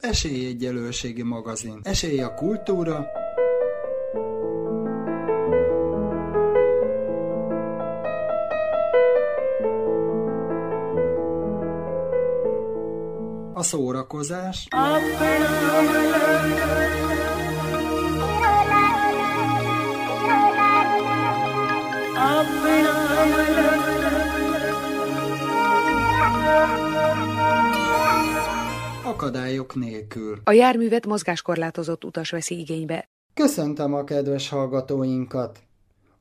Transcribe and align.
Esélyegyelőségi 0.00 1.22
magazin. 1.22 1.80
Esély 1.82 2.20
a 2.20 2.34
kultúra, 2.34 3.06
a 13.54 13.62
szórakozás, 13.62 14.68
akadályok 29.10 29.74
nélkül. 29.74 30.38
A 30.44 30.52
járművet 30.52 31.06
mozgáskorlátozott 31.06 32.04
utas 32.04 32.30
veszi 32.30 32.58
igénybe. 32.58 33.08
Köszöntöm 33.34 33.94
a 33.94 34.04
kedves 34.04 34.48
hallgatóinkat! 34.48 35.58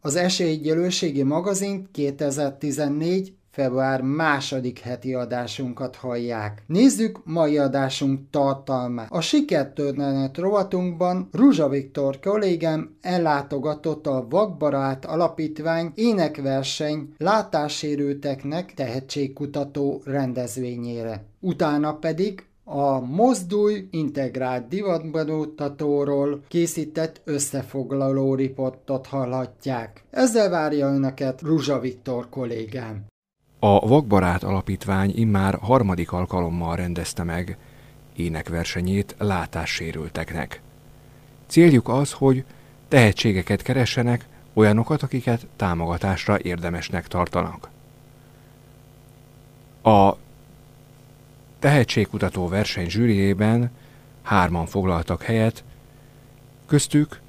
Az 0.02 0.16
Esélyegyelőségi 0.16 1.24
magazint 1.24 1.92
2014 1.92 3.34
február 3.52 4.02
második 4.02 4.80
heti 4.80 5.14
adásunkat 5.14 5.96
hallják. 5.96 6.64
Nézzük 6.68 7.20
mai 7.26 7.58
adásunk 7.58 8.30
tartalmát. 8.30 9.12
A 9.12 9.22
sikertörténet 9.22 10.38
rovatunkban 10.38 11.30
Ruzsa 11.32 11.70
Viktor 11.70 12.20
kollégám 12.20 12.98
ellátogatott 13.02 14.08
a 14.08 14.26
Vakbarát 14.30 15.06
Alapítvány 15.06 15.92
énekverseny 15.96 17.14
látássérülteknek 17.18 18.74
tehetségkutató 18.74 20.02
rendezvényére. 20.06 21.26
Utána 21.40 21.94
pedig 21.94 22.49
a 22.72 23.00
Mozdulj 23.00 23.88
integrált 23.92 24.68
divatbemutatóról 24.68 26.42
készített 26.48 27.22
összefoglaló 27.24 28.36
riportot 28.36 29.08
hallhatják. 29.08 30.04
Ezzel 30.10 30.50
várja 30.50 30.88
önöket 30.88 31.42
Ruzsa 31.42 31.80
Viktor 31.80 32.30
kollégám. 32.30 33.06
A 33.60 33.88
Vakbarát 33.88 34.44
Alapítvány 34.44 35.12
immár 35.16 35.58
harmadik 35.62 36.12
alkalommal 36.12 36.76
rendezte 36.76 37.24
meg 37.24 37.58
énekversenyét 38.16 39.16
látássérülteknek. 39.18 40.62
Céljuk 41.48 41.88
az, 41.88 42.12
hogy 42.12 42.44
tehetségeket 42.88 43.62
keressenek, 43.62 44.26
olyanokat, 44.54 45.04
akiket 45.04 45.48
támogatásra 45.56 46.40
érdemesnek 46.40 47.08
tartanak. 47.08 47.70
A 49.84 50.14
tehetségkutató 51.60 52.48
verseny 52.48 52.90
zsűriében 52.90 53.72
hárman 54.22 54.66
foglaltak 54.66 55.22
helyet, 55.22 55.64
köztük 56.68 57.20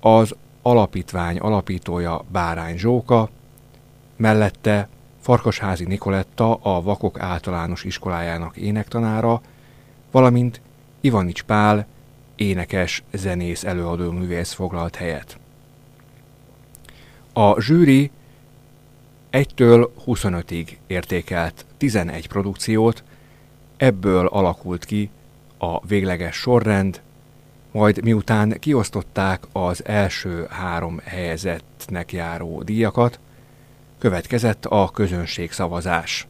az 0.00 0.34
alapítvány 0.62 1.38
alapítója 1.38 2.24
Bárány 2.28 2.78
Zsóka, 2.78 3.28
mellette 4.16 4.88
Farkasházi 5.20 5.84
Nikoletta 5.84 6.54
a 6.54 6.82
Vakok 6.82 7.20
általános 7.20 7.84
iskolájának 7.84 8.56
énektanára, 8.56 9.40
valamint 10.10 10.60
Ivanics 11.00 11.42
Pál, 11.42 11.86
énekes, 12.34 13.02
zenész, 13.12 13.64
előadó 13.64 14.10
művész 14.10 14.52
foglalt 14.52 14.96
helyet. 14.96 15.38
A 17.32 17.60
zsűri 17.60 18.10
1-től 19.32 19.88
25-ig 20.06 20.68
értékelt 20.86 21.66
11 21.76 22.28
produkciót, 22.28 23.04
ebből 23.80 24.26
alakult 24.26 24.84
ki 24.84 25.10
a 25.58 25.86
végleges 25.86 26.36
sorrend, 26.36 27.00
majd 27.72 28.02
miután 28.02 28.56
kiosztották 28.58 29.42
az 29.52 29.84
első 29.84 30.46
három 30.50 31.00
helyezettnek 31.04 32.12
járó 32.12 32.62
díjakat, 32.62 33.18
Következett 34.00 34.66
a 34.66 34.90
közönség 34.90 35.52
szavazás. 35.52 36.26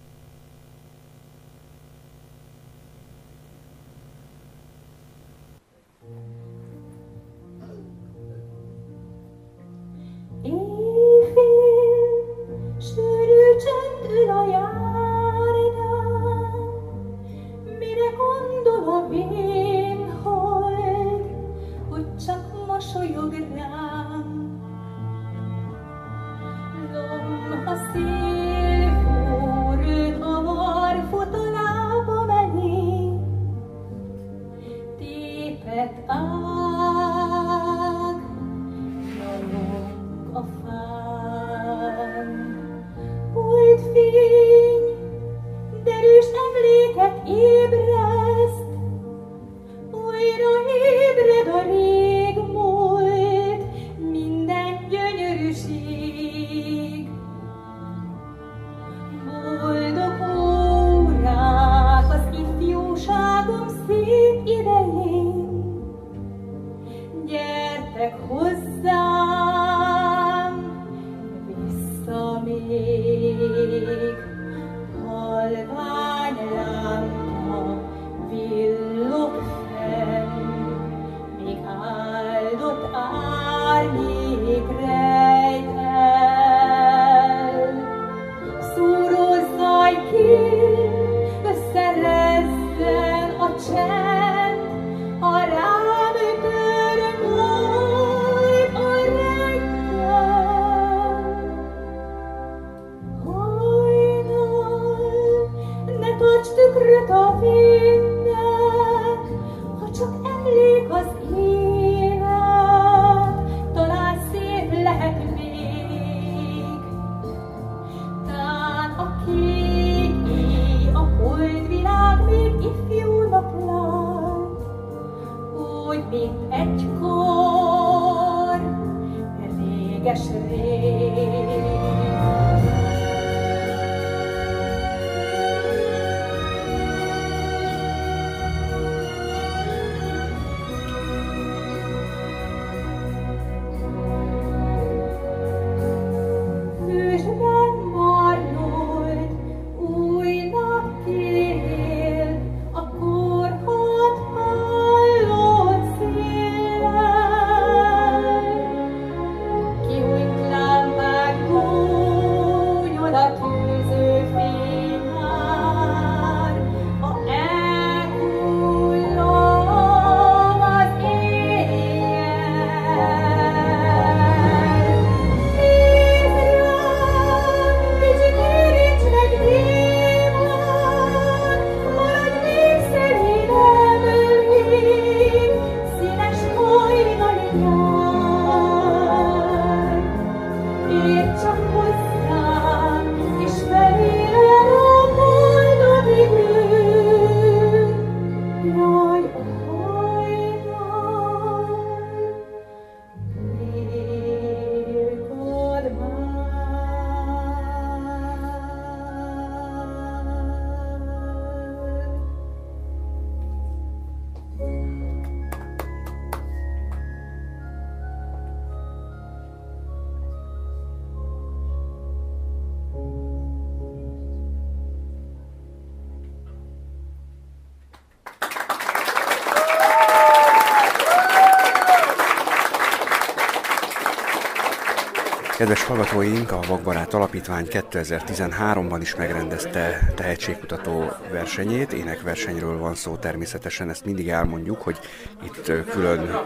Kedves 235.60 235.84
hallgatóink, 235.84 236.52
a 236.52 236.60
Vakbarát 236.68 237.14
Alapítvány 237.14 237.66
2013-ban 237.70 238.98
is 239.00 239.14
megrendezte 239.14 240.12
tehetségkutató 240.14 241.12
versenyét. 241.30 241.92
Énekversenyről 241.92 242.78
van 242.78 242.94
szó 242.94 243.16
természetesen, 243.16 243.90
ezt 243.90 244.04
mindig 244.04 244.28
elmondjuk, 244.28 244.82
hogy 244.82 244.98
itt 245.44 245.72
külön 245.90 246.38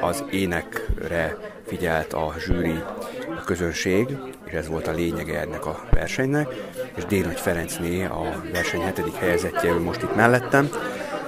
az 0.00 0.24
énekre 0.30 1.36
figyelt 1.66 2.12
a 2.12 2.34
zsűri, 2.38 2.82
a 3.38 3.44
közönség, 3.44 4.16
és 4.44 4.52
ez 4.52 4.68
volt 4.68 4.86
a 4.86 4.92
lényege 4.92 5.40
ennek 5.40 5.66
a 5.66 5.80
versenynek, 5.90 6.48
és 6.96 7.04
Dénagy 7.04 7.40
Ferencné 7.40 8.04
a 8.04 8.42
verseny 8.52 8.82
hetedik 8.82 9.14
helyezettje, 9.14 9.70
ő 9.70 9.80
most 9.80 10.02
itt 10.02 10.16
mellettem, 10.16 10.68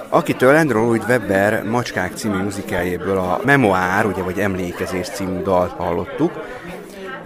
akitől 0.09 0.55
Andrew 0.55 0.95
Webber 0.95 1.63
Macskák 1.63 2.15
című 2.15 2.37
muzikájéből 2.37 3.17
a 3.17 3.39
Memoár, 3.45 4.05
ugye, 4.05 4.21
vagy 4.21 4.39
Emlékezés 4.39 5.07
című 5.07 5.41
dalt 5.41 5.71
hallottuk, 5.71 6.31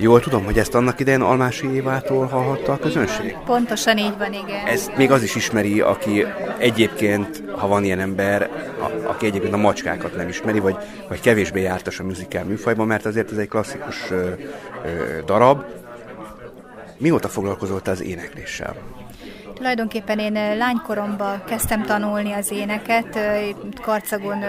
Jól 0.02 0.20
tudom, 0.20 0.46
hogy 0.46 0.58
ezt 0.58 0.76
annak 0.76 1.00
idején 1.00 1.22
Almási 1.22 1.74
Évától 1.74 2.26
hallhatta 2.26 2.72
a 2.72 2.78
közönség? 2.78 3.38
Pontosan 3.46 3.98
így 3.98 4.18
van, 4.18 4.34
igen. 4.34 4.66
Ez 4.66 4.92
még 4.98 5.12
az 5.12 5.24
is 5.24 5.36
ismeri, 5.36 5.82
aki 5.82 6.26
egyébként, 6.58 7.44
ha 7.58 7.68
van 7.68 7.84
ilyen 7.84 8.00
ember, 8.00 8.50
a, 8.80 9.08
aki 9.10 9.26
egyébként 9.26 9.54
a 9.54 9.58
macskákat 9.58 10.16
nem 10.16 10.28
ismeri, 10.28 10.60
vagy, 10.60 10.76
vagy 11.08 11.20
kevésbé 11.20 11.62
jártas 11.62 12.00
a 12.00 12.04
muzikál 12.04 12.46
műfajban, 12.46 12.88
mert 12.88 13.06
azért 13.06 13.32
ez 13.32 13.38
egy 13.38 13.48
klasszikus 13.48 14.12
ö, 14.12 14.16
ö, 14.16 15.22
darab. 15.26 15.64
Mióta 16.98 17.28
foglalkozott 17.28 17.88
az 17.88 18.02
énekléssel? 18.02 18.76
Tulajdonképpen 19.60 20.20
én 20.20 20.58
lánykoromban 20.58 21.44
kezdtem 21.46 21.84
tanulni 21.84 22.34
az 22.34 22.52
éneket. 22.52 23.20
Itt 23.50 23.80
Karcagon 23.80 24.40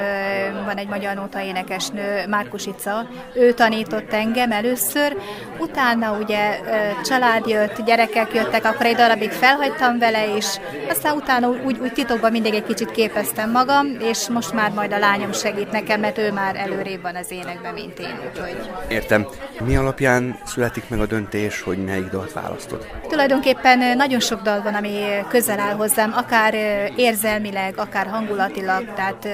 van 0.64 0.76
egy 0.76 0.88
magyar 0.88 1.14
nóta 1.14 1.40
énekesnő, 1.40 2.26
Márkusica. 2.28 3.06
Ő 3.34 3.52
tanított 3.52 4.12
engem 4.12 4.52
először, 4.52 5.16
utána 5.58 6.18
ugye 6.18 6.58
család 7.04 7.46
jött, 7.46 7.84
gyerekek 7.84 8.34
jöttek, 8.34 8.64
akkor 8.64 8.86
egy 8.86 8.94
darabig 8.94 9.30
felhagytam 9.30 9.98
vele, 9.98 10.36
és 10.36 10.46
aztán 10.88 11.16
utána 11.16 11.48
úgy, 11.48 11.78
úgy 11.78 11.92
titokban 11.92 12.30
mindig 12.30 12.54
egy 12.54 12.64
kicsit 12.64 12.90
képeztem 12.90 13.50
magam, 13.50 13.86
és 14.00 14.28
most 14.28 14.52
már 14.52 14.70
majd 14.70 14.92
a 14.92 14.98
lányom 14.98 15.32
segít 15.32 15.70
nekem, 15.70 16.00
mert 16.00 16.18
ő 16.18 16.32
már 16.32 16.56
előrébb 16.56 17.02
van 17.02 17.16
az 17.16 17.30
énekben, 17.30 17.74
mint 17.74 17.98
én. 17.98 18.20
Úgyhogy... 18.28 18.70
Értem. 18.88 19.26
Mi 19.64 19.76
alapján 19.76 20.38
születik 20.44 20.88
meg 20.88 21.00
a 21.00 21.06
döntés, 21.06 21.62
hogy 21.62 21.84
melyik 21.84 22.08
dalt 22.08 22.32
választod? 22.32 22.86
Tulajdonképpen 23.08 23.96
nagyon 23.96 24.20
sok 24.20 24.42
dal 24.42 24.62
van, 24.62 24.74
ami 24.74 24.98
közel 25.28 25.58
áll 25.58 25.74
hozzám, 25.74 26.12
akár 26.16 26.54
érzelmileg, 26.96 27.74
akár 27.76 28.06
hangulatilag. 28.06 28.84
Tehát 28.94 29.28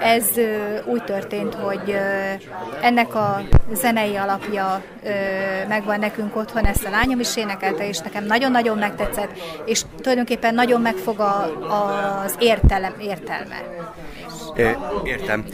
ez 0.00 0.24
úgy 0.84 1.04
történt, 1.04 1.54
hogy 1.54 1.96
ennek 2.80 3.14
a 3.14 3.42
zenei 3.72 4.16
alapja 4.16 4.82
megvan 5.68 5.98
nekünk 5.98 6.36
otthon, 6.36 6.64
ezt 6.64 6.84
a 6.84 6.90
lányom 6.90 7.20
is 7.20 7.36
énekelte, 7.36 7.88
és 7.88 7.98
nekem 7.98 8.24
nagyon-nagyon 8.24 8.78
megtetszett, 8.78 9.30
és 9.64 9.82
tulajdonképpen 10.00 10.54
nagyon 10.54 10.80
megfog 10.80 11.20
a, 11.20 11.50
az 12.24 12.34
értelem, 12.38 12.94
értelme. 13.00 13.62
Értem. 15.04 15.44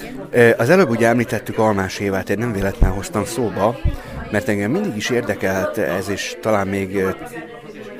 Az 0.56 0.70
előbb 0.70 0.90
ugye 0.90 1.08
említettük 1.08 1.58
Almás 1.58 1.98
Évát, 1.98 2.30
én 2.30 2.38
nem 2.38 2.52
véletlen 2.52 2.90
hoztam 2.90 3.24
szóba, 3.24 3.76
mert 4.30 4.48
engem 4.48 4.70
mindig 4.70 4.96
is 4.96 5.10
érdekelt 5.10 5.78
ez, 5.78 6.08
és 6.08 6.36
talán 6.40 6.66
még 6.66 7.04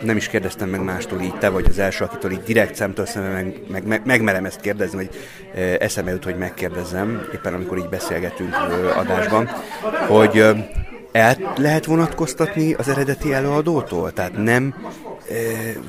nem 0.02 0.16
is 0.16 0.28
kérdeztem 0.28 0.69
meg 0.69 0.82
mástól 0.82 1.20
így, 1.20 1.34
te 1.34 1.49
vagy 1.49 1.66
az 1.69 1.78
első, 1.78 2.04
akitől 2.04 2.31
így 2.31 2.43
direkt 2.43 2.75
szemtől 2.75 3.06
szembe 3.06 3.28
meg, 3.28 3.60
meg, 3.69 3.87
meg, 3.87 4.02
megmerem 4.04 4.44
ezt 4.44 4.60
kérdezni, 4.60 4.96
hogy 4.96 5.10
eszembe 5.78 6.10
jut, 6.10 6.25
hogy 6.25 6.37
megkérdezzem, 6.37 7.28
éppen 7.34 7.54
amikor 7.54 7.78
így 7.78 7.88
beszélgetünk 7.88 8.54
adásban, 8.96 9.50
hogy 10.08 10.44
el 11.12 11.37
lehet 11.56 11.84
vonatkoztatni 11.84 12.75
az 12.75 12.88
eredeti 12.88 13.32
előadótól? 13.32 14.12
Tehát 14.12 14.37
nem 14.37 14.75
e, 15.28 15.34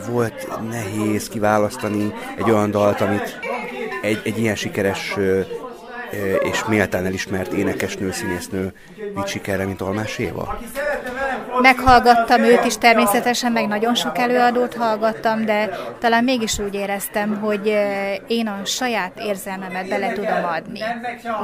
volt 0.09 0.47
nehéz 0.69 1.29
kiválasztani 1.29 2.13
egy 2.37 2.51
olyan 2.51 2.71
dalt, 2.71 3.01
amit 3.01 3.39
egy, 4.01 4.21
egy 4.23 4.39
ilyen 4.39 4.55
sikeres 4.55 5.13
e, 5.17 5.21
és 6.51 6.65
méltán 6.65 7.05
elismert 7.05 7.53
énekesnő, 7.53 8.11
színésznő 8.11 8.73
vitt 9.15 9.27
sikerre, 9.27 9.65
mint 9.65 9.81
Almás 9.81 10.17
Éva? 10.17 10.59
Meghallgattam 11.61 12.41
őt 12.41 12.65
is 12.65 12.77
természetesen, 12.77 13.51
meg 13.51 13.67
nagyon 13.67 13.95
sok 13.95 14.17
előadót 14.17 14.73
hallgattam, 14.73 15.45
de 15.45 15.69
talán 15.99 16.23
mégis 16.23 16.59
úgy 16.59 16.73
éreztem, 16.73 17.39
hogy 17.39 17.67
én 18.27 18.47
a 18.47 18.65
saját 18.65 19.19
érzelmemet 19.19 19.89
bele 19.89 20.13
tudom 20.13 20.43
adni. 20.43 20.79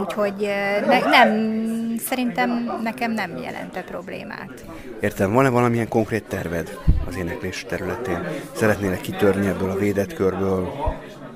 Úgyhogy 0.01 0.49
ne, 0.87 0.99
nem, 0.99 1.29
szerintem 2.07 2.79
nekem 2.83 3.11
nem 3.11 3.37
jelente 3.37 3.81
problémát. 3.81 4.65
Értem, 4.99 5.33
van-e 5.33 5.49
valamilyen 5.49 5.87
konkrét 5.87 6.23
terved 6.23 6.77
az 7.07 7.15
éneklés 7.15 7.65
területén? 7.67 8.27
Szeretnél 8.51 9.01
kitörni 9.01 9.47
ebből 9.47 9.69
a 9.69 9.75
védett 9.75 10.13
körből, 10.13 10.73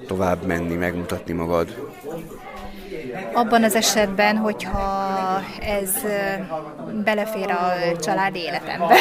tovább 0.07 0.45
menni, 0.45 0.75
megmutatni 0.75 1.33
magad? 1.33 1.92
Abban 3.33 3.63
az 3.63 3.75
esetben, 3.75 4.37
hogyha 4.37 5.39
ez 5.61 5.91
belefér 7.03 7.49
a 7.49 7.97
család 7.99 8.35
életembe. 8.35 8.95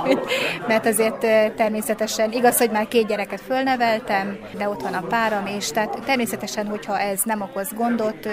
Mert 0.68 0.86
azért 0.86 1.18
természetesen, 1.56 2.32
igaz, 2.32 2.58
hogy 2.58 2.70
már 2.70 2.88
két 2.88 3.06
gyereket 3.06 3.40
fölneveltem, 3.40 4.38
de 4.58 4.68
ott 4.68 4.82
van 4.82 4.94
a 4.94 5.06
páram, 5.06 5.46
és 5.46 5.70
tehát 5.70 6.00
természetesen, 6.04 6.66
hogyha 6.66 6.98
ez 6.98 7.20
nem 7.24 7.40
okoz 7.40 7.72
gondot, 7.76 8.26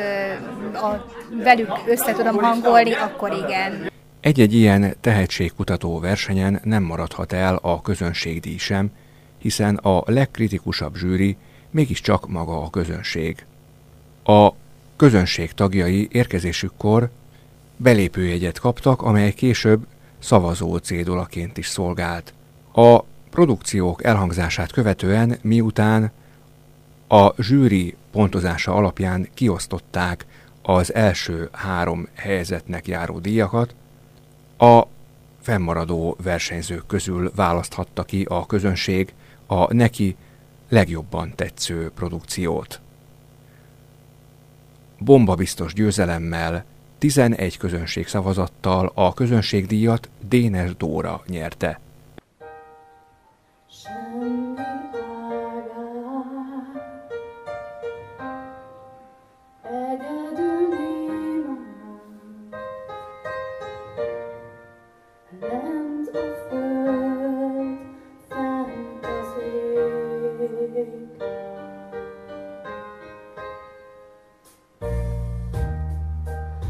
a, 0.73 1.05
velük 1.43 1.71
össze 1.87 2.13
tudom 2.13 2.37
hangolni, 2.37 2.93
akkor 2.93 3.31
igen. 3.45 3.91
Egy-egy 4.21 4.53
ilyen 4.53 4.95
tehetségkutató 5.01 5.99
versenyen 5.99 6.59
nem 6.63 6.83
maradhat 6.83 7.33
el 7.33 7.59
a 7.61 7.81
közönségdíj 7.81 8.57
sem, 8.57 8.91
hiszen 9.37 9.75
a 9.75 10.03
legkritikusabb 10.05 10.95
zsűri 10.95 11.37
mégiscsak 11.71 12.27
maga 12.29 12.61
a 12.61 12.69
közönség. 12.69 13.45
A 14.23 14.49
közönség 14.95 15.51
tagjai 15.51 16.07
érkezésükkor 16.11 17.09
belépőjegyet 17.77 18.59
kaptak, 18.59 19.01
amely 19.01 19.33
később 19.33 19.85
szavazó 20.19 20.77
cédulaként 20.77 21.57
is 21.57 21.67
szolgált. 21.67 22.33
A 22.73 22.99
produkciók 23.29 24.03
elhangzását 24.03 24.71
követően, 24.71 25.37
miután 25.41 26.11
a 27.07 27.41
zsűri 27.41 27.95
pontozása 28.11 28.73
alapján 28.73 29.27
kiosztották 29.33 30.25
az 30.61 30.93
első 30.93 31.49
három 31.51 32.07
helyzetnek 32.13 32.87
járó 32.87 33.19
díjakat, 33.19 33.75
a 34.57 34.81
fennmaradó 35.41 36.17
versenyzők 36.23 36.85
közül 36.87 37.31
választhatta 37.35 38.03
ki 38.03 38.25
a 38.29 38.45
közönség 38.45 39.13
a 39.45 39.73
neki 39.73 40.15
legjobban 40.69 41.33
tetsző 41.35 41.91
produkciót 41.95 42.81
bombabiztos 44.99 45.73
győzelemmel 45.73 46.65
11 46.97 47.57
közönség 47.57 48.07
szavazattal 48.07 48.91
a 48.93 49.13
közönségdíjat 49.13 50.09
Dénes 50.27 50.75
Dóra 50.75 51.23
nyerte. 51.27 51.79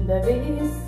Da 0.06 0.20
vista 0.20 0.83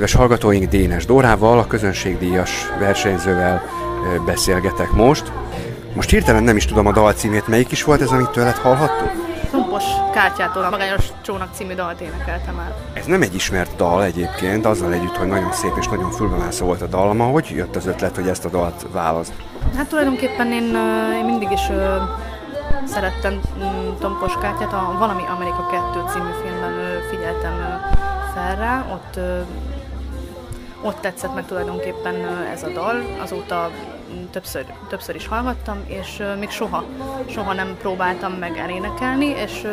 Kedves 0.00 0.18
hallgatóink, 0.18 0.68
Dénes 0.68 1.04
Dórával, 1.04 1.58
a 1.58 1.66
közönségdíjas 1.66 2.50
versenyzővel 2.78 3.62
beszélgetek 4.26 4.90
most. 4.90 5.32
Most 5.94 6.10
hirtelen 6.10 6.42
nem 6.42 6.56
is 6.56 6.64
tudom 6.64 6.86
a 6.86 6.92
dal 6.92 7.12
címét, 7.12 7.46
melyik 7.46 7.70
is 7.70 7.84
volt 7.84 8.00
ez, 8.00 8.08
amit 8.08 8.30
tőled 8.30 8.56
hallhattuk? 8.56 9.10
Tompos 9.50 9.84
kártyától 10.12 10.64
a 10.64 10.70
Magányos 10.70 11.04
Csónak 11.22 11.54
című 11.54 11.74
dalt 11.74 12.00
énekeltem 12.00 12.58
el. 12.58 12.76
Ez 12.92 13.04
nem 13.04 13.22
egy 13.22 13.34
ismert 13.34 13.76
dal 13.76 14.04
egyébként, 14.04 14.66
azzal 14.66 14.92
együtt, 14.92 15.16
hogy 15.16 15.28
nagyon 15.28 15.52
szép 15.52 15.72
és 15.78 15.86
nagyon 15.86 16.10
fülbemászó 16.10 16.66
volt 16.66 16.82
a 16.82 16.86
dalma. 16.86 17.24
Hogy 17.24 17.52
jött 17.56 17.76
az 17.76 17.86
ötlet, 17.86 18.16
hogy 18.16 18.28
ezt 18.28 18.44
a 18.44 18.48
dalt 18.48 18.86
választ? 18.92 19.32
Hát 19.76 19.88
tulajdonképpen 19.88 20.52
én, 20.52 20.76
én 21.18 21.24
mindig 21.24 21.50
is 21.50 21.70
szerettem 22.84 23.32
mm, 23.32 23.88
Tompos 23.98 24.32
kártyát, 24.40 24.72
a 24.72 24.96
Valami 24.98 25.22
Amerika 25.36 25.66
2 25.94 26.12
című 26.12 26.30
filmben 26.42 27.02
figyeltem 27.10 27.80
fel 28.34 28.56
rá, 28.56 28.84
ott 28.92 29.18
ott 30.82 31.00
tetszett 31.00 31.34
meg 31.34 31.46
tulajdonképpen 31.46 32.14
ez 32.52 32.62
a 32.62 32.68
dal, 32.68 33.02
azóta 33.22 33.70
többször, 34.30 34.64
többször 34.88 35.14
is 35.14 35.26
hallgattam, 35.26 35.84
és 35.86 36.22
még 36.38 36.50
soha, 36.50 36.84
soha 37.26 37.52
nem 37.52 37.76
próbáltam 37.80 38.32
meg 38.32 38.56
elénekelni, 38.56 39.26
és 39.26 39.66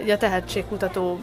ugye 0.00 0.14
a 0.14 0.18
tehetségkutató 0.18 1.18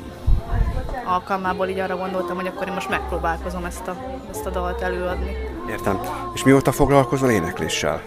alkalmából 1.05 1.67
így 1.67 1.79
arra 1.79 1.97
gondoltam, 1.97 2.35
hogy 2.35 2.47
akkor 2.47 2.67
én 2.67 2.73
most 2.73 2.89
megpróbálkozom 2.89 3.65
ezt 3.65 3.87
a, 3.87 3.95
ezt 4.29 4.45
a 4.45 4.49
dalt 4.49 4.81
előadni. 4.81 5.35
Értem. 5.69 5.99
És 6.33 6.43
mióta 6.43 6.71
foglalkozol 6.71 7.29
énekléssel? 7.29 8.01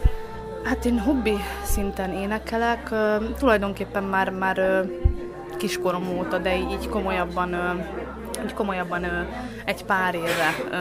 Hát 0.65 0.85
én 0.85 0.99
hobbi 0.99 1.37
szinten 1.63 2.11
énekelek, 2.11 2.91
tulajdonképpen 3.39 4.03
már, 4.03 4.31
már 4.31 4.85
kiskorom 5.57 6.09
óta, 6.19 6.39
de 6.39 6.57
így 6.57 6.89
komolyabban 6.89 7.55
hogy 8.45 8.55
komolyabban 8.55 9.05
ö, 9.05 9.21
egy 9.65 9.85
pár 9.85 10.15
éve 10.15 10.55
ö, 10.71 10.77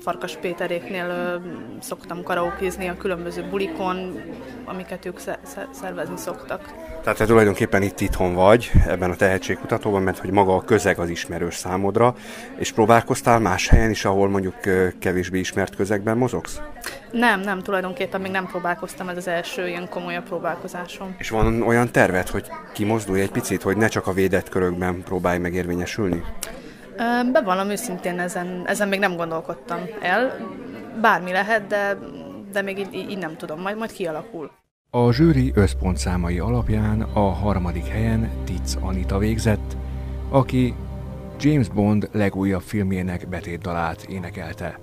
Farkas 0.00 0.36
Péteréknél 0.36 1.06
ö, 1.08 1.36
szoktam 1.80 2.22
karaokézni 2.22 2.88
a 2.88 2.96
különböző 2.96 3.48
bulikon, 3.50 4.22
amiket 4.64 5.06
ők 5.06 5.18
szervezni 5.70 6.16
szoktak. 6.16 6.74
Tehát 7.02 7.18
te 7.18 7.26
tulajdonképpen 7.26 7.82
itt 7.82 8.00
itthon 8.00 8.34
vagy, 8.34 8.70
ebben 8.86 9.10
a 9.10 9.16
tehetségkutatóban, 9.16 10.02
mert 10.02 10.18
hogy 10.18 10.30
maga 10.30 10.54
a 10.54 10.60
közeg 10.60 10.98
az 10.98 11.08
ismerős 11.08 11.54
számodra, 11.54 12.14
és 12.58 12.72
próbálkoztál 12.72 13.38
más 13.38 13.68
helyen 13.68 13.90
is, 13.90 14.04
ahol 14.04 14.28
mondjuk 14.28 14.54
kevésbé 14.98 15.38
ismert 15.38 15.76
közegben 15.76 16.16
mozogsz? 16.16 16.60
Nem, 17.10 17.40
nem, 17.40 17.60
tulajdonképpen 17.60 18.20
még 18.20 18.30
nem 18.30 18.46
próbálkoztam, 18.46 19.08
ez 19.08 19.16
az 19.16 19.28
első 19.28 19.68
ilyen 19.68 19.88
komolyabb 19.88 20.24
próbálkozásom. 20.24 21.14
És 21.18 21.30
van 21.30 21.62
olyan 21.62 21.90
terved, 21.90 22.28
hogy 22.28 22.46
kimozdulj 22.72 23.20
egy 23.20 23.30
picit, 23.30 23.62
hogy 23.62 23.76
ne 23.76 23.88
csak 23.88 24.06
a 24.06 24.12
védett 24.12 24.48
körökben 24.48 25.02
próbálj 25.02 25.38
megérvényesülni? 25.38 26.22
Bevallom 27.32 27.70
őszintén, 27.70 28.18
ezen, 28.18 28.62
ezen 28.66 28.88
még 28.88 28.98
nem 28.98 29.16
gondolkodtam 29.16 29.78
el. 30.02 30.36
Bármi 31.00 31.32
lehet, 31.32 31.66
de, 31.66 31.98
de 32.52 32.62
még 32.62 32.78
így, 32.78 32.94
így 32.94 33.18
nem 33.18 33.36
tudom, 33.36 33.60
majd, 33.60 33.76
majd 33.76 33.92
kialakul. 33.92 34.50
A 34.90 35.12
zsűri 35.12 35.52
összpontszámai 35.54 36.38
alapján 36.38 37.00
a 37.00 37.20
harmadik 37.20 37.86
helyen 37.86 38.30
Titz 38.44 38.78
Anita 38.80 39.18
végzett, 39.18 39.76
aki 40.28 40.74
James 41.40 41.68
Bond 41.68 42.08
legújabb 42.12 42.62
filmjének 42.62 43.28
betétdalát 43.28 44.02
énekelte. 44.02 44.78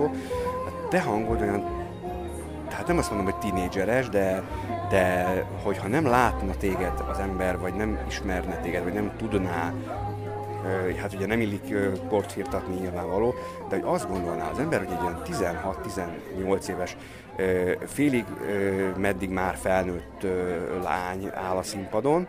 Hallgató. 0.00 0.10
A 0.66 0.88
te 0.88 1.00
hangod 1.00 1.40
olyan, 1.40 1.64
hát 2.70 2.86
nem 2.86 2.98
azt 2.98 3.10
mondom, 3.10 3.32
hogy 3.32 3.50
tinédzseres, 3.50 4.08
de, 4.08 4.42
de 4.88 5.24
hogyha 5.62 5.88
nem 5.88 6.06
látna 6.06 6.54
téged 6.56 7.04
az 7.10 7.18
ember, 7.18 7.58
vagy 7.58 7.74
nem 7.74 7.98
ismerne 8.08 8.56
téged, 8.56 8.82
vagy 8.82 8.92
nem 8.92 9.12
tudná 9.16 9.72
hát 11.00 11.14
ugye 11.14 11.26
nem 11.26 11.40
illik 11.40 11.74
port 12.08 12.32
firtatni 12.32 12.74
nyilvánvaló, 12.74 13.34
de 13.68 13.76
hogy 13.76 13.84
azt 13.84 14.08
gondolná 14.08 14.50
az 14.50 14.58
ember, 14.58 14.78
hogy 14.78 14.92
egy 14.92 15.02
ilyen 15.02 15.52
16-18 16.44 16.68
éves 16.68 16.96
félig 17.86 18.24
meddig 18.96 19.30
már 19.30 19.56
felnőtt 19.56 20.26
lány 20.82 21.30
áll 21.34 21.56
a 21.56 21.62
színpadon, 21.62 22.26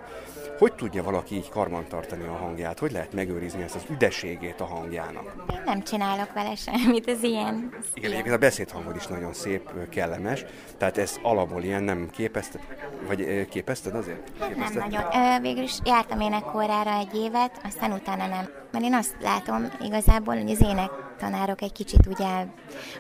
hogy 0.61 0.73
tudja 0.73 1.03
valaki 1.03 1.35
így 1.35 1.49
karban 1.49 1.87
tartani 1.87 2.23
a 2.23 2.35
hangját? 2.35 2.79
Hogy 2.79 2.91
lehet 2.91 3.13
megőrizni 3.13 3.61
ezt 3.61 3.75
az 3.75 3.83
üdeségét 3.89 4.61
a 4.61 4.65
hangjának? 4.65 5.35
Én 5.53 5.61
nem 5.65 5.83
csinálok 5.83 6.33
vele 6.33 6.55
semmit, 6.55 7.07
ez 7.07 7.23
ilyen. 7.23 7.73
Ez 7.79 7.85
Igen, 7.93 8.11
egyébként 8.11 8.35
a 8.35 8.39
beszédhangod 8.39 8.95
is 8.95 9.07
nagyon 9.07 9.33
szép, 9.33 9.89
kellemes, 9.89 10.45
tehát 10.77 10.97
ez 10.97 11.19
alapból 11.21 11.63
ilyen 11.63 11.83
nem 11.83 12.09
képezted, 12.11 12.61
vagy 13.07 13.47
képezted 13.49 13.95
azért? 13.95 14.31
Képezted? 14.47 14.79
Nem 14.79 14.89
nagyon. 14.89 15.35
Ö, 15.35 15.39
végül 15.41 15.63
is 15.63 15.77
jártam 15.83 16.19
énekórára 16.19 16.93
egy 16.93 17.15
évet, 17.15 17.61
aztán 17.63 17.91
utána 17.91 18.27
nem. 18.27 18.60
Mert 18.71 18.83
én 18.83 18.93
azt 18.93 19.15
látom 19.21 19.71
igazából, 19.81 20.35
hogy 20.35 20.51
az 20.51 20.61
ének 20.61 20.89
tanárok 21.17 21.61
egy 21.61 21.71
kicsit 21.71 22.07
ugye 22.07 22.45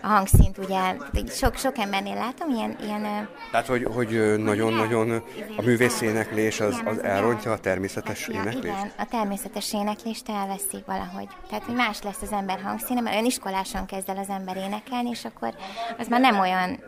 a 0.01 0.07
hangszint 0.07 0.57
ugye, 0.57 0.95
sok, 1.27 1.55
sok 1.55 1.77
embernél 1.77 2.15
látom 2.15 2.49
ilyen... 2.49 2.75
ilyen 2.83 3.29
Tehát, 3.51 3.67
hogy, 3.67 3.83
hogy 3.83 4.37
nagyon-nagyon 4.37 5.23
a 5.57 5.61
művész 5.61 6.01
éneklés 6.01 6.59
az, 6.59 6.81
az 6.85 7.03
elrontja 7.03 7.51
a 7.51 7.59
természetes 7.59 8.27
ja, 8.27 8.33
éneklést? 8.33 8.65
Igen, 8.65 8.91
a 8.97 9.05
természetes 9.05 9.73
éneklést 9.73 10.29
elveszik 10.29 10.85
valahogy. 10.85 11.27
Tehát, 11.49 11.63
hogy 11.63 11.75
más 11.75 12.01
lesz 12.01 12.21
az 12.21 12.31
ember 12.31 12.61
hangszíne, 12.61 13.01
mert 13.01 13.15
olyan 13.15 13.27
iskoláson 13.27 13.85
kezd 13.85 14.09
el 14.09 14.17
az 14.17 14.29
ember 14.29 14.57
énekelni, 14.57 15.09
és 15.09 15.25
akkor 15.25 15.55
az 15.97 16.07
már 16.07 16.19
nem 16.19 16.39
olyan 16.39 16.79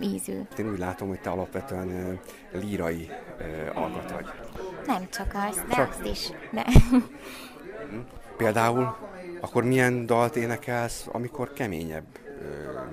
ízű. 0.00 0.40
Én 0.58 0.70
úgy 0.70 0.78
látom, 0.78 1.08
hogy 1.08 1.20
te 1.20 1.30
alapvetően 1.30 2.20
lírai 2.52 3.10
alkat 3.74 4.10
vagy. 4.10 4.26
Nem 4.86 5.08
csak 5.10 5.34
az, 5.48 5.62
de 5.68 5.74
csak... 5.74 5.88
azt 5.88 6.04
is. 6.04 6.30
De... 6.50 6.66
Például 8.36 8.96
akkor 9.40 9.64
milyen 9.64 10.06
dalt 10.06 10.36
énekelsz, 10.36 11.06
amikor 11.12 11.52
keményebb 11.52 12.04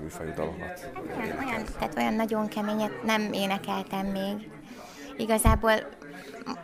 műfajú 0.02 0.34
dalokat 0.34 0.90
olyan, 1.20 1.38
olyan, 1.48 1.64
tehát 1.80 1.98
olyan 1.98 2.14
nagyon 2.14 2.48
keményet 2.48 3.04
nem 3.04 3.34
énekeltem 3.34 4.06
még. 4.06 4.50
Igazából 5.18 5.72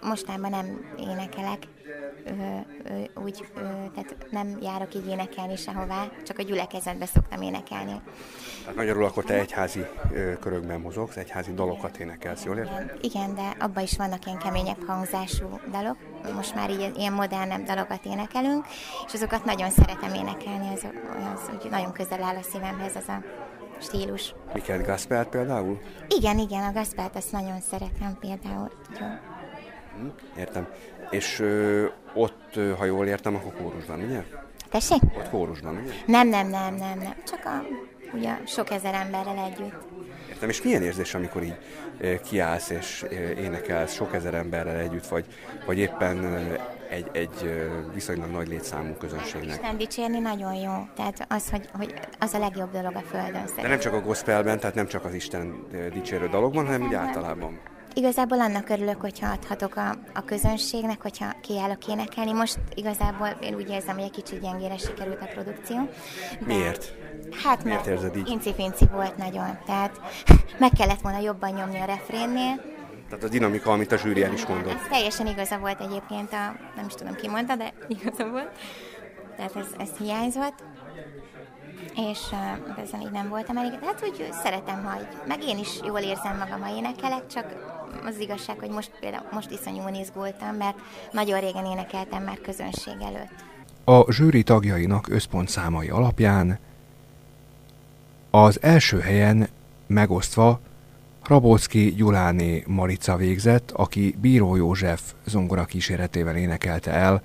mostában 0.02 0.50
nem 0.50 0.96
énekelek, 0.98 1.68
ö, 2.26 3.22
úgy, 3.24 3.46
ö, 3.56 3.60
tehát 3.62 4.16
nem 4.30 4.58
járok 4.62 4.96
így 4.96 5.08
énekelni 5.08 5.56
sehová, 5.56 6.08
csak 6.26 6.38
a 6.40 6.42
gyülekezetbe 6.42 7.06
szoktam 7.06 7.42
énekelni. 7.42 8.02
Hát 8.66 8.76
magyarul 8.76 9.06
akkor 9.06 9.24
te 9.24 9.34
egyházi 9.34 9.86
ö, 10.14 10.34
körökben 10.40 10.80
mozogsz, 10.80 11.16
egyházi 11.16 11.54
dalokat 11.54 11.98
énekelsz, 11.98 12.44
jól 12.44 12.58
értem? 12.58 12.92
Igen, 13.02 13.36
de 13.36 13.56
abban 13.60 13.84
is 13.84 13.98
vannak 13.98 14.26
ilyen 14.26 14.38
keményebb 14.38 14.86
hangzású 14.88 15.60
dalok. 15.72 15.98
Most 16.36 16.56
már 16.56 16.70
így 16.70 16.92
ilyen 16.98 17.14
modernebb 17.14 17.64
dalokat 17.64 18.06
énekelünk, 18.06 18.66
és 19.08 19.14
azokat 19.14 19.46
nagyon 19.46 19.70
szeretem 19.70 20.14
énekelni, 20.14 20.68
az, 20.74 20.86
az 21.34 21.50
úgy 21.54 21.70
nagyon 21.70 21.92
közel 21.92 22.24
áll 22.24 22.36
a 22.36 22.42
szívemhez 22.42 22.96
az 22.96 23.08
a 23.08 23.24
stílus. 23.82 24.34
Miket 24.54 24.86
Gaspert 24.86 25.30
például? 25.30 25.80
Igen, 26.08 26.38
igen, 26.38 26.64
a 26.64 26.72
Gaspert 26.72 27.16
azt 27.16 27.32
nagyon 27.32 27.60
szeretem 27.60 28.18
például. 28.20 28.72
Jó. 29.00 29.06
Hm, 29.98 30.08
értem. 30.40 30.68
És 31.10 31.40
ö, 31.40 31.86
ott, 32.14 32.56
ö, 32.56 32.74
ha 32.78 32.86
jól 32.86 33.08
értem, 33.08 33.36
akkor 33.36 33.54
kórusban, 33.54 34.00
ugye? 34.00 34.24
Tessék? 34.70 35.02
Ott 35.18 35.30
kórusban, 35.30 35.76
ugye? 35.84 35.92
Nem, 36.06 36.28
nem, 36.28 36.48
nem, 36.48 36.76
nem, 36.76 36.98
nem. 36.98 37.14
Csak 37.28 37.46
a, 37.46 37.66
ugye, 38.14 38.38
sok 38.46 38.70
ezer 38.72 38.94
emberrel 38.94 39.38
együtt. 39.38 39.88
Értem, 40.30 40.50
és 40.50 40.62
milyen 40.62 40.82
érzés, 40.82 41.14
amikor 41.14 41.44
így 41.44 41.58
kiállsz 42.24 42.70
és 42.70 43.06
énekelsz 43.38 43.94
sok 43.94 44.14
ezer 44.14 44.34
emberrel 44.34 44.76
együtt, 44.80 45.08
vagy, 45.08 45.26
vagy 45.66 45.78
éppen 45.78 46.48
egy, 46.90 47.10
egy 47.12 47.62
viszonylag 47.94 48.32
nagy 48.32 48.48
létszámú 48.48 48.94
közönségnek. 48.94 49.62
Nem 49.62 49.78
dicsérni 49.78 50.20
nagyon 50.20 50.54
jó. 50.54 50.72
Tehát 50.96 51.26
az, 51.30 51.50
hogy, 51.50 51.70
hogy 51.74 51.94
az 52.20 52.34
a 52.34 52.40
legjobb 52.40 52.72
dolog 52.72 52.96
a 52.96 53.02
Földön. 53.10 53.34
Szerintem. 53.34 53.64
De 53.64 53.68
nem 53.68 53.80
csak 53.80 53.94
a 53.94 54.02
gospelben, 54.02 54.60
tehát 54.60 54.76
nem 54.76 54.88
csak 54.88 55.06
az 55.06 55.14
Isten 55.14 55.68
dicsérő 55.94 56.28
dalokban, 56.28 56.66
hanem 56.66 56.82
úgy 56.82 56.94
általában. 56.94 57.60
Igazából 58.00 58.42
annak 58.42 58.70
örülök, 58.70 59.02
hogyha 59.02 59.32
adhatok 59.32 59.76
a, 59.76 59.96
a 60.14 60.24
közönségnek, 60.26 61.02
hogyha 61.02 61.36
kiállok 61.42 61.88
énekelni. 61.88 62.32
Most 62.32 62.60
igazából 62.74 63.28
én 63.28 63.56
úgy 63.56 63.70
érzem, 63.70 63.96
hogy 63.96 64.04
egy 64.04 64.12
kicsit 64.12 64.42
gyengére 64.42 64.78
sikerült 64.78 65.22
a 65.22 65.26
produkció. 65.26 65.78
De 66.40 66.46
Miért? 66.46 66.94
Hát 67.44 67.64
Miért 67.64 67.88
érzed 67.88 68.16
így? 68.16 68.30
Inci-finci 68.30 68.86
volt 68.92 69.18
nagyon, 69.18 69.58
tehát 69.66 70.00
meg 70.60 70.72
kellett 70.78 71.02
volna 71.02 71.20
jobban 71.20 71.52
nyomni 71.52 71.80
a 71.80 71.86
refrénnél. 71.86 72.62
Tehát 73.10 73.24
a 73.24 73.30
dinamika, 73.30 73.72
amit 73.72 73.92
a 73.92 73.98
zsűri 73.98 74.24
el 74.24 74.34
is 74.34 74.46
mondott. 74.46 74.74
Ez 74.74 74.88
teljesen 74.90 75.28
igaza 75.28 75.58
volt 75.58 75.82
egyébként, 75.82 76.34
a, 76.34 76.56
nem 76.76 76.86
is 76.88 76.94
tudom 76.94 77.16
ki 77.16 77.28
mondta, 77.28 77.56
de 77.56 77.74
igaza 78.00 78.30
volt. 78.30 78.50
Tehát 79.36 79.56
ez, 79.56 79.68
ez 79.78 79.90
hiányzott 79.98 80.64
és 81.96 82.20
uh, 82.32 82.80
ezen 82.84 83.02
így 83.02 83.12
nem 83.12 83.30
voltam 83.30 83.58
elég. 83.58 83.80
Hát, 83.82 84.00
hogy 84.00 84.28
szeretem, 84.44 84.84
ha 84.84 84.98
meg 85.28 85.44
én 85.44 85.58
is 85.58 85.80
jól 85.86 86.00
érzem 86.00 86.38
magam, 86.38 86.62
ha 86.62 86.78
énekelek, 86.78 87.28
csak 87.28 87.46
az 88.06 88.20
igazság, 88.20 88.60
hogy 88.60 88.70
most 88.70 88.92
például 89.00 89.24
most 89.32 89.52
iszonyúan 89.52 89.96
izgultam, 89.96 90.56
mert 90.56 90.78
nagyon 91.12 91.40
régen 91.40 91.66
énekeltem 91.66 92.24
már 92.24 92.42
közönség 92.42 92.96
előtt. 93.02 93.44
A 93.84 94.12
zsűri 94.12 94.44
tagjainak 94.44 95.10
összpontszámai 95.10 95.90
alapján 95.90 96.60
az 98.32 98.62
első 98.62 99.00
helyen 99.00 99.50
megosztva 99.88 100.60
Rabocki 101.24 101.94
Gyuláné 101.94 102.64
Marica 102.68 103.16
végzett, 103.16 103.72
aki 103.72 104.16
Bíró 104.22 104.56
József 104.56 105.02
zongora 105.26 105.66
kíséretével 105.66 106.36
énekelte 106.36 106.92
el 106.92 107.22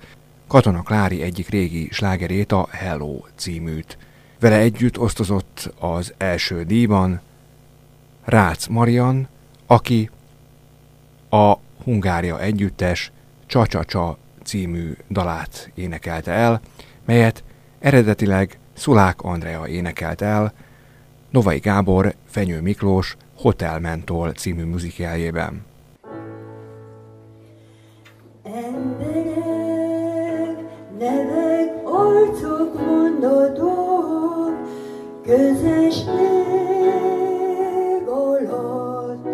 Katona 0.47 0.81
Klári 0.81 1.21
egyik 1.21 1.49
régi 1.49 1.87
slágerét, 1.91 2.51
a 2.51 2.67
Hello 2.71 3.21
címűt. 3.35 3.97
Vele 4.45 4.57
együtt 4.57 4.99
osztozott 4.99 5.73
az 5.79 6.13
első 6.17 6.63
díjban 6.63 7.21
Rácz 8.23 8.67
Marian, 8.67 9.27
aki 9.65 10.09
a 11.29 11.53
Hungária 11.83 12.39
együttes 12.41 13.11
Csacsacsa 13.45 14.17
című 14.43 14.95
dalát 15.09 15.71
énekelte 15.73 16.31
el, 16.31 16.61
melyet 17.05 17.43
eredetileg 17.79 18.59
Szulák 18.73 19.21
Andrea 19.21 19.67
énekelt 19.67 20.21
el, 20.21 20.53
Novai 21.29 21.59
Gábor 21.59 22.15
Fenyő 22.29 22.61
Miklós 22.61 23.17
Hotel 23.37 23.79
Mentol 23.79 24.31
című 24.31 24.63
muzikjájében. 24.63 25.65
Emberek, 28.43 29.35
nevek, 30.99 31.71
arcok, 31.83 32.85
mondatok, 32.85 33.94
közösség 35.25 36.07
alatt. 38.07 39.27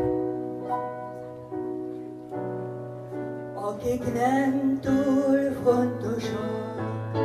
Akik 3.54 4.14
nem 4.14 4.80
túl 4.82 5.52
fontosak, 5.64 7.20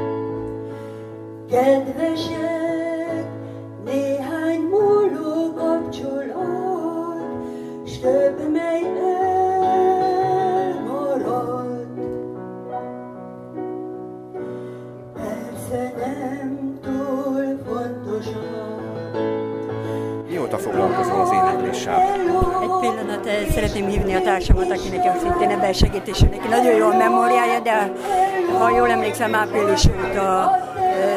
kedvesek, 1.49 3.27
néhány 3.85 4.61
múló 4.61 5.53
kapcsolat, 5.55 7.25
s 7.85 7.99
több, 7.99 8.51
mely 8.53 8.83
elmarad. 8.83 9.26
Mióta 20.47 20.63
foglalkozol 20.63 21.21
az 21.21 21.31
énekléssel? 21.33 22.03
Egy 22.63 22.71
pillanat, 22.81 23.27
eh, 23.27 23.47
szeretném 23.51 23.87
hívni 23.87 24.15
a 24.15 24.21
társamat, 24.21 24.71
akinek 24.71 25.05
a 25.05 25.19
szintén 25.21 25.51
ebben 25.51 25.73
segítés, 25.73 26.25
nagyon 26.51 26.77
jó 26.77 26.87
a 26.87 26.97
memóriája, 26.97 27.61
de 27.61 27.93
ha 28.59 28.71
jól 28.71 28.91
emlékszem, 28.91 29.35
április 29.35 29.85
óta 29.87 30.51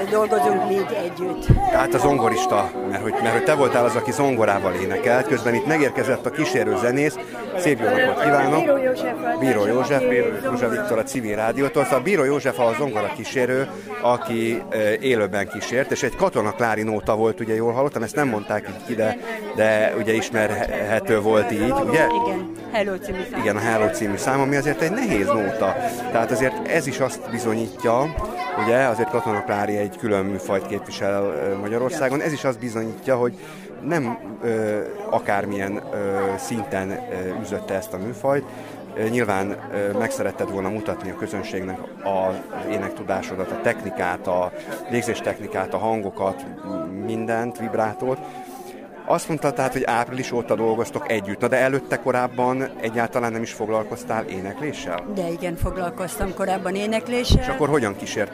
dolgozunk 0.10 0.68
még 0.68 0.86
együtt. 1.04 1.46
Tehát 1.72 1.94
a 1.94 1.98
zongorista, 1.98 2.72
mert 2.90 3.02
hogy, 3.02 3.14
mert 3.22 3.34
hogy 3.34 3.44
te 3.44 3.54
voltál 3.56 3.86
az, 3.86 3.96
aki 3.96 4.12
zongorával 4.12 4.74
énekelt, 4.74 5.28
közben 5.28 5.54
itt 5.54 5.66
megérkezett 5.66 6.26
a 6.26 6.30
kísérő 6.30 6.78
zenész, 6.78 7.16
szép 7.58 7.80
jó 7.80 7.86
napot 7.86 8.24
kívánok! 8.24 8.60
Bíró 8.60 8.78
József. 8.78 9.14
Bíró 9.40 9.66
József, 9.66 10.04
Bíró 10.04 10.28
József 10.44 10.70
Viktor 10.70 10.98
a 10.98 11.04
civil 11.04 11.36
rádiótól. 11.36 11.84
Szóval 11.84 12.00
Bíró 12.00 12.24
József 12.24 12.60
a 12.60 12.74
zongora 12.78 13.12
kísérő, 13.16 13.68
aki 14.02 14.64
élőben 15.00 15.48
kísért, 15.48 15.92
és 15.92 16.04
egy 16.04 16.16
katona 16.16 16.52
Klári 16.52 16.84
nóta 16.84 17.16
volt, 17.16 17.40
ugye 17.40 17.56
jól 17.56 17.72
hallottam, 17.72 18.04
ezt 18.04 18.16
nem 18.16 18.28
mondták 18.28 18.70
így 18.70 18.86
ki, 18.88 18.96
de, 18.96 19.18
de 19.56 19.94
ugye 19.98 20.14
ismerhető 20.14 21.22
volt 21.22 21.52
így, 21.52 21.74
ugye? 21.88 22.06
Igen, 22.26 22.52
Hello 22.72 22.96
című 22.98 23.20
szám. 23.32 23.40
Igen, 23.40 23.56
a 23.56 23.60
Hello 23.60 23.90
című 23.90 24.16
szám, 24.16 24.40
ami 24.40 24.56
azért 24.56 24.82
egy 24.82 24.92
nehéz 24.92 25.26
nóta. 25.26 25.76
Tehát 26.12 26.32
azért 26.32 26.68
ez 26.68 26.88
is 26.88 27.00
azt 27.00 27.30
bizonyítja, 27.32 28.16
ugye, 28.64 28.78
azért 28.78 29.10
Katona 29.10 29.44
Klári 29.44 29.78
egy 29.78 29.98
külön 29.98 30.26
műfajt 30.26 30.68
képvisel 30.68 31.56
Magyarországon, 31.62 32.22
ez 32.22 32.32
is 32.32 32.44
azt 32.44 32.60
bizonyítja, 32.60 33.16
hogy 33.16 33.38
nem 33.82 34.18
ö, 34.42 34.80
akármilyen 35.10 35.82
ö, 35.94 36.20
szinten 36.38 36.90
ö, 36.90 37.40
üzötte 37.42 37.74
ezt 37.74 37.94
a 37.94 37.98
műfajt, 37.98 38.46
Nyilván 39.10 39.58
meg 40.00 40.12
szeretted 40.12 40.52
volna 40.52 40.70
mutatni 40.70 41.10
a 41.10 41.16
közönségnek 41.16 41.80
az 42.04 42.36
énektudásodat, 42.72 43.52
a 43.52 43.62
technikát, 43.62 44.28
a 44.28 44.52
technikát, 45.24 45.74
a 45.74 45.78
hangokat, 45.78 46.46
mindent, 47.06 47.58
vibrátót. 47.58 48.20
Azt 49.12 49.28
mondta 49.28 49.54
tehát, 49.54 49.74
hogy 49.74 49.84
április 49.84 50.32
óta 50.32 50.56
dolgoztok 50.56 51.12
együtt, 51.12 51.40
na 51.40 51.48
de 51.48 51.58
előtte 51.58 52.00
korábban 52.00 52.70
egyáltalán 52.82 53.32
nem 53.32 53.42
is 53.42 53.52
foglalkoztál 53.52 54.26
énekléssel? 54.26 55.06
De 55.16 55.30
igen, 55.30 55.56
foglalkoztam 55.56 56.34
korábban 56.34 56.76
énekléssel. 56.76 57.42
És 57.42 57.48
akkor 57.48 57.70
hogyan 57.70 57.96
kísért 57.96 58.32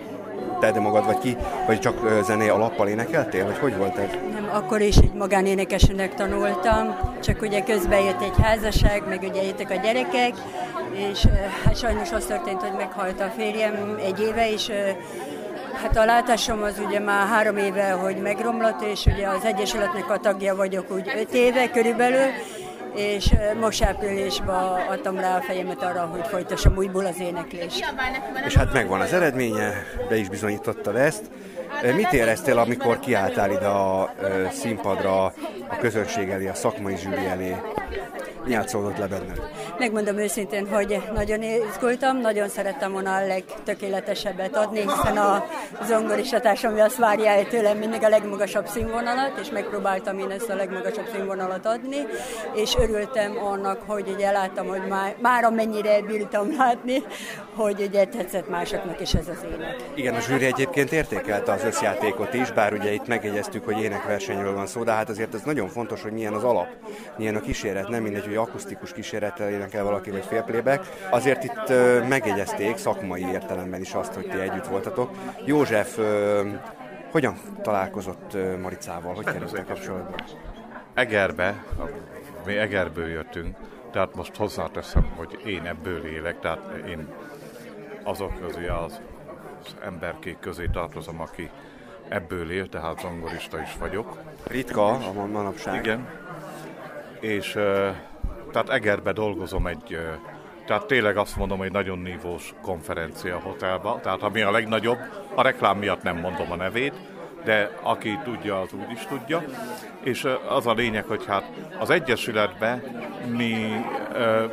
te 0.60 0.80
magad, 0.80 1.06
vagy 1.06 1.18
ki, 1.18 1.38
vagy 1.68 1.80
csak 1.80 2.24
zené 2.24 2.48
alappal 2.48 2.88
énekeltél, 2.88 3.46
vagy 3.46 3.58
hogy 3.58 3.78
volt 3.78 3.98
ez? 3.98 4.10
Nem, 4.32 4.50
akkor 4.54 4.82
is 4.82 4.96
egy 4.96 5.14
magánénekesnek 5.14 6.14
tanultam, 6.14 6.98
csak 7.24 7.42
ugye 7.42 7.64
közben 7.64 8.00
jött 8.00 8.22
egy 8.22 8.42
házasság, 8.42 9.04
meg 9.08 9.22
ugye 9.30 9.44
jöttek 9.44 9.70
a 9.70 9.76
gyerekek, 9.76 10.34
és 11.12 11.26
hát 11.66 11.78
sajnos 11.78 12.12
az 12.12 12.26
történt, 12.26 12.62
hogy 12.62 12.78
meghalt 12.78 13.22
a 13.22 13.32
férjem 13.38 13.98
egy 14.06 14.20
éve, 14.20 14.52
és 14.52 14.72
Hát 15.82 15.98
a 15.98 16.06
látásom 16.06 16.64
az 16.64 16.82
ugye 16.88 17.00
már 17.00 17.28
három 17.28 17.58
éve, 17.58 17.92
hogy 17.92 18.18
megromlott, 18.18 18.82
és 18.82 19.06
ugye 19.06 19.28
az 19.28 19.44
Egyesületnek 19.44 20.10
a 20.10 20.18
tagja 20.18 20.56
vagyok 20.56 20.92
úgy 20.92 21.12
öt 21.18 21.34
éve 21.34 21.70
körülbelül, 21.70 22.32
és 22.96 23.34
most 23.60 23.84
áprilisban 23.84 24.82
adtam 24.88 25.18
rá 25.20 25.38
a 25.38 25.42
fejemet 25.42 25.84
arra, 25.84 26.06
hogy 26.06 26.28
folytassam 26.28 26.78
újból 26.78 27.06
az 27.06 27.20
éneklést. 27.20 27.86
És 28.46 28.56
hát 28.56 28.74
megvan 28.74 29.02
az 29.02 29.14
eredménye, 29.14 29.74
be 30.10 30.16
is 30.16 30.30
bizonyította 30.30 31.00
ezt. 31.00 31.24
Mit 31.96 32.14
éreztél, 32.14 32.58
amikor 32.58 33.00
kiálltál 33.00 33.52
ide 33.52 33.68
a 33.68 34.14
színpadra, 34.52 35.24
a 35.68 35.78
közönség 35.80 36.30
elé, 36.30 36.48
a 36.48 36.54
szakmai 36.54 36.98
zsűri 36.98 37.26
elé? 37.26 37.56
Mi 38.46 38.52
játszódott 38.52 38.98
le 38.98 39.08
benned? 39.08 39.42
Megmondom 39.80 40.18
őszintén, 40.18 40.68
hogy 40.68 41.02
nagyon 41.14 41.42
izgultam, 41.42 42.18
nagyon 42.18 42.48
szerettem 42.50 42.92
volna 42.92 43.16
a 43.16 43.26
legtökéletesebbet 43.26 44.56
adni, 44.56 44.80
hiszen 44.80 45.18
a 45.18 45.46
zongorisatás, 45.84 46.64
ami 46.64 46.80
azt 46.80 46.98
várja 46.98 47.30
el 47.30 47.48
tőlem 47.48 47.78
mindig 47.78 48.04
a 48.04 48.10
legmagasabb 48.10 48.68
színvonalat, 48.68 49.40
és 49.42 49.50
megpróbáltam 49.50 50.20
én 50.20 50.30
ezt 50.30 50.50
a 50.50 50.56
legmagasabb 50.56 51.10
színvonalat 51.14 51.66
adni, 51.66 51.98
és 52.56 52.76
örültem 52.80 53.38
annak, 53.38 53.82
hogy 53.88 54.10
ugye 54.16 54.32
láttam, 54.32 54.68
hogy 54.68 54.88
már, 54.90 55.16
már 55.22 55.44
amennyire 55.44 56.02
bírtam 56.02 56.56
látni, 56.58 57.04
hogy 57.56 57.82
ugye 57.82 58.06
tetszett 58.06 58.50
másoknak 58.50 59.02
is 59.02 59.14
ez 59.14 59.28
az 59.28 59.46
ének. 59.56 59.76
Igen, 59.94 60.14
a 60.14 60.20
zsűri 60.20 60.46
egyébként 60.46 60.92
értékelte 60.92 61.52
az 61.52 61.64
összjátékot 61.66 62.34
is, 62.34 62.52
bár 62.52 62.74
ugye 62.74 62.94
itt 62.94 63.08
megjegyeztük, 63.08 63.66
hogy 63.66 63.82
énekversenyről 63.82 64.54
van 64.54 64.68
szó, 64.68 64.84
de 64.84 64.92
hát 64.92 65.10
azért 65.10 65.34
ez 65.34 65.42
nagyon 65.42 65.68
fontos, 65.68 66.02
hogy 66.02 66.12
milyen 66.12 66.34
az 66.34 66.44
alap, 66.44 66.68
milyen 67.18 67.36
a 67.36 67.40
kíséret, 67.40 67.88
nem 67.88 68.04
mindegy, 68.04 68.26
hogy 68.26 68.36
akusztikus 68.36 68.94
kísérettel 68.94 69.50
énekel 69.50 69.84
valaki, 69.84 70.12
vagy 70.12 70.26
félplébek. 70.26 70.82
Azért 71.10 71.44
itt 71.44 71.70
megjegyezték 72.08 72.78
szakmai 72.78 73.26
értelemben 73.32 73.82
is 73.82 73.94
azt, 73.94 74.14
hogy 74.14 74.30
ti 74.30 74.40
együtt 74.40 74.68
voltatok. 74.68 75.12
József 75.46 76.00
hogyan 77.12 77.38
találkozott 77.62 78.38
Maricával? 78.62 79.14
Hogy 79.14 79.26
kerültek 79.26 79.66
kapcsolatba? 79.66 80.16
Egerbe, 80.94 81.64
mi 82.46 82.58
Egerből 82.58 83.08
jöttünk, 83.08 83.58
tehát 83.92 84.16
most 84.16 84.36
hozzáteszem, 84.36 85.14
hogy 85.16 85.42
én 85.46 85.66
ebből 85.66 86.06
élek, 86.06 86.40
tehát 86.40 86.60
én 86.88 87.08
azok 88.04 88.40
közé 88.40 88.68
az, 88.68 88.84
az 88.84 89.00
emberkék 89.84 90.40
közé 90.40 90.66
tartozom, 90.72 91.22
aki 91.22 91.50
ebből 92.08 92.52
él, 92.52 92.70
tehát 92.70 93.00
zongorista 93.00 93.62
is 93.62 93.76
vagyok. 93.80 94.18
Ritka 94.44 94.88
a 94.88 95.26
manapság. 95.26 95.86
Igen. 95.86 96.08
És 97.20 97.52
tehát 98.52 98.70
Egerbe 98.70 99.12
dolgozom 99.12 99.68
egy, 99.68 100.00
tehát 100.66 100.86
tényleg 100.86 101.18
azt 101.18 101.36
mondom, 101.36 101.58
hogy 101.58 101.72
nagyon 101.72 102.00
nívós 102.00 102.54
konferencia 102.62 103.40
hotelba, 103.40 104.00
tehát 104.02 104.22
ami 104.22 104.42
a 104.42 104.52
legnagyobb, 104.52 105.00
a 105.36 105.42
reklám 105.42 105.78
miatt 105.78 106.04
nem 106.04 106.18
mondom 106.18 106.52
a 106.52 106.56
nevét, 106.56 106.94
de 107.46 107.72
aki 107.82 108.20
tudja, 108.24 108.60
az 108.60 108.74
úgy 108.74 108.92
is 108.92 109.06
tudja. 109.06 109.44
És 110.04 110.28
az 110.48 110.68
a 110.68 110.74
lényeg, 110.74 111.04
hogy 111.04 111.26
hát 111.26 111.52
az 111.80 111.90
Egyesületben 111.90 112.84
mi 113.38 113.72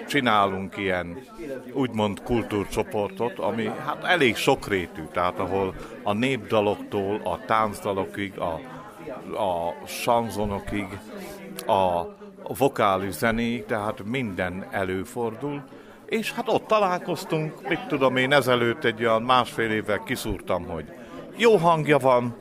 csinálunk 0.09 0.77
ilyen 0.77 1.19
úgymond 1.73 2.23
kultúrcsoportot, 2.23 3.39
ami 3.39 3.71
hát 3.87 4.05
elég 4.05 4.37
sokrétű, 4.37 5.03
tehát 5.13 5.39
ahol 5.39 5.75
a 6.03 6.13
népdaloktól 6.13 7.21
a 7.25 7.45
táncdalokig, 7.45 8.39
a, 8.39 8.61
a 9.43 9.75
sanzonokig, 9.87 10.87
a 11.67 12.03
vokális 12.59 13.13
zenéig, 13.13 13.65
tehát 13.65 14.05
minden 14.05 14.67
előfordul, 14.71 15.63
és 16.07 16.33
hát 16.33 16.49
ott 16.49 16.67
találkoztunk, 16.67 17.69
mit 17.69 17.87
tudom 17.87 18.17
én, 18.17 18.33
ezelőtt 18.33 18.85
egy 18.85 19.01
olyan 19.01 19.23
másfél 19.23 19.71
évvel 19.71 20.03
kiszúrtam, 20.05 20.65
hogy 20.65 20.85
jó 21.37 21.57
hangja 21.57 21.99
van, 21.99 22.37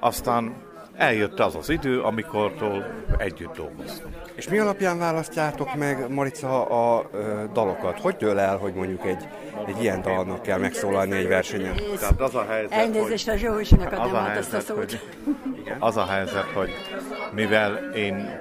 aztán 0.00 0.54
eljött 0.98 1.40
az 1.40 1.54
az 1.54 1.68
idő, 1.68 2.00
amikortól 2.00 2.86
együtt 3.18 3.56
dolgoztunk. 3.56 4.14
És 4.34 4.48
mi 4.48 4.58
alapján 4.58 4.98
választjátok 4.98 5.74
meg, 5.74 6.10
Marica, 6.10 6.66
a, 6.66 6.98
a 6.98 7.10
dalokat? 7.52 8.00
Hogy 8.00 8.16
dől 8.16 8.38
el, 8.38 8.56
hogy 8.56 8.74
mondjuk 8.74 9.06
egy, 9.06 9.28
egy 9.66 9.82
ilyen 9.82 10.02
dalnak 10.02 10.42
kell 10.42 10.58
megszólalni 10.58 11.16
egy 11.16 11.28
versenyen? 11.28 11.76
Tehát 11.98 12.20
az 12.20 12.34
a 12.34 12.46
helyzet, 12.48 12.72
Elnézést 12.72 13.28
a 13.28 13.36
Zsózsinak 13.36 13.92
adom 13.92 14.14
át 14.14 14.38
azt 14.38 14.54
a 14.54 14.60
szót. 14.60 14.76
Hogy, 14.76 15.00
az 15.78 15.96
a 15.96 16.04
helyzet, 16.06 16.50
hogy 16.54 16.70
mivel 17.32 17.90
én 17.94 18.40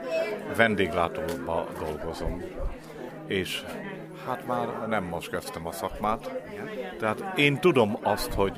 vendéglátóban 0.56 1.66
dolgozom, 1.80 2.44
és 3.28 3.64
hát 4.28 4.48
már 4.48 4.68
nem 4.88 5.04
most 5.04 5.30
kezdtem 5.30 5.68
a 5.68 5.72
szakmát, 5.72 6.32
tehát 7.00 7.24
én 7.36 7.60
tudom 7.60 7.98
azt, 8.04 8.34
hogy 8.34 8.54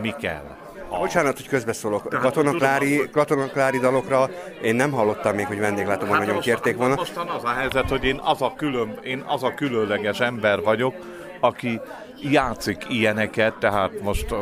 mi 0.00 0.14
kell 0.20 0.58
a... 0.90 0.98
Bocsánat, 0.98 1.36
hogy 1.36 1.48
közbeszólok. 1.48 2.08
Katonaklári, 2.08 3.10
katonaklári 3.12 3.78
dalokra 3.78 4.30
én 4.62 4.74
nem 4.74 4.90
hallottam 4.90 5.34
még, 5.34 5.46
hogy 5.46 5.58
vendéglátóban 5.58 6.16
hát 6.16 6.26
nagyon 6.26 6.40
kérték 6.40 6.76
volna. 6.76 6.94
Mostan 6.94 7.28
az 7.28 7.44
a 7.44 7.48
helyzet, 7.48 7.88
hogy 7.88 8.04
én 8.04 8.20
az 8.22 8.42
a, 8.42 8.52
külön, 8.56 8.98
én 9.02 9.24
az 9.26 9.42
a 9.42 9.54
különleges 9.54 10.20
ember 10.20 10.60
vagyok, 10.60 10.94
aki 11.40 11.80
játszik 12.22 12.84
ilyeneket, 12.88 13.54
tehát 13.54 14.00
most, 14.02 14.34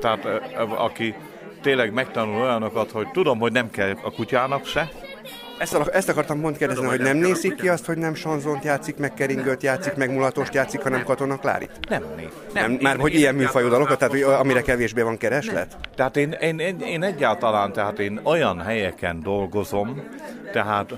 tehát 0.00 0.26
aki 0.76 1.14
tényleg 1.62 1.92
megtanul 1.92 2.42
olyanokat, 2.42 2.90
hogy 2.90 3.10
tudom, 3.10 3.38
hogy 3.38 3.52
nem 3.52 3.70
kell 3.70 3.96
a 4.02 4.10
kutyának 4.10 4.66
se, 4.66 4.90
ezt, 5.60 5.74
ezt 5.74 6.08
akartam 6.08 6.40
pont 6.40 6.56
kérdezni, 6.56 6.86
hogy 6.86 7.00
nem 7.00 7.16
nézik 7.16 7.54
ki 7.54 7.68
azt, 7.68 7.86
hogy 7.86 7.96
nem 7.98 8.14
sanzont 8.14 8.64
játszik, 8.64 8.96
meg 8.96 9.14
keringőt 9.14 9.62
játszik, 9.62 9.94
meg 9.94 10.10
mulatost 10.10 10.54
játszik, 10.54 10.82
hanem 10.82 11.04
Katona 11.04 11.36
Klárit? 11.36 11.70
Nem, 11.88 12.04
nem. 12.52 12.70
nem 12.70 12.78
már 12.80 12.96
hogy 12.96 13.14
ilyen 13.14 13.34
műfajú 13.34 13.68
dalokat, 13.68 13.98
tehát 13.98 14.12
hogy 14.12 14.22
amire 14.22 14.62
kevésbé 14.62 15.02
van 15.02 15.16
kereslet? 15.16 15.68
Nem. 15.70 15.80
Tehát 15.94 16.16
én, 16.16 16.30
én, 16.30 16.58
én, 16.58 16.80
én 16.80 17.02
egyáltalán, 17.02 17.72
tehát 17.72 17.98
én 17.98 18.20
olyan 18.22 18.60
helyeken 18.60 19.20
dolgozom, 19.22 20.02
tehát 20.52 20.94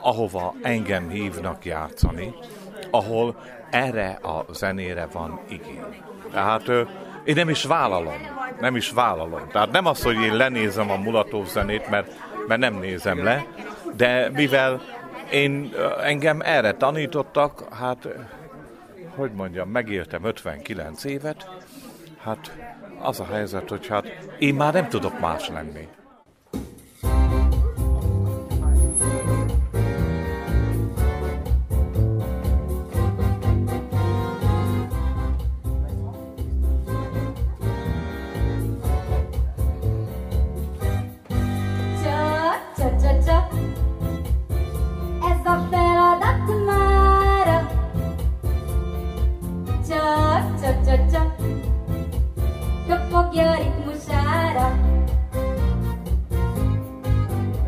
ahova 0.00 0.54
engem 0.62 1.08
hívnak 1.08 1.64
játszani, 1.64 2.34
ahol 2.90 3.36
erre 3.70 4.18
a 4.22 4.44
zenére 4.52 5.08
van 5.12 5.40
igény. 5.48 6.02
Tehát 6.32 6.68
én 7.24 7.34
nem 7.34 7.48
is 7.48 7.64
vállalom, 7.64 8.20
nem 8.60 8.76
is 8.76 8.90
vállalom. 8.90 9.48
Tehát 9.52 9.70
nem 9.70 9.86
az, 9.86 10.02
hogy 10.02 10.20
én 10.20 10.36
lenézem 10.36 10.90
a 10.90 10.96
mulató 10.96 11.44
zenét, 11.44 11.90
mert, 11.90 12.12
mert 12.46 12.60
nem 12.60 12.74
nézem 12.74 13.24
le, 13.24 13.46
de 13.98 14.30
mivel 14.32 14.80
én, 15.30 15.74
engem 16.02 16.40
erre 16.40 16.72
tanítottak, 16.72 17.74
hát, 17.74 18.08
hogy 19.14 19.30
mondjam, 19.32 19.68
megéltem 19.68 20.24
59 20.24 21.04
évet, 21.04 21.48
hát 22.22 22.52
az 23.00 23.20
a 23.20 23.24
helyzet, 23.24 23.68
hogy 23.68 23.86
hát 23.86 24.06
én 24.38 24.54
már 24.54 24.72
nem 24.72 24.88
tudok 24.88 25.20
más 25.20 25.48
lenni. 25.48 25.88
cha 49.88 50.44
cha 50.60 50.70
cha 50.84 50.96
cha. 51.12 51.22
Kapag 52.88 53.32
yarit 53.32 53.76
mo 53.86 53.92
sarap 53.96 54.76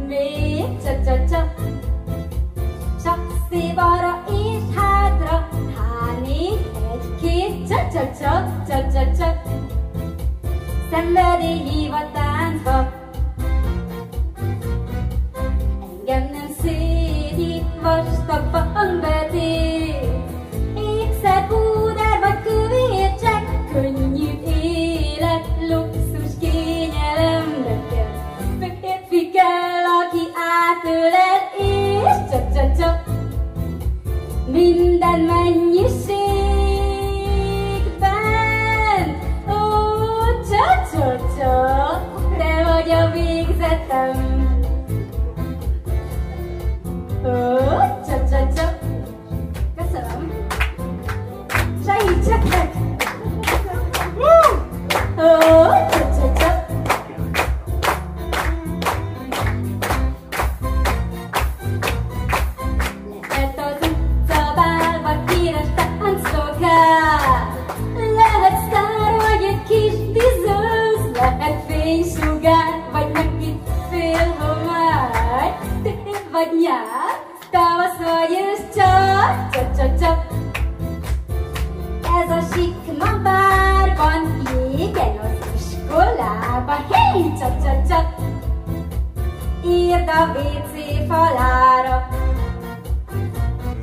May 0.08 0.68
cha 0.84 0.92
cha 1.04 1.16
cha. 1.30 1.40
Saksi 3.04 3.62
bara 3.76 4.12
is 4.28 4.64
hadra 4.76 5.48
Hani 5.76 6.60
egy 6.92 7.06
két 7.20 7.68
cha 7.68 7.80
cha 7.94 8.04
cha 8.18 8.34
cha 8.68 8.78
cha 8.92 9.04
cha. 9.18 9.28
Szenvedély 10.90 11.58
hívat 11.68 12.09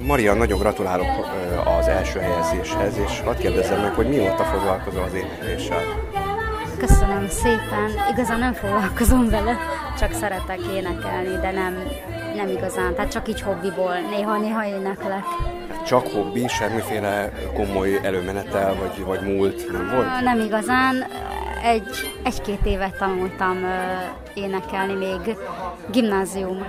Maria, 0.07 0.33
nagyon 0.33 0.59
gratulálok 0.59 1.07
az 1.79 1.87
első 1.87 2.19
helyezéshez, 2.19 2.97
és 2.97 3.19
hadd 3.19 3.37
kérdezzem 3.37 3.81
meg, 3.81 3.93
hogy 3.93 4.07
mióta 4.07 4.43
foglalkozol 4.43 5.03
az 5.03 5.13
énekléssel? 5.13 5.83
Köszönöm 6.77 7.27
szépen. 7.29 7.91
Igazán 8.11 8.39
nem 8.39 8.53
foglalkozom 8.53 9.29
vele, 9.29 9.57
csak 9.99 10.11
szeretek 10.13 10.59
énekelni, 10.75 11.39
de 11.41 11.51
nem, 11.51 11.77
nem 12.35 12.47
igazán. 12.47 12.95
Tehát 12.95 13.11
csak 13.11 13.27
így 13.27 13.41
hobbiból, 13.41 13.95
néha-néha 14.09 14.65
éneklek. 14.65 15.23
Csak 15.85 16.07
hobbi, 16.07 16.47
semmiféle 16.47 17.31
komoly 17.53 17.99
előmenetel, 18.03 18.75
vagy, 18.75 19.05
vagy 19.05 19.21
múlt 19.21 19.71
nem 19.71 19.91
volt? 19.95 20.21
Nem 20.21 20.39
igazán. 20.39 20.95
Egy, 21.63 22.13
egy-két 22.23 22.65
évet 22.65 22.97
tanultam 22.97 23.57
énekelni 24.33 24.93
még 24.93 25.37
gimnázium 25.91 26.65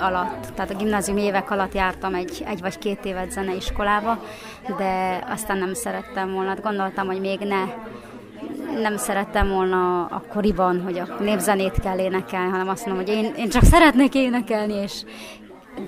alatt. 0.00 0.46
Tehát 0.54 0.70
a 0.70 0.76
gimnázium 0.76 1.16
évek 1.16 1.50
alatt 1.50 1.74
jártam 1.74 2.14
egy, 2.14 2.44
egy 2.46 2.60
vagy 2.60 2.78
két 2.78 3.04
évet 3.04 3.30
zeneiskolába, 3.30 4.22
de 4.76 5.24
aztán 5.28 5.58
nem 5.58 5.74
szerettem 5.74 6.32
volna. 6.32 6.48
Hát 6.48 6.62
Gondoltam, 6.62 7.06
hogy 7.06 7.20
még 7.20 7.38
ne 7.38 7.64
nem 8.80 8.96
szerettem 8.96 9.48
volna 9.48 10.04
akkoriban, 10.04 10.82
hogy 10.82 10.98
a 10.98 11.16
népzenét 11.20 11.80
kell 11.82 11.98
énekelni, 11.98 12.50
hanem 12.50 12.68
azt 12.68 12.86
mondom, 12.86 13.04
hogy 13.04 13.14
én, 13.14 13.32
én 13.36 13.48
csak 13.48 13.62
szeretnék 13.62 14.14
énekelni, 14.14 14.72
és, 14.72 15.02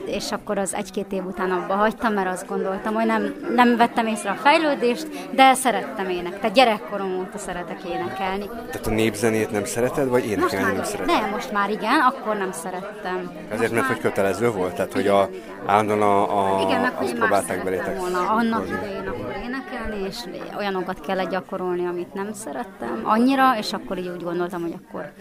és 0.06 0.32
akkor 0.32 0.58
az 0.58 0.74
egy-két 0.74 1.12
év 1.12 1.26
után 1.26 1.50
abba 1.50 1.74
hagytam, 1.74 2.12
mert 2.12 2.28
azt 2.28 2.46
gondoltam, 2.46 2.94
hogy 2.94 3.06
nem, 3.06 3.34
nem 3.54 3.76
vettem 3.76 4.06
észre 4.06 4.30
a 4.30 4.34
fejlődést, 4.34 5.08
de 5.34 5.54
szerettem 5.54 6.08
ének. 6.08 6.40
Tehát 6.40 6.56
gyerekkorom 6.56 7.18
óta 7.18 7.38
szeretek 7.38 7.84
énekelni. 7.84 8.46
Tehát 8.46 8.86
a 8.86 8.90
népzenét 8.90 9.50
nem 9.50 9.64
szereted, 9.64 10.08
vagy 10.08 10.26
énekelni 10.26 10.76
nem 10.76 10.84
szereted? 10.84 11.20
Nem, 11.20 11.30
most 11.30 11.52
már 11.52 11.70
igen, 11.70 12.00
akkor 12.00 12.36
nem 12.36 12.52
szerettem. 12.52 13.30
Ezért, 13.48 13.72
mert 13.72 13.86
hogy 13.86 13.98
kötelező 14.00 14.50
volt? 14.50 14.74
Tehát, 14.74 14.92
hogy 14.92 15.06
a, 15.06 15.28
állandóan 15.66 16.02
a, 16.02 16.58
a, 16.58 16.62
Igen, 16.62 16.80
meg 16.80 16.92
azt 16.98 17.18
már 17.18 17.18
próbálták 17.18 17.64
belétek 17.64 17.98
volna 17.98 18.28
annak 18.28 18.68
idején 18.68 19.06
akkor 19.06 19.34
énekelni, 19.44 20.06
és 20.08 20.16
olyanokat 20.58 21.00
kellett 21.00 21.30
gyakorolni, 21.30 21.86
amit 21.86 22.14
nem 22.14 22.32
szerettem 22.32 23.00
annyira, 23.04 23.58
és 23.58 23.72
akkor 23.72 23.98
így 23.98 24.08
úgy 24.08 24.22
gondoltam, 24.22 24.62
hogy 24.62 24.74
akkor 24.84 25.12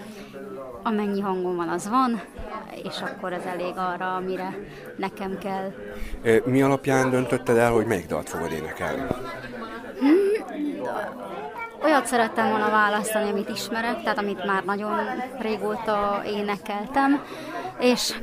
amennyi 0.84 1.22
hangom 1.22 1.56
van, 1.56 1.70
az 1.70 1.90
van, 1.90 2.22
és 2.84 3.02
akkor 3.02 3.34
ez 3.34 3.44
elég 3.46 3.74
arra, 3.76 4.16
amire 4.16 4.58
nekem 4.96 5.38
kell. 5.38 5.74
Mi 6.46 6.62
alapján 6.62 7.10
döntötted 7.10 7.58
el, 7.58 7.72
hogy 7.72 7.86
melyik 7.86 8.08
dalt 8.08 8.30
fogod 8.30 8.52
énekelni? 8.52 9.02
Olyat 11.84 12.06
szerettem 12.06 12.50
volna 12.50 12.70
választani, 12.70 13.30
amit 13.30 13.50
ismerek, 13.50 14.02
tehát 14.04 14.18
amit 14.18 14.46
már 14.46 14.64
nagyon 14.64 15.00
régóta 15.40 16.22
énekeltem, 16.26 17.22
és 17.80 18.14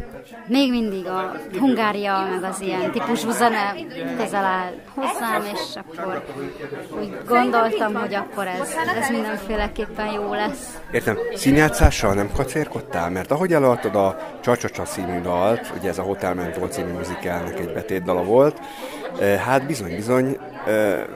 még 0.47 0.71
mindig 0.71 1.07
a 1.07 1.33
Hungária, 1.59 2.29
meg 2.31 2.51
az 2.51 2.61
ilyen 2.61 2.90
típusú 2.92 3.31
zene 3.31 3.75
közel 4.16 4.45
áll 4.45 4.73
hozzám, 4.95 5.42
és 5.55 5.61
akkor 5.75 6.25
úgy 6.99 7.16
gondoltam, 7.27 7.95
hogy 7.95 8.14
akkor 8.14 8.47
ez, 8.47 8.75
ez 9.03 9.11
mindenféleképpen 9.11 10.12
jó 10.12 10.33
lesz. 10.33 10.79
Értem, 10.90 11.16
színjátszással 11.35 12.14
nem 12.14 12.31
kacérkodtál? 12.35 13.11
Mert 13.11 13.31
ahogy 13.31 13.53
előadtad 13.53 13.95
a 13.95 14.16
Csacsacsa 14.40 14.83
című 14.83 15.21
dalt, 15.21 15.73
ugye 15.79 15.88
ez 15.88 15.99
a 15.99 16.03
Hotel 16.03 16.35
Mentol 16.35 16.69
című 16.69 16.92
muzikálnak 16.92 17.59
egy 17.59 17.73
betétdala 17.73 18.23
volt, 18.23 18.61
hát 19.45 19.67
bizony-bizony 19.67 20.39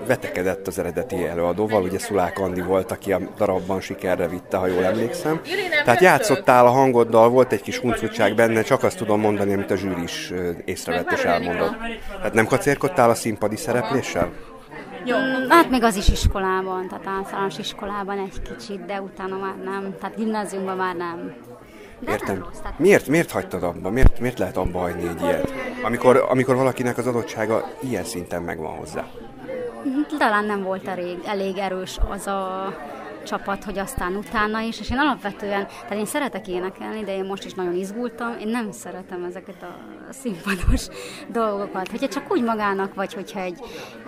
vetekedett 0.06 0.66
az 0.66 0.78
eredeti 0.78 1.26
előadóval, 1.26 1.82
ugye 1.82 1.98
Szulák 1.98 2.38
Andi 2.38 2.60
volt, 2.60 2.92
aki 2.92 3.12
a 3.12 3.20
darabban 3.36 3.80
sikerre 3.80 4.28
vitte, 4.28 4.56
ha 4.56 4.66
jól 4.66 4.84
emlékszem. 4.84 5.40
Tehát 5.84 6.00
játszottál 6.00 6.66
a 6.66 6.70
hangoddal, 6.70 7.28
volt 7.28 7.52
egy 7.52 7.62
kis 7.62 7.78
huncutság 7.78 8.34
benne, 8.34 8.62
csak 8.62 8.82
azt 8.82 8.96
tudom 8.96 9.20
mondani, 9.20 9.52
amit 9.52 9.70
a 9.70 9.76
zsűri 9.76 10.02
is 10.02 10.32
észrevett 10.64 11.10
és 11.12 11.22
elmondott. 11.22 11.76
Tehát 12.16 12.34
nem 12.34 12.46
kacérkodtál 12.46 13.10
a 13.10 13.14
színpadi 13.14 13.56
szerepléssel? 13.56 14.30
Mm, 15.10 15.48
Hát 15.48 15.70
még 15.70 15.82
az 15.82 15.96
is 15.96 16.08
iskolában, 16.08 16.88
tehát 16.88 17.06
általános 17.06 17.58
iskolában 17.58 18.18
egy 18.18 18.42
kicsit, 18.42 18.84
de 18.84 19.00
utána 19.00 19.36
már 19.36 19.54
nem, 19.64 19.94
tehát 20.00 20.16
gimnáziumban 20.16 20.76
már 20.76 20.94
nem. 20.94 21.34
Értem. 22.08 22.46
Miért, 22.76 23.06
miért 23.06 23.30
hagytad 23.30 23.62
abba? 23.62 23.90
Miért, 23.90 24.20
miért 24.20 24.38
lehet 24.38 24.56
abba 24.56 24.78
hagyni 24.78 25.08
egy 25.08 25.22
ilyet? 25.22 25.52
Amikor, 25.82 26.26
amikor 26.28 26.56
valakinek 26.56 26.98
az 26.98 27.06
adottsága 27.06 27.70
ilyen 27.80 28.04
szinten 28.04 28.42
megvan 28.42 28.76
hozzá. 28.76 29.06
Talán 30.18 30.44
nem 30.44 30.62
volt 30.62 30.88
elég, 30.88 31.18
elég 31.24 31.56
erős 31.58 31.98
az 32.08 32.26
a 32.26 32.74
csapat, 33.24 33.64
hogy 33.64 33.78
aztán 33.78 34.16
utána 34.16 34.60
is, 34.60 34.80
és 34.80 34.90
én 34.90 34.98
alapvetően, 34.98 35.66
tehát 35.66 35.98
én 35.98 36.06
szeretek 36.06 36.48
énekelni, 36.48 37.04
de 37.04 37.16
én 37.16 37.24
most 37.24 37.44
is 37.44 37.54
nagyon 37.54 37.74
izgultam, 37.74 38.38
én 38.38 38.48
nem 38.48 38.72
szeretem 38.72 39.24
ezeket 39.24 39.62
a 39.62 40.12
színpados 40.12 40.86
dolgokat. 41.40 41.88
Hogyha 41.88 42.08
csak 42.08 42.32
úgy 42.32 42.42
magának, 42.42 42.94
vagy 42.94 43.14
hogyha 43.14 43.40
egy, 43.40 43.60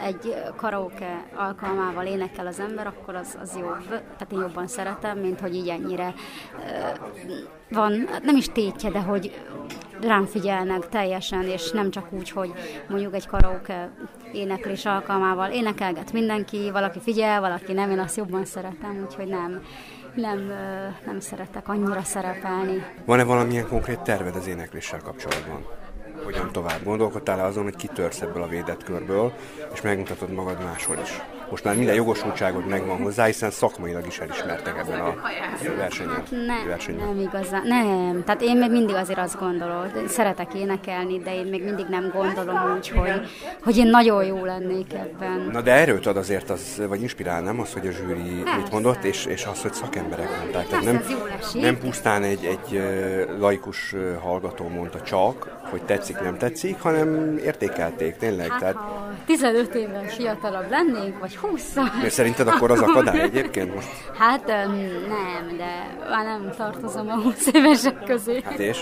egy 0.04 0.34
karaoke 0.56 1.24
alkalmával 1.34 2.06
énekel 2.06 2.46
az 2.46 2.60
ember, 2.60 2.86
akkor 2.86 3.14
az, 3.14 3.36
az 3.40 3.56
jobb. 3.56 3.88
Tehát 3.88 4.32
én 4.32 4.38
jobban 4.38 4.66
szeretem, 4.66 5.18
mint 5.18 5.40
hogy 5.40 5.54
így 5.54 5.68
ennyire 5.68 6.14
van, 7.72 8.08
nem 8.22 8.36
is 8.36 8.46
tétje, 8.46 8.90
de 8.90 9.00
hogy 9.00 9.40
rám 10.00 10.26
figyelnek 10.26 10.88
teljesen, 10.88 11.42
és 11.42 11.70
nem 11.70 11.90
csak 11.90 12.12
úgy, 12.12 12.30
hogy 12.30 12.52
mondjuk 12.88 13.14
egy 13.14 13.26
karaoke 13.26 13.90
éneklés 14.32 14.84
alkalmával 14.84 15.50
énekelget 15.50 16.12
mindenki, 16.12 16.70
valaki 16.70 17.00
figyel, 17.00 17.40
valaki 17.40 17.72
nem, 17.72 17.90
én 17.90 17.98
azt 17.98 18.16
jobban 18.16 18.44
szeretem, 18.44 19.06
úgyhogy 19.06 19.26
nem, 19.26 19.62
nem, 20.14 20.52
nem 21.06 21.20
szeretek 21.20 21.68
annyira 21.68 22.02
szerepelni. 22.02 22.84
Van-e 23.04 23.24
valamilyen 23.24 23.68
konkrét 23.68 24.00
terved 24.00 24.36
az 24.36 24.46
énekléssel 24.46 25.00
kapcsolatban? 25.00 25.66
Hogyan 26.24 26.52
tovább? 26.52 26.84
Gondolkodtál-e 26.84 27.44
azon, 27.44 27.62
hogy 27.62 27.76
kitörsz 27.76 28.20
ebből 28.20 28.42
a 28.42 28.48
védett 28.48 28.84
körből, 28.84 29.32
és 29.72 29.80
megmutatod 29.80 30.30
magad 30.30 30.64
máshol 30.64 30.96
is? 31.02 31.20
Most 31.52 31.64
már 31.64 31.76
minden 31.76 31.94
jogosultságod 31.94 32.66
megvan 32.66 33.02
hozzá, 33.02 33.24
hiszen 33.24 33.50
szakmailag 33.50 34.06
is 34.06 34.18
elismertek 34.18 34.78
ebben 34.78 35.00
a 35.00 35.14
versenyen. 35.76 36.22
Nem, 36.30 36.66
versenyen. 36.66 37.06
nem 37.06 37.20
igazán, 37.20 37.62
nem. 37.66 38.22
Tehát 38.24 38.42
én 38.42 38.56
még 38.56 38.70
mindig 38.70 38.94
azért 38.94 39.18
azt 39.18 39.38
gondolom, 39.38 39.86
szeretek 40.06 40.54
énekelni, 40.54 41.18
de 41.18 41.34
én 41.34 41.46
még 41.46 41.64
mindig 41.64 41.86
nem 41.88 42.10
gondolom 42.14 42.76
úgy, 42.76 42.88
hogy, 42.88 43.10
hogy 43.62 43.76
én 43.76 43.86
nagyon 43.86 44.24
jó 44.24 44.44
lennék 44.44 44.92
ebben. 44.92 45.48
Na 45.52 45.60
de 45.60 45.72
erőt 45.72 46.06
ad 46.06 46.16
azért, 46.16 46.50
az, 46.50 46.82
vagy 46.88 47.02
inspirál, 47.02 47.42
nem 47.42 47.60
az, 47.60 47.72
hogy 47.72 47.86
a 47.86 47.90
zsűri 47.90 48.42
mit 48.56 48.70
mondott, 48.72 49.04
és, 49.04 49.26
és 49.26 49.44
az, 49.44 49.62
hogy 49.62 49.72
szakemberek 49.72 50.38
mondták. 50.38 50.68
Tehát 50.68 50.84
nem, 50.84 51.04
Persze, 51.28 51.60
nem 51.60 51.78
pusztán 51.78 52.22
egy, 52.22 52.44
egy 52.44 52.82
laikus 53.38 53.94
hallgató 54.22 54.68
mondta 54.68 55.00
csak, 55.00 55.50
hogy 55.70 55.82
tetszik, 55.82 56.20
nem 56.20 56.38
tetszik, 56.38 56.80
hanem 56.80 57.38
értékelték 57.44 58.16
tényleg. 58.16 58.50
Hát, 58.50 58.58
Tehát 58.58 58.76
15 59.26 59.74
évvel 59.74 60.04
fiatalabb 60.08 60.70
lennék, 60.70 61.18
vagy 61.18 61.36
20 61.36 61.74
Miért 61.96 62.12
szerinted 62.12 62.48
akkor 62.48 62.70
az 62.70 62.80
akadály 62.80 63.20
egyébként 63.30 63.74
most? 63.74 63.88
Hát 64.18 64.46
nem, 64.46 65.56
de 65.56 65.96
már 66.10 66.24
nem 66.24 66.50
tartozom 66.56 67.08
a 67.08 67.20
20 67.20 67.46
évesek 67.52 68.04
közé. 68.04 68.40
Hát 68.44 68.58
és? 68.58 68.78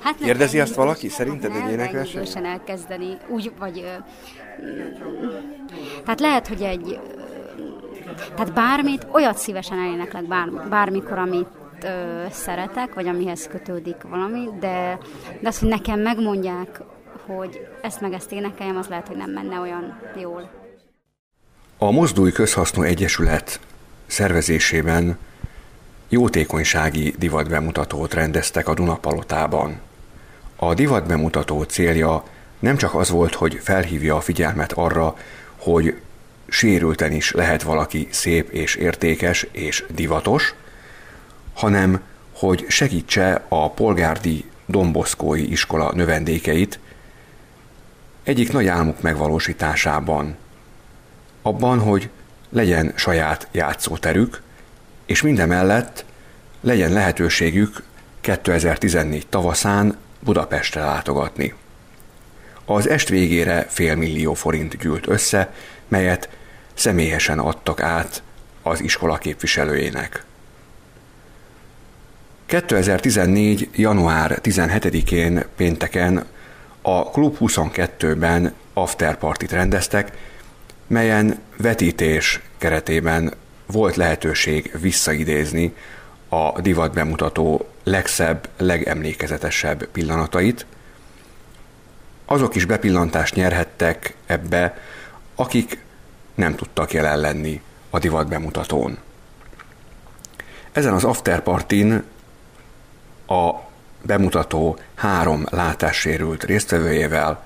Hát 0.00 0.18
nem 0.18 0.28
Kérdezi 0.28 0.56
kell 0.56 0.64
azt 0.64 0.74
valaki 0.74 1.08
szerinted 1.08 1.50
egy 1.54 1.62
nem, 1.62 1.68
énekverseny? 1.68 2.20
idősen 2.20 2.44
elkezdeni, 2.44 3.16
úgy, 3.28 3.52
vagy... 3.58 3.90
Tehát 6.04 6.20
lehet, 6.20 6.48
hogy 6.48 6.62
egy... 6.62 7.00
Tehát 8.34 8.52
bármit, 8.52 9.06
olyat 9.12 9.38
szívesen 9.38 9.78
eléneklek 9.78 10.26
bár, 10.26 10.48
bármikor, 10.68 11.18
amit 11.18 11.48
ö, 11.82 12.24
szeretek, 12.30 12.94
vagy 12.94 13.08
amihez 13.08 13.46
kötődik 13.46 13.96
valami, 14.08 14.48
de, 14.60 14.98
de 15.40 15.48
azt, 15.48 15.60
hogy 15.60 15.68
nekem 15.68 16.00
megmondják, 16.00 16.82
hogy 17.26 17.66
ezt 17.82 18.00
meg 18.00 18.12
ezt 18.12 18.32
énekeljem, 18.32 18.76
az 18.76 18.86
lehet, 18.86 19.08
hogy 19.08 19.16
nem 19.16 19.30
menne 19.30 19.58
olyan 19.58 20.00
jól. 20.20 20.50
A 21.78 21.90
Mozdulj 21.90 22.32
Közhasznú 22.32 22.82
Egyesület 22.82 23.60
szervezésében 24.06 25.18
jótékonysági 26.08 27.14
divatbemutatót 27.18 28.14
rendeztek 28.14 28.68
a 28.68 28.74
Dunapalotában. 28.74 29.80
A 30.56 30.74
divatbemutató 30.74 31.62
célja 31.62 32.24
nem 32.58 32.76
csak 32.76 32.94
az 32.94 33.10
volt, 33.10 33.34
hogy 33.34 33.60
felhívja 33.62 34.16
a 34.16 34.20
figyelmet 34.20 34.72
arra, 34.72 35.16
hogy 35.56 36.00
sérülten 36.48 37.12
is 37.12 37.32
lehet 37.32 37.62
valaki 37.62 38.08
szép 38.10 38.50
és 38.50 38.74
értékes 38.74 39.46
és 39.50 39.84
divatos, 39.94 40.54
hanem 41.54 42.00
hogy 42.32 42.64
segítse 42.68 43.44
a 43.48 43.70
polgárdi 43.70 44.44
Domboszkói 44.66 45.50
iskola 45.50 45.92
növendékeit 45.94 46.78
egyik 48.24 48.52
nagy 48.52 48.66
álmuk 48.66 49.00
megvalósításában, 49.00 50.36
abban, 51.42 51.78
hogy 51.78 52.08
legyen 52.50 52.92
saját 52.96 53.48
játszóterük, 53.52 54.42
és 55.06 55.22
mindemellett 55.22 56.04
legyen 56.60 56.92
lehetőségük 56.92 57.82
2014 58.20 59.26
tavaszán 59.26 59.96
Budapestre 60.20 60.84
látogatni. 60.84 61.54
Az 62.64 62.88
est 62.88 63.08
végére 63.08 63.66
fél 63.68 63.94
millió 63.94 64.34
forint 64.34 64.76
gyűlt 64.76 65.06
össze, 65.06 65.54
melyet 65.88 66.28
személyesen 66.74 67.38
adtak 67.38 67.82
át 67.82 68.22
az 68.62 68.80
iskola 68.80 69.18
képviselőjének. 69.18 70.24
2014. 72.46 73.68
január 73.74 74.38
17-én 74.42 75.44
pénteken 75.56 76.26
a 76.86 77.10
Klub 77.10 77.36
22-ben 77.40 78.54
afterpartit 78.72 79.50
rendeztek, 79.52 80.12
melyen 80.86 81.38
vetítés 81.56 82.40
keretében 82.58 83.34
volt 83.66 83.96
lehetőség 83.96 84.78
visszaidézni 84.80 85.74
a 86.28 86.60
divat 86.60 86.92
bemutató 86.92 87.68
legszebb, 87.82 88.48
legemlékezetesebb 88.56 89.84
pillanatait. 89.84 90.66
Azok 92.24 92.54
is 92.54 92.64
bepillantást 92.64 93.34
nyerhettek 93.34 94.16
ebbe, 94.26 94.78
akik 95.34 95.78
nem 96.34 96.54
tudtak 96.54 96.92
jelen 96.92 97.20
lenni 97.20 97.62
a 97.90 97.98
divat 97.98 98.28
bemutatón. 98.28 98.98
Ezen 100.72 100.94
az 100.94 101.04
afterpartin 101.04 102.04
a 103.26 103.50
bemutató 104.06 104.78
három 104.94 105.44
látássérült 105.50 106.44
résztvevőjével, 106.44 107.42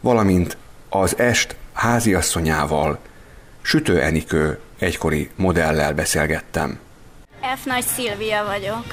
valamint 0.00 0.56
az 0.88 1.18
est 1.18 1.56
háziasszonyával, 1.72 2.98
Sütő 3.62 4.00
Enikő 4.00 4.58
egykori 4.78 5.30
modellel 5.36 5.94
beszélgettem. 5.94 6.78
F. 7.56 7.64
Nagy 7.64 7.84
Szilvia 7.84 8.44
vagyok. 8.44 8.84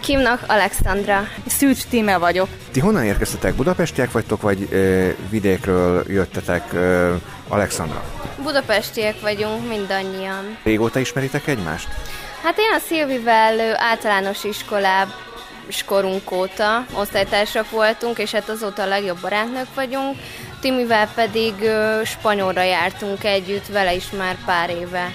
Kimnak 0.00 0.44
Alexandra. 0.46 1.22
Szűcs 1.46 1.84
Tíme 1.84 2.18
vagyok. 2.18 2.48
Ti 2.70 2.80
honnan 2.80 3.04
érkeztetek? 3.04 3.54
Budapestiek 3.54 4.12
vagytok, 4.12 4.40
vagy 4.42 4.68
ö, 4.70 5.08
vidékről 5.30 6.04
jöttetek, 6.06 6.72
ö, 6.72 7.14
Alexandra? 7.48 8.02
Budapestiek 8.42 9.20
vagyunk 9.20 9.68
mindannyian. 9.68 10.58
Régóta 10.62 10.98
ismeritek 10.98 11.46
egymást? 11.46 11.88
Hát 12.42 12.58
én 12.58 12.72
a 12.76 12.78
Szilvivel 12.78 13.76
általános 13.76 14.44
iskolában 14.44 15.27
korunk 15.86 16.32
óta 16.32 16.86
osztálytársak 16.94 17.70
voltunk, 17.70 18.18
és 18.18 18.30
hát 18.30 18.48
azóta 18.48 18.82
a 18.82 18.86
legjobb 18.86 19.20
barátnők 19.20 19.74
vagyunk. 19.74 20.16
Timivel 20.60 21.08
pedig 21.14 21.54
ö, 21.60 22.00
spanyolra 22.04 22.62
jártunk 22.62 23.24
együtt, 23.24 23.66
vele 23.66 23.94
is 23.94 24.10
már 24.10 24.36
pár 24.44 24.70
éve 24.70 25.14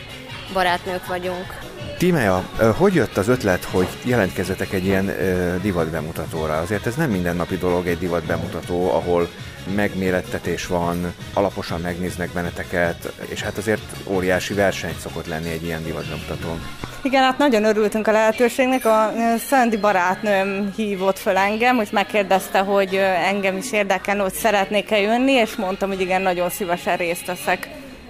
barátnők 0.54 1.08
vagyunk. 1.08 1.62
Tímeja, 1.98 2.50
ö, 2.60 2.70
hogy 2.78 2.94
jött 2.94 3.18
az 3.18 3.28
ötlet, 3.28 3.64
hogy 3.64 3.88
jelentkezzetek 4.04 4.74
egy 4.74 4.86
ilyen 4.86 5.16
divat 5.62 5.88
bemutatóra? 5.90 6.58
Azért 6.58 6.86
ez 6.86 6.96
nem 6.96 7.10
mindennapi 7.10 7.58
dolog 7.58 7.88
egy 7.88 7.98
divat 7.98 8.24
bemutató, 8.24 8.92
ahol 8.92 9.30
megmérettetés 9.76 10.68
van, 10.68 11.14
alaposan 11.34 11.82
megnéznek 11.82 12.30
benneteket, 12.30 13.12
és 13.30 13.42
hát 13.42 13.58
azért 13.58 13.82
óriási 14.08 14.54
verseny 14.54 14.96
szokott 15.00 15.28
lenni 15.28 15.50
egy 15.50 15.64
ilyen 15.64 15.84
divat 15.84 16.08
bemutatón. 16.08 16.62
Igen, 17.02 17.24
hát 17.24 17.38
nagyon 17.38 17.64
örültünk 17.64 18.08
a 18.08 18.12
lehetőségnek. 18.12 18.86
A 18.86 19.14
ö, 19.16 19.38
Szendi 19.38 19.78
barátnőm 19.78 20.74
hívott 20.76 21.20
föl 21.20 21.38
engem, 21.38 21.76
hogy 21.76 21.90
megkérdezte, 21.92 22.60
hogy 22.60 22.96
engem 23.26 23.58
is 23.58 23.72
érdekel, 23.72 24.20
hogy 24.20 24.34
szeretnék-e 24.34 25.00
jönni, 25.00 25.32
és 25.32 25.56
mondtam, 25.56 25.90
hogy 25.90 26.02
igen, 26.02 26.22
nagyon 26.22 26.50
szívesen 26.50 26.98
részt 26.98 27.26
veszek 27.26 27.70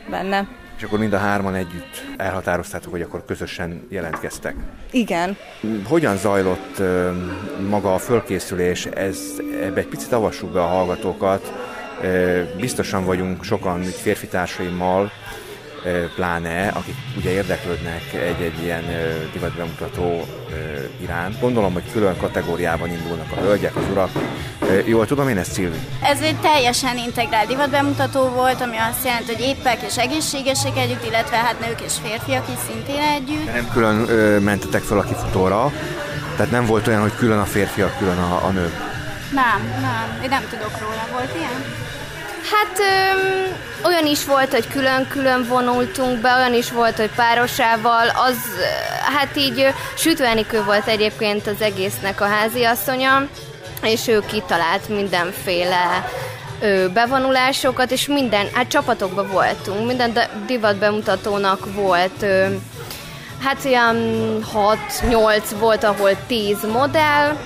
benne. 0.10 0.48
És 0.84 0.90
akkor 0.90 1.02
mind 1.02 1.14
a 1.14 1.18
hárman 1.18 1.56
együtt 1.56 2.06
elhatároztátok, 2.18 2.92
hogy 2.92 3.02
akkor 3.02 3.26
közösen 3.26 3.88
jelentkeztek. 3.90 4.56
Igen. 4.92 5.38
Hogyan 5.84 6.18
zajlott 6.18 6.82
maga 7.70 7.94
a 7.94 7.98
fölkészülés? 7.98 8.86
Ez, 8.86 9.20
ebbe 9.62 9.80
egy 9.80 9.88
picit 9.88 10.12
avassuk 10.12 10.52
be 10.52 10.62
a 10.62 10.68
hallgatókat. 10.68 11.54
Biztosan 12.60 13.06
vagyunk 13.06 13.44
sokan 13.44 13.82
férfi 13.82 14.28
társaimmal, 14.28 15.12
pláne, 16.16 16.68
akik 16.68 16.96
ugye 17.18 17.30
érdeklődnek 17.30 18.14
egy-egy 18.14 18.64
ilyen 18.64 18.84
divatbemutató 19.34 20.28
iránt. 21.02 21.40
Gondolom, 21.40 21.74
hogy 21.74 21.92
külön 21.92 22.18
kategóriában 22.18 22.90
indulnak 22.90 23.32
a 23.32 23.40
hölgyek, 23.40 23.76
az 23.76 23.84
urak. 23.92 24.10
Jól 24.86 25.06
tudom 25.06 25.30
én 25.30 25.38
ezt, 25.38 25.52
Szilvi? 25.52 25.78
Ez 26.04 26.22
egy 26.22 26.36
teljesen 26.36 26.98
integrált 26.98 27.48
divatbemutató 27.48 28.28
volt, 28.30 28.62
ami 28.62 28.78
azt 28.78 29.06
jelenti, 29.06 29.34
hogy 29.34 29.44
éppek 29.44 29.82
és 29.82 29.98
egészségesek 29.98 30.78
együtt, 30.78 31.06
illetve 31.06 31.36
hát 31.36 31.60
nők 31.60 31.82
és 31.82 31.94
férfiak 32.04 32.48
is 32.48 32.60
szintén 32.68 33.02
együtt. 33.02 33.46
De 33.46 33.52
nem 33.52 33.70
külön 33.74 34.10
ö, 34.10 34.40
mentetek 34.40 34.82
fel 34.82 34.98
a 34.98 35.04
kifutóra, 35.04 35.72
tehát 36.36 36.52
nem 36.52 36.66
volt 36.66 36.88
olyan, 36.88 37.02
hogy 37.02 37.16
külön 37.16 37.40
a 37.40 37.46
férfiak, 37.46 37.98
külön 37.98 38.18
a, 38.18 38.46
a 38.46 38.50
nők. 38.50 38.74
Nem, 39.34 39.82
nem, 39.82 40.20
én 40.24 40.30
nem 40.30 40.44
tudok 40.50 40.80
róla. 40.82 41.08
Volt 41.12 41.36
ilyen? 41.36 41.64
Hát 42.52 42.80
öm, 42.80 43.56
olyan 43.84 44.06
is 44.06 44.26
volt, 44.26 44.52
hogy 44.52 44.68
külön-külön 44.68 45.46
vonultunk 45.48 46.22
be, 46.22 46.36
olyan 46.36 46.54
is 46.54 46.72
volt, 46.72 46.96
hogy 46.96 47.10
párosával, 47.16 48.08
az, 48.08 48.38
hát 49.16 49.38
így 49.38 49.60
ö, 49.60 49.68
Sütő 49.98 50.24
Enikő 50.24 50.64
volt 50.64 50.88
egyébként 50.88 51.48
az 51.48 51.62
egésznek 51.62 52.22
a 52.22 52.26
háziasszonya, 52.26 53.28
és 53.84 54.08
ő 54.08 54.20
kitalált 54.26 54.90
mindenféle 54.90 56.10
ö, 56.62 56.88
bevonulásokat, 56.94 57.92
és 57.92 58.08
minden, 58.08 58.48
hát 58.54 58.68
csapatokban 58.68 59.28
voltunk, 59.32 59.88
minden 59.88 60.18
divat 60.46 60.78
bemutatónak 60.78 61.74
volt 61.74 62.22
ö, 62.22 62.46
Hát 63.44 63.66
olyan 63.66 63.98
6-8 65.02 65.42
volt, 65.60 65.84
ahol 65.84 66.12
10 66.28 66.58
modell, 66.72 67.38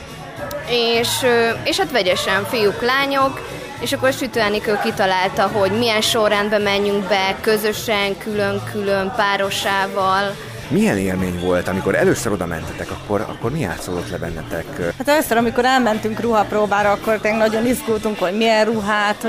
és, 0.70 1.26
és 1.64 1.78
hát 1.78 1.92
vegyesen 1.92 2.46
fiúk, 2.46 2.82
lányok, 2.82 3.42
és 3.80 3.94
akkor 3.94 4.14
Sütő 4.14 4.40
Enikő 4.40 4.80
kitalálta, 4.84 5.48
hogy 5.48 5.72
milyen 5.72 6.02
sorrendben 6.02 6.62
menjünk 6.62 7.08
be, 7.08 7.36
közösen, 7.42 8.18
külön-külön, 8.18 9.14
párosával. 9.16 10.36
Milyen 10.70 10.98
élmény 10.98 11.40
volt, 11.40 11.68
amikor 11.68 11.96
először 11.96 12.32
oda 12.32 12.46
mentetek, 12.46 12.92
akkor, 12.92 13.22
akkor 13.22 13.52
mi 13.52 13.60
játszódott 13.60 14.10
le 14.10 14.18
bennetek? 14.18 14.66
Hát 14.98 15.08
először, 15.08 15.38
amikor 15.38 15.66
elmentünk 15.66 16.20
ruhapróbára, 16.20 16.92
akkor 16.92 17.20
tényleg 17.20 17.40
nagyon 17.40 17.66
izgultunk, 17.66 18.20
hogy 18.20 18.38
milyen 18.38 18.66
ruhát 18.66 19.28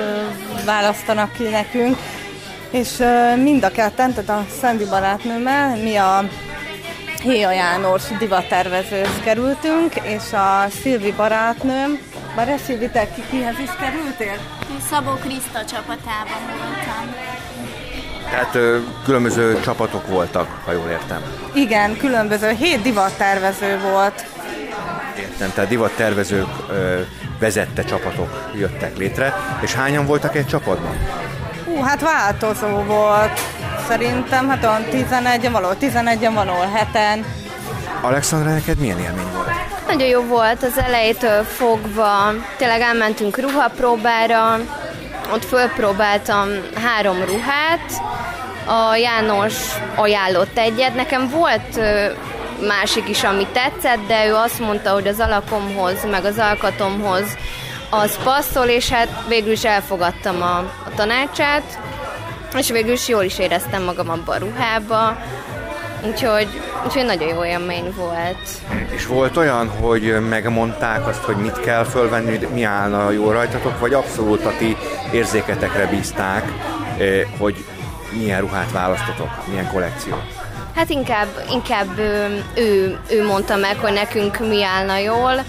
választanak 0.65 1.33
ki 1.33 1.43
nekünk. 1.43 1.97
És 2.71 3.03
mind 3.43 3.65
a 3.65 3.71
ketten, 3.71 4.15
tehát 4.15 4.31
a 4.31 4.47
Szendi 4.61 4.85
barátnőmmel, 4.85 5.77
mi 5.77 5.97
a 5.97 6.25
Héja 7.23 7.53
János 7.53 8.03
divattervezőhöz 8.19 9.21
kerültünk, 9.25 9.95
és 10.03 10.33
a 10.33 10.67
Szilvi 10.83 11.13
barátnőm, 11.13 11.99
Bár 12.39 12.59
Szilvi, 12.67 12.89
te 12.89 13.09
ki, 13.15 13.23
kihez 13.31 13.59
is 13.59 13.71
kerültél? 13.81 14.37
Szabó 14.91 15.11
Kriszta 15.11 15.65
csapatában 15.65 16.41
voltam. 16.47 17.15
Tehát 18.31 18.55
ö, 18.55 18.79
különböző 19.05 19.61
csapatok 19.61 20.07
voltak, 20.07 20.61
ha 20.65 20.73
jól 20.73 20.89
értem. 20.89 21.23
Igen, 21.55 21.97
különböző, 21.97 22.51
hét 22.51 22.83
divattervező 22.83 23.79
volt. 23.81 24.27
Értem, 25.19 25.53
tehát 25.55 25.71
divattervezők 25.71 26.49
ö, 26.69 27.01
vezette 27.39 27.85
csapatok 27.85 28.51
jöttek 28.55 28.97
létre, 28.97 29.35
és 29.61 29.75
hányan 29.75 30.07
voltak 30.07 30.37
egy 30.37 30.47
csapatban? 30.47 30.97
Hú, 31.65 31.81
hát 31.83 32.01
változó 32.01 32.83
volt. 32.83 33.41
Szerintem, 33.89 34.49
hát 34.49 34.65
olyan 34.65 34.85
11 34.85 35.51
való 35.51 35.73
11 35.73 36.29
való 36.35 36.55
7-en. 36.75 37.25
Alexandra, 38.01 38.51
neked 38.51 38.79
milyen 38.79 38.99
élmény 38.99 39.33
volt? 39.35 39.48
Nagyon 39.89 40.09
jó 40.09 40.23
volt 40.23 40.63
az 40.63 40.79
elejétől 40.79 41.43
fogva. 41.43 42.33
Tényleg 42.57 42.81
elmentünk 42.81 43.39
ruhapróbára, 43.39 44.59
ott 45.33 45.45
fölpróbáltam 45.45 46.49
három 46.75 47.25
ruhát, 47.25 47.93
a 48.67 48.97
János 48.97 49.55
ajánlott 49.95 50.59
egyet. 50.59 50.95
Nekem 50.95 51.29
volt 51.29 51.81
másik 52.67 53.09
is, 53.09 53.25
ami 53.25 53.47
tetszett, 53.53 54.07
de 54.07 54.27
ő 54.27 54.35
azt 54.35 54.59
mondta, 54.59 54.91
hogy 54.91 55.07
az 55.07 55.21
alakomhoz, 55.21 56.05
meg 56.11 56.25
az 56.25 56.39
alkatomhoz 56.39 57.37
az 57.91 58.19
passzol, 58.25 58.67
és 58.67 58.89
hát 58.89 59.09
végül 59.29 59.53
is 59.53 59.65
elfogadtam 59.65 60.43
a, 60.43 60.57
a 60.59 60.91
tanácsát, 60.97 61.79
és 62.57 62.71
végül 62.71 62.93
is 62.93 63.09
jól 63.09 63.23
is 63.23 63.39
éreztem 63.39 63.83
magam 63.83 64.11
abban 64.11 64.37
a 64.37 64.39
ruhába, 64.39 65.17
úgyhogy, 66.07 66.49
úgyhogy 66.85 67.05
nagyon 67.05 67.29
jó 67.29 67.45
élmény 67.45 67.93
volt. 67.97 68.49
És 68.95 69.07
volt 69.07 69.37
olyan, 69.37 69.69
hogy 69.69 70.29
megmondták 70.29 71.07
azt, 71.07 71.23
hogy 71.23 71.37
mit 71.37 71.61
kell 71.61 71.85
fölvenni, 71.85 72.39
mi 72.53 72.63
állna 72.63 73.11
jó 73.11 73.31
rajtatok, 73.31 73.81
vagy 73.81 73.93
abszolút 73.93 74.45
a 74.45 74.53
ti 74.59 74.77
érzéketekre 75.13 75.87
bízták, 75.87 76.53
hogy 77.39 77.65
milyen 78.19 78.41
ruhát 78.41 78.73
választotok, 78.73 79.31
milyen 79.49 79.71
kollekció? 79.73 80.15
Hát 80.75 80.91
inkább, 80.91 81.29
inkább 81.51 81.99
ő, 82.55 82.99
ő 83.11 83.25
mondta 83.27 83.57
meg, 83.57 83.77
hogy 83.77 83.93
nekünk 83.93 84.39
mi 84.39 84.65
állna 84.65 84.99
jól, 84.99 85.45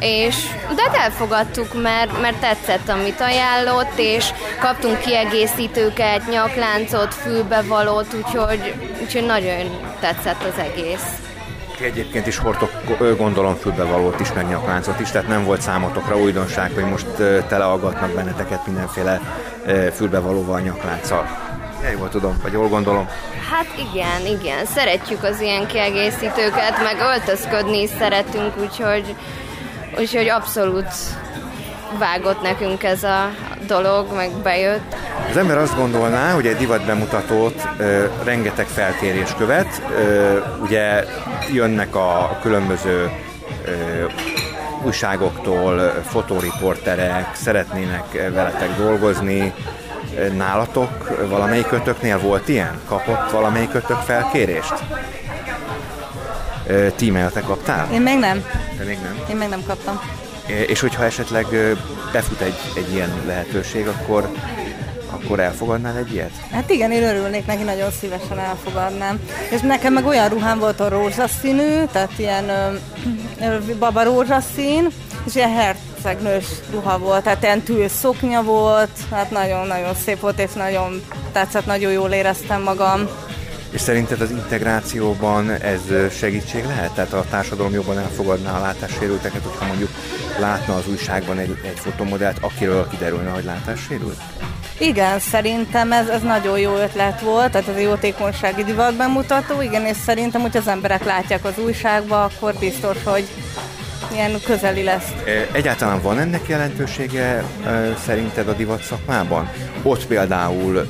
és 0.00 0.36
de 0.74 0.82
hát 0.82 0.96
elfogadtuk, 0.96 1.82
mert, 1.82 2.20
mert 2.20 2.36
tetszett, 2.36 2.88
amit 2.88 3.20
ajánlott, 3.20 3.92
és 3.96 4.28
kaptunk 4.60 5.00
kiegészítőket, 5.00 6.30
nyakláncot, 6.30 7.14
fülbevalót, 7.14 8.14
úgyhogy, 8.14 8.74
úgyhogy 9.02 9.26
nagyon 9.26 9.80
tetszett 10.00 10.42
az 10.42 10.58
egész. 10.58 11.06
Egyébként 11.80 12.26
is 12.26 12.38
hordtok, 12.38 12.70
gondolom, 13.16 13.54
fülbevalót 13.54 14.20
is, 14.20 14.32
meg 14.32 14.48
nyakláncot 14.48 15.00
is, 15.00 15.10
tehát 15.10 15.28
nem 15.28 15.44
volt 15.44 15.60
számotokra 15.60 16.16
újdonság, 16.16 16.70
hogy 16.74 16.84
most 16.84 17.06
teleaggatnak 17.48 18.10
benneteket 18.10 18.66
mindenféle 18.66 19.20
fülbevalóval, 19.94 20.60
nyaklánccal. 20.60 21.26
Jól 21.98 22.08
tudom, 22.08 22.38
vagy 22.42 22.52
jól 22.52 22.68
gondolom. 22.68 23.08
Hát 23.50 23.66
igen, 23.92 24.26
igen. 24.26 24.64
Szeretjük 24.64 25.22
az 25.22 25.40
ilyen 25.40 25.66
kiegészítőket, 25.66 26.82
meg 26.82 26.96
öltözködni 27.00 27.82
is 27.82 27.90
szeretünk, 27.98 28.52
úgyhogy, 28.60 29.14
úgyhogy 29.98 30.28
abszolút 30.28 30.86
vágott 31.98 32.42
nekünk 32.42 32.82
ez 32.82 33.02
a 33.02 33.30
dolog, 33.66 34.06
meg 34.14 34.30
bejött. 34.42 34.94
Az 35.30 35.36
ember 35.36 35.58
azt 35.58 35.76
gondolná, 35.76 36.32
hogy 36.32 36.46
egy 36.46 36.56
divat 36.56 36.84
bemutatót 36.86 37.68
ö, 37.78 38.04
rengeteg 38.24 38.66
felkérés 38.66 39.34
követ, 39.38 39.82
ö, 39.90 40.38
ugye 40.62 41.04
jönnek 41.52 41.94
a 41.96 42.38
különböző 42.42 43.10
ö, 43.64 43.70
újságoktól, 44.84 45.78
fotóriporterek, 46.06 47.34
szeretnének 47.34 48.30
veletek 48.32 48.76
dolgozni, 48.76 49.52
Nálatok 50.36 51.26
valamelyikötöknél 51.28 52.18
volt 52.18 52.48
ilyen? 52.48 52.80
Kapott 52.88 53.30
valamelyikötök 53.30 53.96
felkérést? 53.96 54.74
Tímel, 56.96 57.30
te 57.30 57.40
kaptál? 57.40 57.88
Én 57.92 58.00
még 58.00 58.18
nem. 58.18 58.44
Te 58.78 58.84
még 58.84 58.98
nem? 59.02 59.17
Én 59.30 59.36
még 59.36 59.48
nem 59.48 59.62
kaptam. 59.66 60.00
És 60.66 60.80
hogyha 60.80 61.04
esetleg 61.04 61.46
befut 62.12 62.40
egy, 62.40 62.58
egy 62.76 62.92
ilyen 62.92 63.22
lehetőség, 63.26 63.86
akkor 63.86 64.30
akkor 65.10 65.40
elfogadnál 65.40 65.96
egy 65.96 66.12
ilyet? 66.12 66.30
Hát 66.50 66.70
igen, 66.70 66.92
én 66.92 67.02
örülnék 67.02 67.46
neki, 67.46 67.62
nagyon 67.62 67.90
szívesen 67.90 68.38
elfogadnám. 68.38 69.20
És 69.50 69.60
nekem 69.60 69.92
meg 69.92 70.06
olyan 70.06 70.28
ruhám 70.28 70.58
volt 70.58 70.80
a 70.80 70.88
rózsaszínű, 70.88 71.84
tehát 71.92 72.12
ilyen 72.16 72.48
ö, 73.40 73.74
baba 73.78 74.02
rózsaszín, 74.02 74.88
és 75.26 75.34
ilyen 75.34 75.52
hercegnős 75.52 76.44
ruha 76.70 76.98
volt, 76.98 77.22
tehát 77.22 77.42
ilyen 77.42 77.62
tűz 77.62 77.92
szoknya 77.92 78.42
volt, 78.42 78.90
hát 79.10 79.30
nagyon-nagyon 79.30 79.94
szép 79.94 80.20
volt, 80.20 80.38
és 80.38 80.52
nagyon 80.52 81.02
tetszett, 81.32 81.66
nagyon 81.66 81.92
jól 81.92 82.10
éreztem 82.10 82.62
magam. 82.62 83.08
És 83.70 83.80
szerinted 83.80 84.20
az 84.20 84.30
integrációban 84.30 85.50
ez 85.50 85.80
segítség 86.18 86.64
lehet? 86.64 86.92
Tehát 86.92 87.12
a 87.12 87.24
társadalom 87.30 87.72
jobban 87.72 87.98
elfogadná 87.98 88.58
a 88.58 88.60
látássérülteket, 88.60 89.42
hogyha 89.42 89.66
mondjuk 89.66 89.90
látna 90.40 90.74
az 90.74 90.88
újságban 90.88 91.38
egy, 91.38 91.58
egy 91.62 91.78
fotomodellt, 91.78 92.38
akiről 92.40 92.88
kiderülne, 92.88 93.30
hogy 93.30 93.44
látássérült? 93.44 94.20
Igen, 94.78 95.18
szerintem 95.18 95.92
ez, 95.92 96.08
ez 96.08 96.22
nagyon 96.22 96.58
jó 96.58 96.76
ötlet 96.76 97.20
volt, 97.20 97.50
tehát 97.50 97.68
ez 97.68 97.76
a 97.76 97.78
jótékonysági 97.78 98.64
divat 98.64 98.96
bemutató, 98.96 99.62
igen, 99.62 99.86
és 99.86 99.96
szerintem, 99.96 100.40
hogy 100.40 100.56
az 100.56 100.68
emberek 100.68 101.04
látják 101.04 101.44
az 101.44 101.58
újságba, 101.58 102.24
akkor 102.24 102.54
biztos, 102.54 102.96
hogy 103.04 103.28
ilyen 104.12 104.40
közeli 104.44 104.82
lesz. 104.82 105.12
Egyáltalán 105.52 106.02
van 106.02 106.18
ennek 106.18 106.48
jelentősége 106.48 107.44
szerinted 108.04 108.48
a 108.48 108.52
divat 108.52 108.82
szakmában? 108.82 109.50
Ott 109.82 110.06
például 110.06 110.88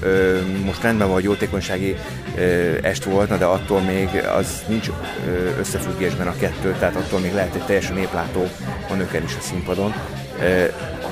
most 0.64 0.82
rendben 0.82 1.08
van, 1.08 1.22
jótékonysági 1.22 1.96
est 2.82 3.04
volna, 3.04 3.36
de 3.36 3.44
attól 3.44 3.80
még 3.80 4.08
az 4.36 4.62
nincs 4.66 4.90
összefüggésben 5.58 6.26
a 6.26 6.36
kettő, 6.36 6.76
tehát 6.78 6.94
attól 6.94 7.20
még 7.20 7.32
lehet 7.32 7.54
egy 7.54 7.64
teljesen 7.64 7.94
néplátó 7.94 8.48
a 8.90 8.94
nőken 8.94 9.22
is 9.22 9.34
a 9.38 9.42
színpadon. 9.42 9.94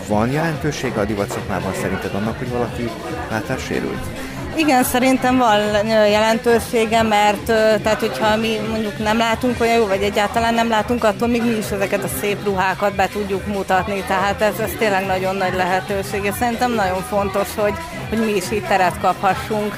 Van 0.09 0.31
jelentősége 0.31 1.01
a 1.01 1.05
divat 1.05 1.31
szakmában 1.31 1.73
szerinted 1.75 2.15
annak, 2.15 2.39
hogy 2.39 2.51
valaki 2.51 2.91
látássérült? 3.31 4.26
Igen, 4.57 4.85
szerintem 4.85 5.37
van 5.37 5.87
jelentősége, 5.87 7.03
mert 7.03 7.45
tehát, 7.83 8.01
hogyha 8.01 8.37
mi 8.37 8.57
mondjuk 8.71 8.99
nem 8.99 9.19
látunk 9.19 9.61
olyan 9.61 9.77
jó, 9.77 9.87
vagy 9.87 10.03
egyáltalán 10.03 10.55
nem 10.55 10.69
látunk, 10.69 11.05
attól 11.05 11.29
még 11.29 11.43
mi 11.43 11.57
is 11.57 11.71
ezeket 11.71 12.05
a 12.05 12.09
szép 12.21 12.45
ruhákat 12.45 12.95
be 12.95 13.09
tudjuk 13.09 13.47
mutatni, 13.47 14.05
tehát 14.07 14.41
ez, 14.41 14.59
ez 14.59 14.71
tényleg 14.79 15.07
nagyon 15.07 15.37
nagy 15.37 15.55
lehetőség, 15.55 16.25
és 16.25 16.35
szerintem 16.39 16.73
nagyon 16.73 17.03
fontos, 17.03 17.49
hogy, 17.57 17.75
hogy 18.09 18.19
mi 18.19 18.33
is 18.37 18.51
itt 18.51 18.67
teret 18.67 19.01
kaphassunk. 19.01 19.77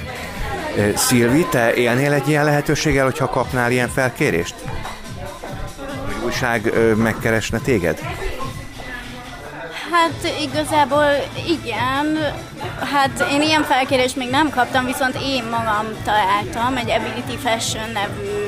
Szilvi, 0.95 1.47
te 1.51 1.74
élnél 1.74 2.12
egy 2.12 2.29
ilyen 2.29 2.45
lehetőséggel, 2.45 3.05
hogyha 3.05 3.29
kapnál 3.29 3.70
ilyen 3.70 3.89
felkérést? 3.89 4.55
Hogy 6.07 6.24
újság 6.24 6.72
megkeresne 6.97 7.59
téged? 7.59 7.99
Hát 9.91 10.32
igazából 10.41 11.07
igen, 11.47 12.18
hát 12.93 13.26
én 13.32 13.43
ilyen 13.43 13.62
felkérést 13.62 14.16
még 14.16 14.30
nem 14.30 14.51
kaptam, 14.51 14.84
viszont 14.84 15.18
én 15.22 15.45
magam 15.45 15.86
találtam 16.05 16.76
egy 16.76 16.91
Ability 16.91 17.39
Fashion 17.39 17.91
nevű 17.93 18.39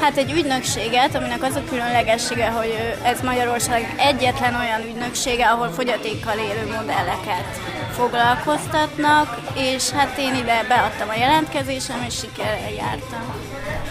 Hát 0.00 0.16
egy 0.16 0.32
ügynökséget, 0.32 1.14
aminek 1.14 1.42
az 1.42 1.54
a 1.54 1.64
különlegessége, 1.68 2.48
hogy 2.48 2.96
ez 3.02 3.20
Magyarország 3.20 3.94
egyetlen 3.98 4.54
olyan 4.54 4.82
ügynöksége, 4.88 5.46
ahol 5.46 5.68
fogyatékkal 5.68 6.38
élő 6.38 6.76
modelleket 6.76 7.60
foglalkoztatnak, 7.92 9.38
és 9.54 9.90
hát 9.90 10.18
én 10.18 10.34
ide 10.34 10.64
beadtam 10.68 11.08
a 11.08 11.18
jelentkezésem, 11.18 12.04
és 12.06 12.14
sikerrel 12.14 12.72
jártam. 12.76 13.34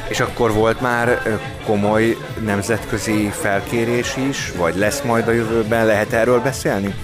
És 0.08 0.20
akkor 0.20 0.54
volt 0.54 0.82
már 0.82 1.22
komoly 1.66 2.18
nemzetközi 2.40 3.30
felkérés 3.30 4.16
is, 4.16 4.52
vagy 4.52 4.76
lesz 4.76 5.02
majd 5.02 5.28
a 5.28 5.32
jövőben, 5.32 5.86
lehet 5.86 6.14
erről 6.14 6.42
beszélni? 6.42 6.96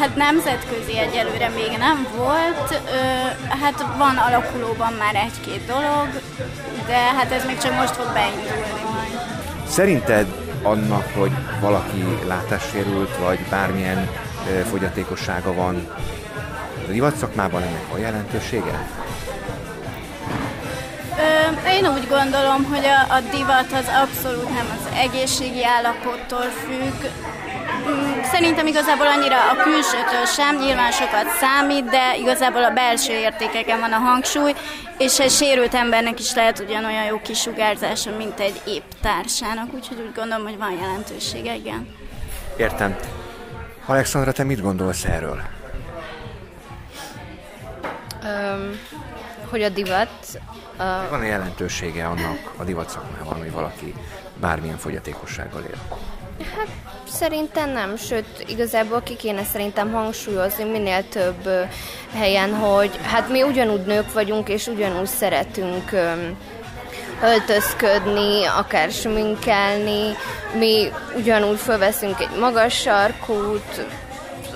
Hát 0.00 0.16
nemzetközi 0.16 0.98
egyelőre 0.98 1.48
még 1.48 1.78
nem 1.78 2.06
volt, 2.16 2.80
hát 3.62 3.84
van 3.98 4.16
alakulóban 4.16 4.92
már 4.92 5.14
egy-két 5.14 5.66
dolog, 5.66 6.08
de 6.86 6.96
hát 6.96 7.32
ez 7.32 7.44
még 7.46 7.58
csak 7.58 7.74
most 7.74 7.94
fog 7.96 8.12
beindulni 8.12 8.82
majd. 8.92 9.20
Szerinted 9.68 10.26
annak, 10.62 11.10
hogy 11.14 11.30
valaki 11.60 12.04
látássérült, 12.26 13.16
vagy 13.16 13.38
bármilyen 13.50 14.08
fogyatékossága 14.70 15.54
van, 15.54 15.88
a 16.88 16.92
divatszakmában 16.92 17.62
ennek 17.62 17.88
van 17.90 18.00
jelentősége? 18.00 18.86
Én 21.66 21.86
úgy 21.86 22.08
gondolom, 22.08 22.64
hogy 22.64 22.84
a, 22.84 23.14
a 23.14 23.20
divat 23.20 23.72
az 23.72 23.88
abszolút 24.02 24.48
nem 24.48 24.66
az 24.78 24.98
egészségi 24.98 25.64
állapottól 25.64 26.50
függ. 26.64 27.10
Mm, 27.88 28.22
szerintem 28.22 28.66
igazából 28.66 29.06
annyira 29.06 29.36
a 29.50 29.56
külsőtől 29.56 30.24
sem, 30.26 30.56
nyilván 30.56 30.90
sokat 30.92 31.28
számít, 31.40 31.84
de 31.84 32.16
igazából 32.16 32.64
a 32.64 32.70
belső 32.70 33.12
értékeken 33.12 33.80
van 33.80 33.92
a 33.92 33.98
hangsúly, 33.98 34.54
és 34.98 35.18
egy 35.18 35.30
sérült 35.30 35.74
embernek 35.74 36.20
is 36.20 36.34
lehet 36.34 36.58
ugyanolyan 36.58 37.04
jó 37.04 37.20
kisugárzása, 37.20 38.16
mint 38.16 38.40
egy 38.40 38.60
épp 38.66 38.90
társának, 39.02 39.74
úgyhogy 39.74 39.98
úgy 40.06 40.14
gondolom, 40.14 40.44
hogy 40.44 40.58
van 40.58 40.72
jelentősége, 40.80 41.54
igen. 41.54 41.88
Értem. 42.56 42.96
Alexandra, 43.86 44.32
te 44.32 44.44
mit 44.44 44.60
gondolsz 44.60 45.04
erről? 45.04 45.40
Um, 48.24 48.80
hogy 49.50 49.62
a 49.62 49.68
divat... 49.68 50.08
Uh... 50.78 51.10
Van-e 51.10 51.26
jelentősége 51.26 52.06
annak 52.06 52.52
a 52.56 52.64
divat 52.64 52.90
szakmában, 52.90 53.38
hogy 53.38 53.52
valaki 53.52 53.94
bármilyen 54.40 54.76
fogyatékossággal 54.76 55.62
él? 55.62 55.78
Hát 56.56 56.68
szerintem 57.08 57.70
nem, 57.70 57.96
sőt, 57.96 58.44
igazából 58.46 59.02
ki 59.02 59.16
kéne 59.16 59.44
szerintem 59.44 59.92
hangsúlyozni 59.92 60.64
minél 60.64 61.08
több 61.08 61.48
helyen, 62.14 62.54
hogy 62.54 62.90
hát 63.02 63.28
mi 63.28 63.42
ugyanúgy 63.42 63.84
nők 63.84 64.12
vagyunk, 64.12 64.48
és 64.48 64.66
ugyanúgy 64.66 65.06
szeretünk 65.06 65.90
öltözködni, 67.22 68.44
akár 68.44 68.90
sminkelni, 68.90 70.12
mi 70.58 70.88
ugyanúgy 71.16 71.58
fölveszünk 71.58 72.20
egy 72.20 72.38
magas 72.40 72.74
sarkút, 72.74 73.86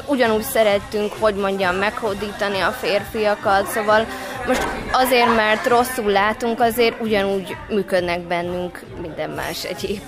ugyanúgy 0.06 0.42
szerettünk, 0.42 1.12
hogy 1.18 1.34
mondjam, 1.34 1.76
meghódítani 1.76 2.60
a 2.60 2.70
férfiakat, 2.70 3.66
szóval 3.66 4.06
most 4.50 4.66
azért, 4.92 5.34
mert 5.34 5.66
rosszul 5.66 6.10
látunk, 6.10 6.60
azért 6.60 7.00
ugyanúgy 7.00 7.56
működnek 7.68 8.20
bennünk 8.20 8.80
minden 9.02 9.30
más 9.30 9.64
egyéb. 9.64 10.00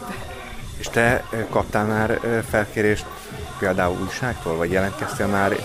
És 0.78 0.88
te 0.88 1.24
kaptál 1.50 1.84
már 1.84 2.20
felkérést 2.50 3.04
például 3.58 3.98
újságtól, 4.04 4.56
vagy 4.56 4.70
jelentkeztél 4.70 5.26
már 5.26 5.56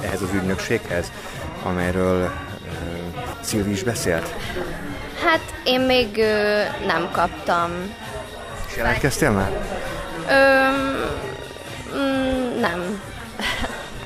ehhez 0.00 0.22
az 0.22 0.28
ügynökséghez, 0.34 1.12
amelyről 1.62 2.32
Szilvi 3.40 3.70
is 3.70 3.82
beszélt? 3.82 4.34
Hát 5.24 5.40
én 5.64 5.80
még 5.80 6.18
ö, 6.18 6.62
nem 6.86 7.08
kaptam. 7.12 7.70
És 8.68 8.76
jelentkeztél 8.76 9.30
már? 9.30 9.50
Ö, 10.28 10.66
mm, 11.96 12.60
nem. 12.60 13.00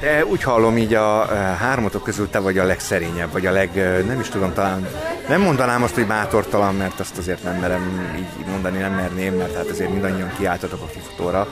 De 0.00 0.24
úgy 0.24 0.42
hallom, 0.42 0.76
így 0.76 0.94
a 0.94 1.26
ö, 1.30 1.34
hármatok 1.34 2.02
közül 2.02 2.30
te 2.30 2.38
vagy 2.38 2.58
a 2.58 2.64
legszerényebb, 2.64 3.32
vagy 3.32 3.46
a 3.46 3.50
leg, 3.50 3.70
ö, 3.76 4.02
nem 4.02 4.20
is 4.20 4.28
tudom, 4.28 4.52
talán 4.52 4.88
nem 5.28 5.40
mondanám 5.40 5.82
azt, 5.82 5.94
hogy 5.94 6.06
bátortalan, 6.06 6.74
mert 6.74 7.00
azt 7.00 7.18
azért 7.18 7.42
nem 7.42 7.54
merem 7.54 8.14
így 8.18 8.46
mondani, 8.46 8.78
nem 8.78 8.92
merném, 8.92 9.34
mert 9.34 9.56
hát 9.56 9.70
azért 9.70 9.90
mindannyian 9.90 10.32
kiáltatok 10.38 10.82
a 10.82 10.86
kifutóra. 10.86 11.48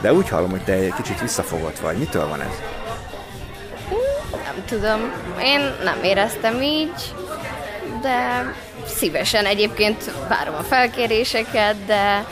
De 0.00 0.12
úgy 0.12 0.28
hallom, 0.28 0.50
hogy 0.50 0.64
te 0.64 0.72
egy 0.72 0.94
kicsit 0.94 1.20
visszafogott 1.20 1.78
vagy. 1.78 1.96
Mitől 1.96 2.28
van 2.28 2.40
ez? 2.40 2.60
Nem 4.44 4.64
tudom. 4.66 5.00
Én 5.42 5.60
nem 5.84 5.98
éreztem 6.02 6.62
így, 6.62 7.14
de 8.02 8.52
szívesen 8.86 9.44
egyébként 9.44 10.10
várom 10.28 10.54
a 10.54 10.62
felkéréseket, 10.62 11.84
de, 11.86 12.24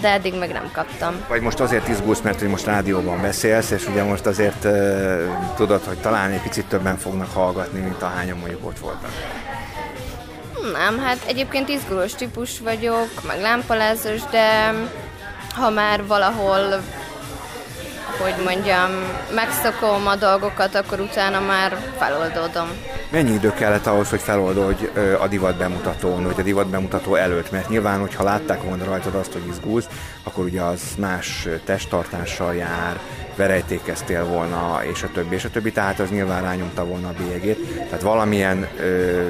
de 0.00 0.12
eddig 0.12 0.38
meg 0.38 0.52
nem 0.52 0.70
kaptam. 0.72 1.14
Vagy 1.28 1.40
most 1.40 1.60
azért 1.60 1.88
izgulsz, 1.88 2.20
mert 2.20 2.38
hogy 2.38 2.48
most 2.48 2.64
rádióban 2.64 3.20
beszélsz, 3.20 3.70
és 3.70 3.86
ugye 3.86 4.02
most 4.02 4.26
azért 4.26 4.64
uh, 4.64 5.20
tudod, 5.56 5.84
hogy 5.84 5.98
talán 5.98 6.30
egy 6.30 6.42
picit 6.42 6.66
többen 6.66 6.96
fognak 6.96 7.32
hallgatni, 7.34 7.80
mint 7.80 8.02
ahányan 8.02 8.38
mondjuk 8.38 8.66
ott 8.66 8.78
voltak. 8.78 9.10
Nem, 10.72 10.98
hát 10.98 11.18
egyébként 11.26 11.68
izgulós 11.68 12.14
típus 12.14 12.60
vagyok, 12.60 13.08
meg 13.26 13.40
lámpalázós, 13.40 14.20
de 14.30 14.74
ha 15.54 15.70
már 15.70 16.06
valahol, 16.06 16.82
hogy 18.20 18.34
mondjam, 18.44 18.90
megszokom 19.34 20.06
a 20.06 20.16
dolgokat, 20.16 20.74
akkor 20.74 21.00
utána 21.00 21.40
már 21.40 21.76
feloldódom. 21.98 22.68
Mennyi 23.10 23.32
idő 23.32 23.52
kellett 23.52 23.86
ahhoz, 23.86 24.10
hogy 24.10 24.20
feloldodj 24.20 24.84
ö, 24.94 25.20
a 25.20 25.26
divat 25.26 25.56
bemutatón, 25.56 26.22
vagy 26.22 26.40
a 26.40 26.42
divat 26.42 26.66
bemutató 26.66 27.14
előtt? 27.14 27.50
Mert 27.50 27.68
nyilván, 27.68 28.00
hogyha 28.00 28.24
látták 28.24 28.62
volna 28.62 28.84
rajtad 28.84 29.14
azt, 29.14 29.32
hogy 29.32 29.46
izgulsz, 29.48 29.86
akkor 30.22 30.44
ugye 30.44 30.62
az 30.62 30.82
más 30.98 31.48
testtartással 31.64 32.54
jár, 32.54 33.00
verejtékeztél 33.36 34.24
volna, 34.24 34.80
és 34.84 35.02
a 35.02 35.10
többi, 35.14 35.34
és 35.34 35.44
a 35.44 35.50
többi, 35.50 35.72
tehát 35.72 35.98
az 35.98 36.10
nyilván 36.10 36.42
rányomta 36.42 36.84
volna 36.84 37.08
a 37.08 37.14
bélyegét. 37.18 37.58
Tehát 37.74 38.02
valamilyen 38.02 38.68
ö, 38.78 39.28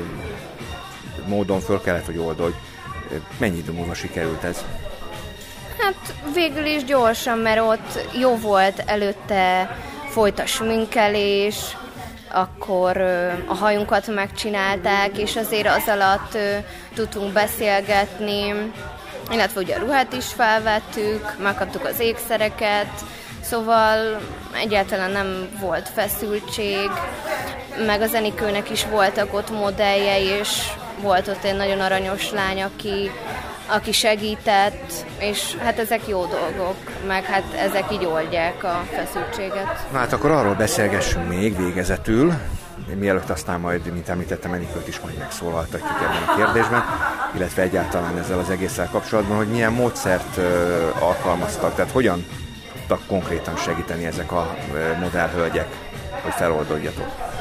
módon 1.27 1.61
föl 1.61 1.81
kellett, 1.81 2.07
hogy 2.07 2.19
oldodj. 2.19 2.57
Mennyi 3.39 3.59
idő 3.59 3.73
múlva 3.73 3.95
sikerült 3.95 4.43
ez? 4.43 4.65
Hát 5.83 6.15
végül 6.35 6.65
is 6.65 6.85
gyorsan, 6.85 7.39
mert 7.39 7.61
ott 7.61 7.99
jó 8.19 8.37
volt 8.37 8.83
előtte 8.87 9.77
folyt 10.09 10.39
a 10.39 10.47
sminkelés, 10.47 11.57
akkor 12.33 12.97
a 13.47 13.55
hajunkat 13.55 14.07
megcsinálták, 14.07 15.19
és 15.19 15.37
azért 15.37 15.67
az 15.67 15.83
alatt 15.87 16.39
tudtunk 16.95 17.33
beszélgetni, 17.33 18.55
illetve 19.31 19.61
ugye 19.61 19.75
a 19.75 19.79
ruhát 19.79 20.13
is 20.13 20.27
felvettük, 20.27 21.37
megkaptuk 21.43 21.85
az 21.85 22.01
ékszereket, 22.01 22.91
szóval 23.41 24.21
egyáltalán 24.53 25.11
nem 25.11 25.49
volt 25.61 25.89
feszültség, 25.89 26.91
meg 27.87 28.01
a 28.01 28.07
zenikőnek 28.07 28.71
is 28.71 28.87
voltak 28.87 29.35
ott 29.35 29.51
modelljei, 29.51 30.25
és 30.27 30.49
volt 31.01 31.29
ott 31.29 31.45
egy 31.45 31.57
nagyon 31.57 31.81
aranyos 31.81 32.31
lány, 32.31 32.63
aki, 32.63 33.11
aki 33.73 33.93
segített, 33.93 34.93
és 35.19 35.57
hát 35.57 35.79
ezek 35.79 36.09
jó 36.09 36.27
dolgok, 36.27 36.77
meg 37.07 37.25
hát 37.25 37.55
ezek 37.55 37.93
így 37.93 38.05
oldják 38.05 38.65
a 38.65 38.85
feszültséget. 38.93 39.87
Na 39.93 39.99
hát 39.99 40.13
akkor 40.13 40.31
arról 40.31 40.55
beszélgessünk 40.55 41.29
még 41.29 41.57
végezetül, 41.57 42.33
mielőtt 42.99 43.31
aztán 43.31 43.61
majd, 43.61 43.93
mint 43.93 44.09
említettem, 44.09 44.53
Enikőt 44.53 44.89
is 44.89 45.01
majd 45.01 45.19
megszólaltatjuk 45.19 45.99
ebben 46.03 46.23
a 46.29 46.37
kérdésben, 46.37 46.85
illetve 47.35 47.63
egyáltalán 47.63 48.19
ezzel 48.19 48.39
az 48.39 48.51
egésszel 48.51 48.89
kapcsolatban, 48.91 49.37
hogy 49.37 49.49
milyen 49.49 49.73
módszert 49.73 50.37
alkalmaztak, 51.01 51.75
tehát 51.75 51.91
hogyan 51.91 52.27
tudtak 52.75 53.07
konkrétan 53.07 53.57
segíteni 53.57 54.05
ezek 54.05 54.33
a 54.33 54.57
modellhölgyek, 55.01 55.67
hogy 56.23 56.33
feloldodjatok. 56.33 57.32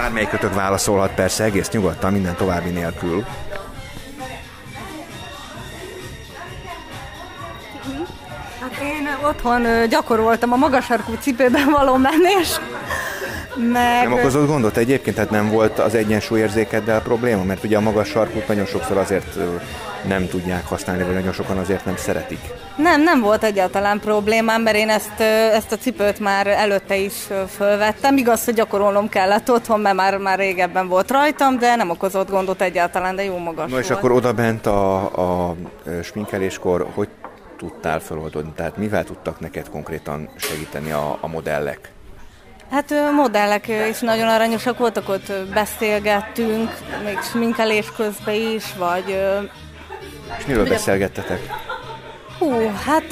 Bármelyikötök 0.00 0.54
válaszolhat 0.54 1.14
persze 1.14 1.44
egész 1.44 1.70
nyugodtan, 1.70 2.12
minden 2.12 2.36
további 2.36 2.70
nélkül. 2.70 3.24
Hát 8.60 8.78
én 8.82 9.08
otthon 9.24 9.88
gyakoroltam 9.88 10.52
a 10.52 10.56
magasarkú 10.56 11.12
cipőben 11.20 11.70
való 11.70 11.96
menést, 11.96 12.60
meg... 13.72 14.08
Nem 14.08 14.12
okozott 14.12 14.46
gondot 14.46 14.76
egyébként, 14.76 15.16
tehát 15.16 15.30
nem 15.30 15.50
volt 15.50 15.78
az 15.78 15.94
egyensúlyérzékeddel 15.94 17.02
probléma, 17.02 17.44
mert 17.44 17.64
ugye 17.64 17.76
a 17.76 17.80
magas 17.80 18.08
sarkút 18.08 18.48
nagyon 18.48 18.66
sokszor 18.66 18.96
azért 18.96 19.36
nem 20.08 20.28
tudják 20.28 20.66
használni, 20.66 21.02
vagy 21.02 21.14
nagyon 21.14 21.32
sokan 21.32 21.58
azért 21.58 21.84
nem 21.84 21.96
szeretik. 21.96 22.40
Nem, 22.76 23.02
nem 23.02 23.20
volt 23.20 23.44
egyáltalán 23.44 24.00
problémám, 24.00 24.62
mert 24.62 24.76
én 24.76 24.88
ezt, 24.88 25.20
ezt 25.52 25.72
a 25.72 25.76
cipőt 25.76 26.18
már 26.18 26.46
előtte 26.46 26.96
is 26.96 27.14
fölvettem. 27.56 28.16
Igaz, 28.16 28.44
hogy 28.44 28.54
gyakorolnom 28.54 29.08
kellett 29.08 29.50
otthon, 29.50 29.80
mert 29.80 29.96
már, 29.96 30.16
már 30.16 30.38
régebben 30.38 30.88
volt 30.88 31.10
rajtam, 31.10 31.58
de 31.58 31.76
nem 31.76 31.90
okozott 31.90 32.30
gondot 32.30 32.62
egyáltalán, 32.62 33.16
de 33.16 33.24
jó 33.24 33.38
magas 33.38 33.70
Na 33.70 33.78
és 33.78 33.86
volt. 33.86 33.98
akkor 33.98 34.12
oda 34.12 34.32
bent 34.32 34.66
a, 34.66 35.48
a 35.48 35.54
sminkeléskor, 36.02 36.86
hogy 36.94 37.08
tudtál 37.58 38.00
feloldani? 38.00 38.52
Tehát 38.56 38.76
mivel 38.76 39.04
tudtak 39.04 39.40
neked 39.40 39.68
konkrétan 39.70 40.28
segíteni 40.36 40.90
a, 40.90 41.18
a 41.20 41.28
modellek? 41.28 41.92
Hát 42.70 42.94
modellek 43.16 43.68
is 43.90 44.00
nagyon 44.00 44.28
aranyosak 44.28 44.78
voltak, 44.78 45.08
ott 45.08 45.32
beszélgettünk, 45.54 46.70
még 47.04 47.18
sminkelés 47.22 47.92
közben 47.96 48.34
is, 48.34 48.64
vagy... 48.78 49.08
És 50.38 50.46
miről 50.46 50.62
Ugye- 50.62 50.70
beszélgettetek? 50.70 51.40
Hú, 52.38 52.70
hát 52.86 53.04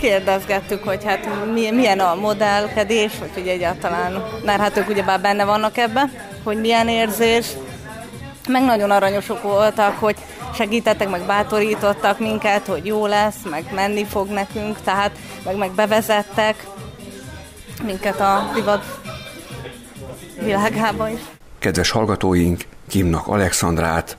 kérdezgettük, 0.00 0.84
hogy 0.84 1.04
hát 1.04 1.28
mi- 1.52 1.70
milyen 1.70 2.00
a 2.00 2.14
modellkedés, 2.14 3.12
vagy 3.18 3.30
hogy 3.34 3.48
egyáltalán, 3.48 4.24
mert 4.44 4.60
hát 4.60 4.76
ők 4.76 4.88
ugyebár 4.88 5.20
benne 5.20 5.44
vannak 5.44 5.76
ebben, 5.76 6.12
hogy 6.44 6.60
milyen 6.60 6.88
érzés. 6.88 7.46
Meg 8.48 8.62
nagyon 8.62 8.90
aranyosok 8.90 9.42
voltak, 9.42 9.98
hogy 9.98 10.16
segítettek, 10.54 11.08
meg 11.08 11.26
bátorítottak 11.26 12.18
minket, 12.18 12.66
hogy 12.66 12.86
jó 12.86 13.06
lesz, 13.06 13.36
meg 13.50 13.64
menni 13.74 14.04
fog 14.04 14.28
nekünk, 14.28 14.80
tehát 14.84 15.10
meg, 15.44 15.56
meg 15.56 15.70
bevezettek 15.70 16.66
minket 17.82 18.20
a 18.20 18.50
divat 18.54 18.84
világába 20.40 21.08
is. 21.08 21.20
Kedves 21.58 21.90
hallgatóink, 21.90 22.64
Kimnak 22.88 23.26
Alexandrát, 23.26 24.16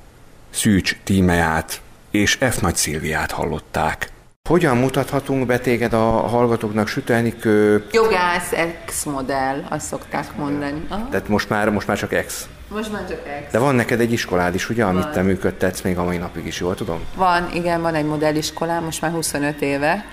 Szűcs 0.49 0.95
Tímeát 1.03 1.81
és 2.11 2.37
F. 2.51 2.59
Nagy 2.59 2.75
Szilviát 2.75 3.31
hallották. 3.31 4.09
Hogyan 4.49 4.77
mutathatunk 4.77 5.45
be 5.45 5.59
téged 5.59 5.93
a 5.93 6.09
hallgatóknak 6.09 6.87
sütelnikő? 6.87 7.85
Jogász 7.91 8.51
ex-modell, 8.51 9.63
azt 9.69 9.85
szokták 9.85 10.35
mondani. 10.37 10.85
Aha. 10.89 11.07
Tehát 11.11 11.27
most 11.27 11.49
már, 11.49 11.69
most 11.69 11.87
már 11.87 11.97
csak 11.97 12.13
ex. 12.13 12.47
Most 12.67 12.91
már 12.91 13.07
csak 13.07 13.27
ex. 13.27 13.51
De 13.51 13.59
van 13.59 13.75
neked 13.75 13.99
egy 13.99 14.11
iskolád 14.11 14.55
is, 14.55 14.69
ugye, 14.69 14.83
amit 14.83 15.03
Van. 15.03 15.11
te 15.11 15.21
működtetsz 15.21 15.81
még 15.81 15.97
a 15.97 16.03
mai 16.03 16.17
napig 16.17 16.45
is, 16.45 16.59
jól 16.59 16.75
tudom? 16.75 16.99
Van, 17.15 17.49
igen, 17.53 17.81
van 17.81 17.93
egy 17.95 18.05
modelliskolám, 18.05 18.83
most 18.83 19.01
már 19.01 19.11
25 19.11 19.61
éve, 19.61 20.05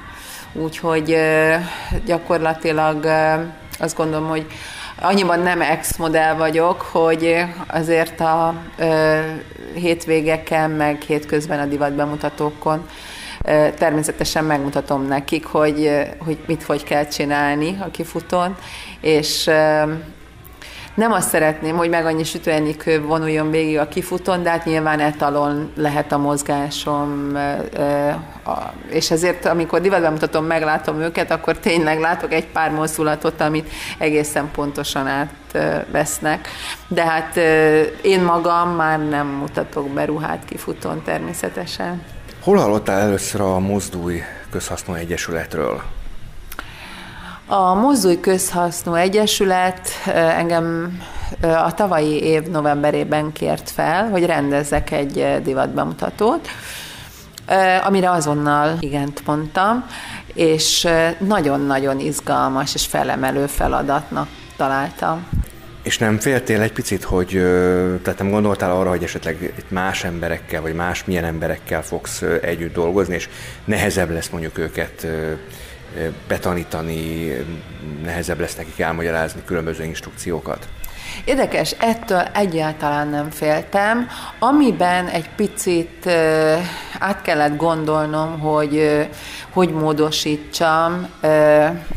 úgyhogy 0.63 1.17
gyakorlatilag 2.05 3.07
azt 3.79 3.97
gondolom, 3.97 4.29
hogy 4.29 4.47
annyiban 5.01 5.41
nem 5.41 5.61
ex-modell 5.61 6.35
vagyok, 6.35 6.81
hogy 6.81 7.45
azért 7.67 8.21
a 8.21 8.55
hétvégeken, 9.75 10.71
meg 10.71 11.01
hétközben 11.01 11.61
a 11.61 11.67
divat 11.67 11.93
bemutatókon 11.93 12.87
természetesen 13.79 14.45
megmutatom 14.45 15.07
nekik, 15.07 15.47
hogy, 15.47 15.91
hogy 16.19 16.39
mit 16.47 16.63
hogy 16.63 16.85
kell 16.85 17.07
csinálni 17.07 17.79
a 17.81 17.91
kifutón, 17.91 18.57
és 19.01 19.51
Nem 20.99 21.13
azt 21.13 21.29
szeretném, 21.29 21.77
hogy 21.77 21.89
meg 21.89 22.07
annyi 22.07 22.25
sütőenikő 22.25 23.03
vonuljon 23.03 23.51
végig 23.51 23.79
a 23.79 23.89
kifutón, 23.89 24.43
de 24.43 24.51
hát 24.51 24.65
nyilván 24.65 25.01
etalon 25.01 25.73
lehet 25.77 26.13
a 26.13 26.19
mozgásom, 26.19 27.39
és 28.91 29.11
ezért, 29.11 29.45
amikor 29.45 29.81
divatbemutatom, 29.81 30.45
meglátom 30.45 31.01
őket, 31.01 31.31
akkor 31.31 31.59
tényleg 31.59 32.01
látok 32.01 32.33
egy 32.33 32.47
pár 32.47 32.71
mozdulatot, 32.71 33.41
amit 33.41 33.71
egészen 33.99 34.51
pontosan 34.51 35.07
átvesznek. 35.07 36.49
De 36.89 37.05
hát 37.05 37.37
én 38.03 38.23
magam 38.23 38.71
már 38.71 39.09
nem 39.09 39.27
mutatok 39.27 39.89
be 39.89 40.05
ruhát 40.05 40.45
kifutón 40.45 41.03
természetesen. 41.05 42.03
Hol 42.41 42.57
hallottál 42.57 43.01
először 43.01 43.41
a 43.41 43.59
Mozdúj 43.59 44.23
Közhasznú 44.51 44.95
Egyesületről? 44.95 45.83
A 47.51 47.75
Mozdulj 47.75 48.21
Közhasznú 48.21 48.95
Egyesület 48.95 49.89
engem 50.15 50.99
a 51.41 51.75
tavalyi 51.75 52.23
év 52.23 52.43
novemberében 52.43 53.33
kért 53.33 53.71
fel, 53.71 54.09
hogy 54.09 54.27
rendezzek 54.27 54.91
egy 54.91 55.41
divatbemutatót, 55.43 56.49
amire 57.85 58.11
azonnal 58.11 58.77
igent 58.81 59.27
mondtam, 59.27 59.87
és 60.35 60.89
nagyon-nagyon 61.19 62.01
izgalmas 62.01 62.75
és 62.75 62.87
felemelő 62.87 63.47
feladatnak 63.47 64.29
találtam. 64.57 65.27
És 65.83 65.99
nem 65.99 66.19
féltél 66.19 66.61
egy 66.61 66.73
picit, 66.73 67.05
hogy 67.05 67.29
tehát 68.03 68.19
nem 68.19 68.31
gondoltál 68.31 68.71
arra, 68.71 68.89
hogy 68.89 69.03
esetleg 69.03 69.53
itt 69.59 69.71
más 69.71 70.05
emberekkel, 70.05 70.61
vagy 70.61 70.75
más 70.75 71.05
milyen 71.05 71.25
emberekkel 71.25 71.83
fogsz 71.83 72.23
együtt 72.43 72.75
dolgozni, 72.75 73.15
és 73.15 73.29
nehezebb 73.65 74.11
lesz 74.11 74.29
mondjuk 74.29 74.59
őket 74.59 75.07
betanítani, 76.29 77.33
nehezebb 78.03 78.41
lesz 78.41 78.57
nekik 78.57 78.79
elmagyarázni 78.79 79.41
különböző 79.45 79.85
instrukciókat? 79.85 80.69
Érdekes, 81.25 81.71
ettől 81.71 82.21
egyáltalán 82.21 83.09
nem 83.09 83.31
féltem. 83.31 84.09
Amiben 84.39 85.07
egy 85.07 85.29
picit 85.37 86.07
át 86.99 87.23
kellett 87.23 87.57
gondolnom, 87.57 88.39
hogy 88.39 89.07
hogy 89.51 89.73
módosítsam 89.73 91.09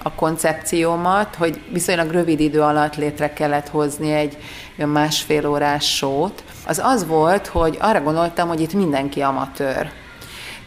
a 0.03 0.11
koncepciómat, 0.15 1.35
hogy 1.35 1.61
viszonylag 1.71 2.11
rövid 2.11 2.39
idő 2.39 2.61
alatt 2.61 2.95
létre 2.95 3.33
kellett 3.33 3.67
hozni 3.67 4.11
egy 4.11 4.37
másfél 4.75 5.47
órás 5.47 5.95
sót, 5.95 6.43
az 6.67 6.81
az 6.83 7.07
volt, 7.07 7.47
hogy 7.47 7.77
arra 7.79 8.01
gondoltam, 8.01 8.47
hogy 8.47 8.61
itt 8.61 8.73
mindenki 8.73 9.21
amatőr. 9.21 9.91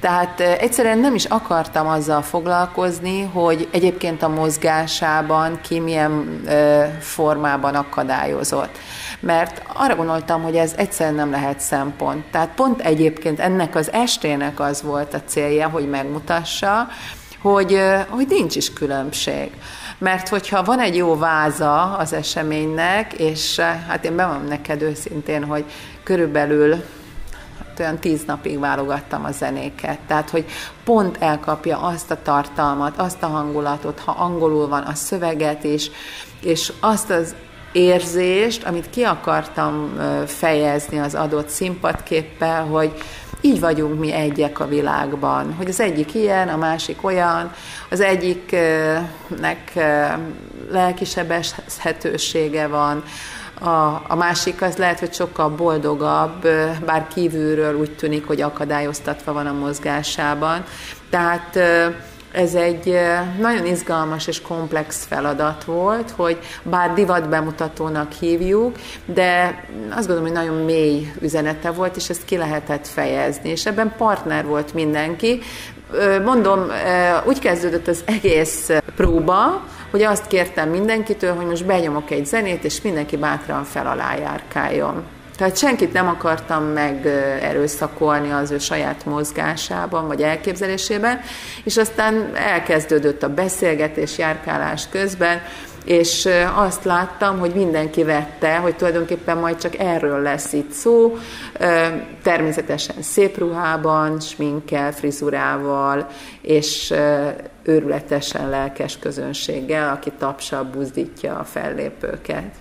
Tehát 0.04 0.40
egyszerűen 0.40 0.98
nem 0.98 1.14
is 1.14 1.24
akartam 1.24 1.86
azzal 1.86 2.22
foglalkozni, 2.22 3.22
hogy 3.22 3.68
egyébként 3.70 4.22
a 4.22 4.28
mozgásában 4.28 5.60
ki 5.60 5.80
milyen 5.80 6.42
formában 7.00 7.74
akadályozott. 7.74 8.78
Mert 9.20 9.62
arra 9.74 9.96
gondoltam, 9.96 10.42
hogy 10.42 10.56
ez 10.56 10.72
egyszerűen 10.76 11.14
nem 11.14 11.30
lehet 11.30 11.60
szempont. 11.60 12.24
Tehát 12.30 12.48
pont 12.54 12.80
egyébként 12.80 13.40
ennek 13.40 13.74
az 13.74 13.92
estének 13.92 14.60
az 14.60 14.82
volt 14.82 15.14
a 15.14 15.22
célja, 15.26 15.68
hogy 15.68 15.88
megmutassa, 15.88 16.88
hogy, 17.42 17.80
hogy 18.08 18.26
nincs 18.28 18.56
is 18.56 18.72
különbség. 18.72 19.50
Mert 19.98 20.28
hogyha 20.28 20.62
van 20.62 20.80
egy 20.80 20.96
jó 20.96 21.16
váza 21.16 21.96
az 21.96 22.12
eseménynek, 22.12 23.12
és 23.12 23.58
hát 23.88 24.04
én 24.04 24.16
bemondom 24.16 24.48
neked 24.48 24.82
őszintén, 24.82 25.44
hogy 25.44 25.64
körülbelül 26.02 26.84
olyan 27.80 27.98
tíz 27.98 28.24
napig 28.26 28.58
válogattam 28.58 29.24
a 29.24 29.30
zenéket. 29.30 29.98
Tehát, 30.06 30.30
hogy 30.30 30.44
pont 30.84 31.16
elkapja 31.20 31.78
azt 31.78 32.10
a 32.10 32.22
tartalmat, 32.22 32.98
azt 32.98 33.22
a 33.22 33.26
hangulatot, 33.26 34.00
ha 34.00 34.12
angolul 34.12 34.68
van, 34.68 34.82
a 34.82 34.94
szöveget 34.94 35.64
is, 35.64 35.90
és 36.42 36.72
azt 36.80 37.10
az 37.10 37.34
érzést, 37.72 38.64
amit 38.64 38.90
ki 38.90 39.02
akartam 39.02 39.98
fejezni 40.26 40.98
az 40.98 41.14
adott 41.14 41.48
színpadképpel, 41.48 42.64
hogy 42.64 42.92
így 43.40 43.60
vagyunk 43.60 43.98
mi 43.98 44.12
egyek 44.12 44.60
a 44.60 44.66
világban, 44.66 45.54
hogy 45.56 45.68
az 45.68 45.80
egyik 45.80 46.14
ilyen, 46.14 46.48
a 46.48 46.56
másik 46.56 47.04
olyan, 47.04 47.52
az 47.90 48.00
egyiknek 48.00 49.72
lelkisebezhetősége 50.70 52.66
van, 52.66 53.02
a, 53.60 54.02
a 54.08 54.14
másik 54.16 54.62
az 54.62 54.76
lehet, 54.76 54.98
hogy 54.98 55.14
sokkal 55.14 55.48
boldogabb, 55.48 56.48
bár 56.84 57.06
kívülről 57.14 57.78
úgy 57.78 57.90
tűnik, 57.90 58.26
hogy 58.26 58.40
akadályoztatva 58.40 59.32
van 59.32 59.46
a 59.46 59.52
mozgásában. 59.52 60.64
Tehát 61.10 61.58
ez 62.32 62.54
egy 62.54 62.98
nagyon 63.40 63.66
izgalmas 63.66 64.26
és 64.26 64.40
komplex 64.42 65.04
feladat 65.04 65.64
volt, 65.64 66.10
hogy 66.10 66.38
bár 66.62 66.94
divat 66.94 67.28
bemutatónak 67.28 68.12
hívjuk, 68.12 68.76
de 69.04 69.64
azt 69.90 70.06
gondolom, 70.06 70.22
hogy 70.22 70.32
nagyon 70.32 70.64
mély 70.64 71.12
üzenete 71.20 71.70
volt, 71.70 71.96
és 71.96 72.08
ezt 72.08 72.24
ki 72.24 72.36
lehetett 72.36 72.86
fejezni. 72.86 73.48
És 73.48 73.66
ebben 73.66 73.94
partner 73.96 74.46
volt 74.46 74.74
mindenki. 74.74 75.40
Mondom, 76.24 76.66
úgy 77.24 77.38
kezdődött 77.38 77.88
az 77.88 78.02
egész 78.04 78.70
próba, 78.96 79.64
hogy 79.94 80.02
azt 80.02 80.26
kértem 80.26 80.68
mindenkitől, 80.68 81.34
hogy 81.34 81.46
most 81.46 81.66
benyomok 81.66 82.10
egy 82.10 82.26
zenét, 82.26 82.64
és 82.64 82.80
mindenki 82.80 83.16
bátran 83.16 83.64
fel 83.64 83.86
alá 83.86 84.16
járkáljon. 84.16 85.02
Tehát 85.36 85.56
senkit 85.56 85.92
nem 85.92 86.08
akartam 86.08 86.64
meg 86.64 87.06
erőszakolni 87.42 88.30
az 88.30 88.50
ő 88.50 88.58
saját 88.58 89.04
mozgásában, 89.04 90.06
vagy 90.06 90.22
elképzelésében, 90.22 91.20
és 91.64 91.76
aztán 91.76 92.30
elkezdődött 92.34 93.22
a 93.22 93.34
beszélgetés, 93.34 94.18
járkálás 94.18 94.88
közben, 94.88 95.42
és 95.84 96.28
azt 96.54 96.84
láttam, 96.84 97.38
hogy 97.38 97.54
mindenki 97.54 98.02
vette, 98.02 98.56
hogy 98.56 98.76
tulajdonképpen 98.76 99.36
majd 99.36 99.56
csak 99.56 99.78
erről 99.78 100.22
lesz 100.22 100.52
itt 100.52 100.70
szó, 100.70 101.16
természetesen 102.22 103.02
szép 103.02 103.38
ruhában, 103.38 104.20
sminkkel, 104.20 104.92
frizurával, 104.92 106.06
és 106.42 106.94
őrületesen 107.64 108.48
lelkes 108.48 108.98
közönséggel, 108.98 109.92
aki 109.92 110.12
tapsal 110.18 110.64
buzdítja 110.64 111.38
a 111.38 111.44
fellépőket. 111.44 112.52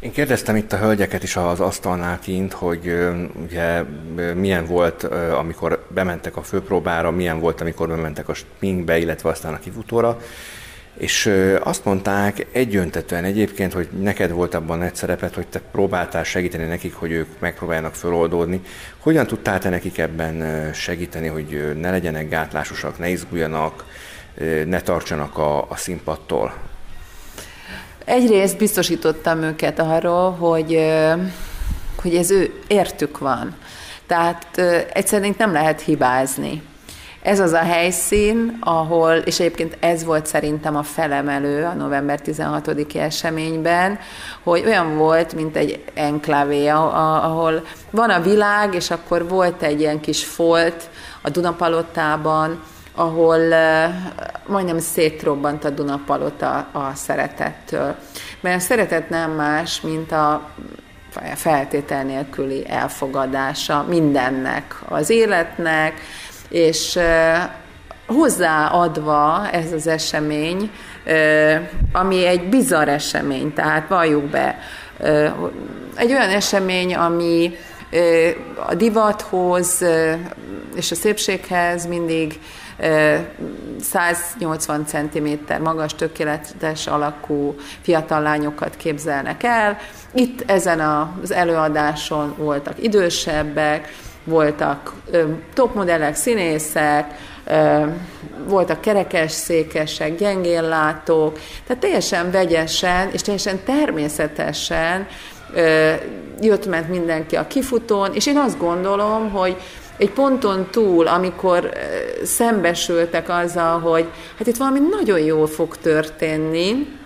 Én 0.00 0.12
kérdeztem 0.12 0.56
itt 0.56 0.72
a 0.72 0.78
hölgyeket 0.78 1.22
is 1.22 1.36
az 1.36 1.60
asztalnál 1.60 2.18
kint, 2.18 2.52
hogy 2.52 2.94
ugye 3.42 3.82
milyen 4.34 4.66
volt, 4.66 5.02
amikor 5.38 5.86
bementek 5.94 6.36
a 6.36 6.42
főpróbára, 6.42 7.10
milyen 7.10 7.40
volt, 7.40 7.60
amikor 7.60 7.88
bementek 7.88 8.28
a 8.28 8.34
sminkbe, 8.34 8.98
illetve 8.98 9.28
aztán 9.28 9.54
a 9.54 9.58
kifutóra, 9.58 10.18
és 10.96 11.32
azt 11.62 11.84
mondták 11.84 12.46
egyöntetően 12.52 13.24
egyébként, 13.24 13.72
hogy 13.72 13.88
neked 14.00 14.30
volt 14.30 14.54
abban 14.54 14.82
egy 14.82 14.94
szerepet, 14.94 15.34
hogy 15.34 15.46
te 15.46 15.60
próbáltál 15.72 16.24
segíteni 16.24 16.64
nekik, 16.64 16.94
hogy 16.94 17.10
ők 17.10 17.28
megpróbáljanak 17.38 17.94
föloldódni. 17.94 18.60
Hogyan 18.98 19.26
tudtál 19.26 19.58
te 19.58 19.68
nekik 19.68 19.98
ebben 19.98 20.72
segíteni, 20.72 21.26
hogy 21.26 21.74
ne 21.80 21.90
legyenek 21.90 22.28
gátlásosak, 22.28 22.98
ne 22.98 23.08
izguljanak, 23.08 23.84
ne 24.66 24.80
tartsanak 24.80 25.38
a, 25.38 25.70
a 25.70 25.76
színpadtól? 25.76 26.54
Egyrészt 28.04 28.58
biztosítottam 28.58 29.42
őket 29.42 29.78
arról, 29.78 30.30
hogy, 30.30 30.92
hogy 32.02 32.14
ez 32.14 32.30
ő 32.30 32.60
értük 32.66 33.18
van. 33.18 33.56
Tehát 34.06 34.58
egyszerűen 34.92 35.34
nem 35.38 35.52
lehet 35.52 35.80
hibázni. 35.80 36.62
Ez 37.22 37.40
az 37.40 37.52
a 37.52 37.58
helyszín, 37.58 38.56
ahol, 38.60 39.12
és 39.12 39.40
egyébként 39.40 39.76
ez 39.80 40.04
volt 40.04 40.26
szerintem 40.26 40.76
a 40.76 40.82
felemelő 40.82 41.64
a 41.64 41.72
november 41.72 42.20
16-i 42.24 42.96
eseményben, 42.96 43.98
hogy 44.42 44.62
olyan 44.66 44.96
volt, 44.96 45.34
mint 45.34 45.56
egy 45.56 45.84
enklávé, 45.94 46.68
ahol 46.68 47.62
van 47.90 48.10
a 48.10 48.20
világ, 48.20 48.74
és 48.74 48.90
akkor 48.90 49.28
volt 49.28 49.62
egy 49.62 49.80
ilyen 49.80 50.00
kis 50.00 50.24
folt 50.24 50.90
a 51.22 51.30
Dunapalotában, 51.30 52.62
ahol 52.98 53.38
majdnem 54.46 54.78
szétrobbant 54.78 55.64
a 55.64 55.70
Dunapalota 55.70 56.66
a 56.72 56.90
szeretettől. 56.94 57.94
Mert 58.40 58.56
a 58.56 58.60
szeretet 58.60 59.08
nem 59.08 59.30
más, 59.30 59.80
mint 59.80 60.12
a 60.12 60.50
feltétel 61.34 62.04
nélküli 62.04 62.68
elfogadása 62.68 63.84
mindennek, 63.88 64.74
az 64.88 65.10
életnek, 65.10 66.00
és 66.48 66.98
hozzáadva 68.06 69.48
ez 69.50 69.72
az 69.72 69.86
esemény, 69.86 70.70
ami 71.92 72.26
egy 72.26 72.48
bizarr 72.48 72.88
esemény, 72.88 73.52
tehát 73.52 73.88
valljuk 73.88 74.24
be, 74.24 74.58
egy 75.96 76.10
olyan 76.10 76.28
esemény, 76.28 76.94
ami 76.94 77.56
a 78.66 78.74
divathoz 78.74 79.84
és 80.74 80.90
a 80.90 80.94
szépséghez 80.94 81.86
mindig 81.86 82.38
180 83.80 84.86
cm 84.86 85.28
magas, 85.62 85.94
tökéletes 85.94 86.86
alakú 86.86 87.54
fiatal 87.80 88.22
lányokat 88.22 88.76
képzelnek 88.76 89.42
el. 89.42 89.78
Itt 90.12 90.50
ezen 90.50 90.80
az 90.80 91.32
előadáson 91.32 92.34
voltak 92.36 92.82
idősebbek, 92.82 93.88
voltak 94.24 94.92
topmodellek, 95.54 96.14
színészek, 96.14 97.14
voltak 98.46 98.80
kerekes 98.80 99.32
székesek, 99.32 100.16
gyengéllátók, 100.16 101.38
tehát 101.66 101.82
teljesen 101.82 102.30
vegyesen 102.30 103.08
és 103.12 103.22
teljesen 103.22 103.58
természetesen 103.64 105.06
jött-ment 106.40 106.88
mindenki 106.88 107.36
a 107.36 107.46
kifutón, 107.46 108.14
és 108.14 108.26
én 108.26 108.36
azt 108.36 108.58
gondolom, 108.58 109.30
hogy 109.30 109.56
egy 109.98 110.10
ponton 110.10 110.66
túl, 110.70 111.06
amikor 111.06 111.70
szembesültek 112.22 113.28
azzal, 113.28 113.80
hogy 113.80 114.06
hát 114.38 114.46
itt 114.46 114.56
valami 114.56 114.78
nagyon 114.90 115.18
jól 115.18 115.46
fog 115.46 115.76
történni, 115.76 116.96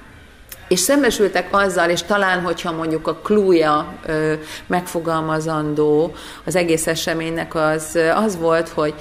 és 0.69 0.81
szembesültek 0.81 1.49
azzal, 1.51 1.91
és 1.91 2.03
talán, 2.03 2.41
hogyha 2.41 2.73
mondjuk 2.73 3.07
a 3.07 3.15
klúja 3.15 3.95
megfogalmazandó 4.67 6.13
az 6.45 6.57
egész 6.57 6.87
eseménynek, 6.87 7.55
az, 7.55 7.99
az 8.15 8.39
volt, 8.39 8.69
hogy 8.69 8.95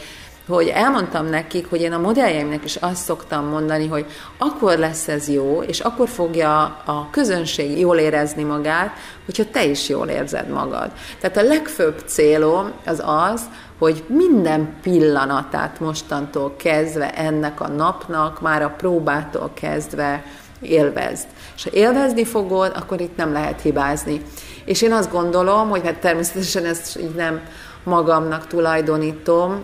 hogy 0.48 0.68
elmondtam 0.68 1.26
nekik, 1.26 1.70
hogy 1.70 1.82
én 1.82 1.92
a 1.92 2.00
modelljeimnek 2.00 2.64
is 2.64 2.76
azt 2.76 3.04
szoktam 3.04 3.46
mondani, 3.46 3.88
hogy 3.88 4.06
akkor 4.38 4.78
lesz 4.78 5.08
ez 5.08 5.30
jó, 5.30 5.62
és 5.62 5.80
akkor 5.80 6.10
fogja 6.10 6.62
a 6.86 7.08
közönség 7.12 7.80
jól 7.80 7.98
érezni 7.98 8.44
magát, 8.44 8.98
hogyha 9.26 9.44
te 9.52 9.66
is 9.66 9.90
jól 9.90 10.08
érzed 10.08 10.48
magad. 10.50 10.92
Tehát 11.20 11.38
a 11.38 11.42
legfőbb 11.42 12.04
célom 12.06 12.72
az 12.86 13.04
az, 13.06 13.42
hogy 13.82 14.04
minden 14.08 14.74
pillanatát 14.82 15.80
mostantól 15.80 16.54
kezdve 16.58 17.12
ennek 17.12 17.62
a 17.62 17.68
napnak, 17.68 18.42
már 18.42 18.62
a 18.62 18.74
próbától 18.78 19.52
kezdve 19.54 20.24
élvezd. 20.60 21.28
És 21.56 21.64
ha 21.64 21.70
élvezni 21.74 22.26
fogod, 22.26 22.72
akkor 22.76 23.02
itt 23.02 23.16
nem 23.16 23.32
lehet 23.32 23.62
hibázni. 23.62 24.22
És 24.66 24.82
én 24.82 24.94
azt 24.94 25.12
gondolom, 25.12 25.70
hogy 25.70 25.82
hát 25.84 26.00
természetesen 26.00 26.66
ezt 26.66 27.00
így 27.00 27.16
nem 27.16 27.42
magamnak 27.84 28.48
tulajdonítom, 28.48 29.64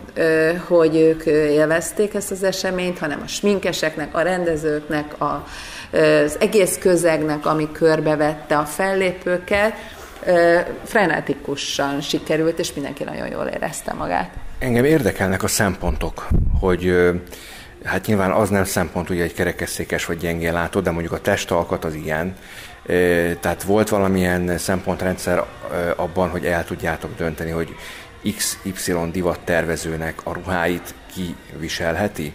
hogy 0.68 0.96
ők 0.96 1.26
élvezték 1.26 2.14
ezt 2.14 2.32
az 2.32 2.44
eseményt, 2.44 3.00
hanem 3.00 3.22
a 3.24 3.28
sminkeseknek, 3.28 4.16
a 4.16 4.22
rendezőknek, 4.22 5.16
az 5.18 6.38
egész 6.40 6.78
közegnek, 6.78 7.46
ami 7.46 7.72
körbevette 7.72 8.58
a 8.58 8.66
fellépőket, 8.66 9.74
frenetikusan 10.84 12.02
sikerült, 12.02 12.60
és 12.60 12.74
mindenki 12.74 13.04
nagyon 13.04 13.28
jól 13.28 13.46
érezte 13.46 13.94
magát. 13.94 14.30
Engem 14.60 14.86
érdekelnek 14.86 15.44
a 15.44 15.48
szempontok, 15.48 16.28
hogy 16.60 17.12
hát 17.84 18.06
nyilván 18.06 18.32
az 18.32 18.50
nem 18.50 18.64
szempont, 18.64 19.08
hogy 19.08 19.20
egy 19.20 19.34
kerekesszékes 19.34 20.06
vagy 20.06 20.18
gyengén 20.18 20.54
látó, 20.54 20.80
de 20.80 20.92
mondjuk 20.92 21.14
a 21.14 21.22
testalkat 21.22 21.86
az 21.86 21.94
ilyen. 21.94 22.36
Tehát 23.40 23.64
volt 23.64 23.90
valamilyen 23.90 24.58
szempontrendszer 24.58 25.44
abban, 25.96 26.30
hogy 26.30 26.46
el 26.46 26.66
tudjátok 26.66 27.16
dönteni, 27.18 27.52
hogy 27.52 27.76
XY 28.38 28.94
divat 29.12 29.40
tervezőnek 29.40 30.20
a 30.24 30.34
ruháit 30.34 30.94
ki 31.14 31.36
viselheti? 31.58 32.34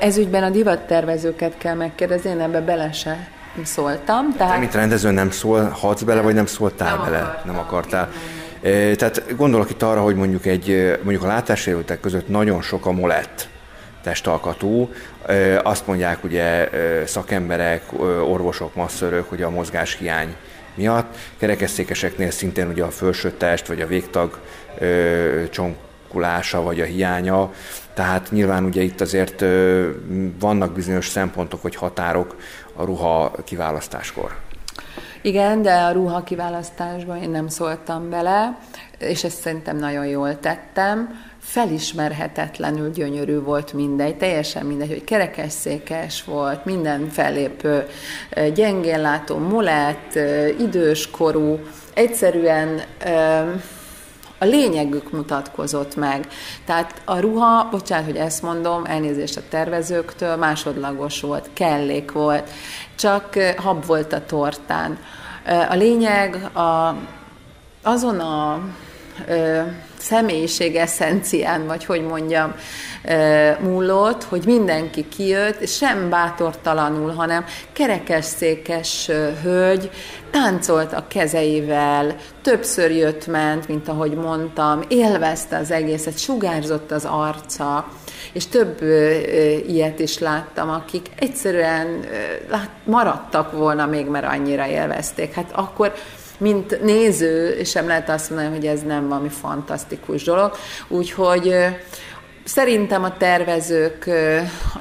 Ez 0.00 0.16
ügyben 0.16 0.42
a 0.42 0.50
divattervezőket 0.50 1.58
kell 1.58 1.74
megkérdezni, 1.74 2.30
én 2.30 2.40
ebbe 2.40 2.60
bele 2.60 2.92
se 2.92 3.28
szóltam. 3.62 4.32
Tehát... 4.36 4.52
Te, 4.52 4.58
mint 4.58 4.74
rendező 4.74 5.10
nem 5.10 5.30
szólhatsz 5.30 6.02
bele, 6.02 6.20
vagy 6.20 6.34
nem 6.34 6.46
szóltál 6.46 6.96
nem 6.96 7.04
bele? 7.04 7.18
Akartam. 7.18 7.52
Nem 7.52 7.58
akartál. 7.58 8.10
Tehát 8.96 9.36
gondolok 9.36 9.70
itt 9.70 9.82
arra, 9.82 10.02
hogy 10.02 10.14
mondjuk 10.14 10.46
egy, 10.46 10.98
mondjuk 11.02 11.22
a 11.22 11.26
látássérültek 11.26 12.00
között 12.00 12.28
nagyon 12.28 12.62
sok 12.62 12.86
a 12.86 12.92
molett 12.92 13.48
testalkatú. 14.02 14.90
Azt 15.62 15.86
mondják 15.86 16.24
ugye 16.24 16.68
szakemberek, 17.06 17.82
orvosok, 18.28 18.74
masszörök, 18.74 19.28
hogy 19.28 19.42
a 19.42 19.50
mozgáshiány 19.50 20.36
miatt. 20.74 21.16
Kerekesszékeseknél 21.38 22.30
szintén 22.30 22.68
ugye 22.68 22.84
a 22.84 22.90
felső 22.90 23.30
test 23.30 23.66
vagy 23.66 23.80
a 23.80 23.86
végtag 23.86 24.38
csonkulása 25.50 26.62
vagy 26.62 26.80
a 26.80 26.84
hiánya, 26.84 27.52
tehát 27.94 28.30
nyilván 28.30 28.64
ugye 28.64 28.82
itt 28.82 29.00
azért 29.00 29.44
vannak 30.38 30.72
bizonyos 30.72 31.08
szempontok 31.08 31.62
vagy 31.62 31.76
határok 31.76 32.36
a 32.80 32.84
ruha 32.84 33.32
kiválasztáskor. 33.44 34.36
Igen, 35.22 35.62
de 35.62 35.72
a 35.72 35.92
ruha 35.92 36.22
kiválasztásban 36.22 37.22
én 37.22 37.30
nem 37.30 37.48
szóltam 37.48 38.10
bele, 38.10 38.58
és 38.98 39.24
ezt 39.24 39.40
szerintem 39.40 39.76
nagyon 39.76 40.06
jól 40.06 40.38
tettem 40.38 41.28
felismerhetetlenül 41.40 42.90
gyönyörű 42.90 43.40
volt 43.40 43.72
mindegy, 43.72 44.16
teljesen 44.16 44.66
mindegy, 44.66 44.88
hogy 44.88 45.04
kerekesszékes 45.04 46.24
volt, 46.24 46.64
minden 46.64 47.08
fellépő, 47.08 47.86
gyengénlátó, 48.54 49.38
molett, 49.38 50.18
időskorú, 50.58 51.58
egyszerűen 51.94 52.80
a 54.40 54.44
lényegük 54.44 55.10
mutatkozott 55.12 55.96
meg. 55.96 56.28
Tehát 56.64 57.02
a 57.04 57.18
ruha, 57.18 57.68
bocsánat, 57.70 58.04
hogy 58.04 58.16
ezt 58.16 58.42
mondom, 58.42 58.84
elnézést 58.84 59.36
a 59.36 59.42
tervezőktől, 59.48 60.36
másodlagos 60.36 61.20
volt, 61.20 61.50
kellék 61.52 62.12
volt, 62.12 62.50
csak 62.94 63.38
hab 63.56 63.86
volt 63.86 64.12
a 64.12 64.24
tortán. 64.26 64.98
A 65.68 65.74
lényeg 65.74 66.34
a, 66.56 66.96
azon 67.82 68.18
a 68.20 68.60
személyiség 70.00 70.76
eszencián, 70.76 71.66
vagy 71.66 71.84
hogy 71.84 72.02
mondjam, 72.02 72.54
múlott, 73.60 74.24
hogy 74.24 74.42
mindenki 74.44 75.08
kijött, 75.08 75.68
sem 75.68 76.10
bátortalanul, 76.10 77.10
hanem 77.10 77.44
kerekesszékes 77.72 79.10
hölgy 79.42 79.90
táncolt 80.30 80.92
a 80.92 81.04
kezeivel, 81.08 82.14
többször 82.42 82.90
jött-ment, 82.90 83.68
mint 83.68 83.88
ahogy 83.88 84.14
mondtam, 84.14 84.80
élvezte 84.88 85.56
az 85.56 85.70
egészet, 85.70 86.18
sugárzott 86.18 86.90
az 86.90 87.04
arca, 87.04 87.88
és 88.32 88.46
több 88.46 88.82
ilyet 89.66 89.98
is 89.98 90.18
láttam, 90.18 90.70
akik 90.70 91.06
egyszerűen 91.18 92.04
maradtak 92.84 93.52
volna 93.52 93.86
még, 93.86 94.06
mert 94.06 94.26
annyira 94.26 94.66
élvezték. 94.66 95.34
Hát 95.34 95.50
akkor 95.52 95.92
mint 96.40 96.82
néző 96.82 97.64
sem 97.64 97.86
lehet 97.86 98.08
azt 98.08 98.30
mondani, 98.30 98.54
hogy 98.54 98.66
ez 98.66 98.82
nem 98.82 99.08
valami 99.08 99.28
fantasztikus 99.28 100.22
dolog. 100.22 100.52
Úgyhogy 100.88 101.54
Szerintem 102.44 103.04
a 103.04 103.16
tervezők 103.16 104.10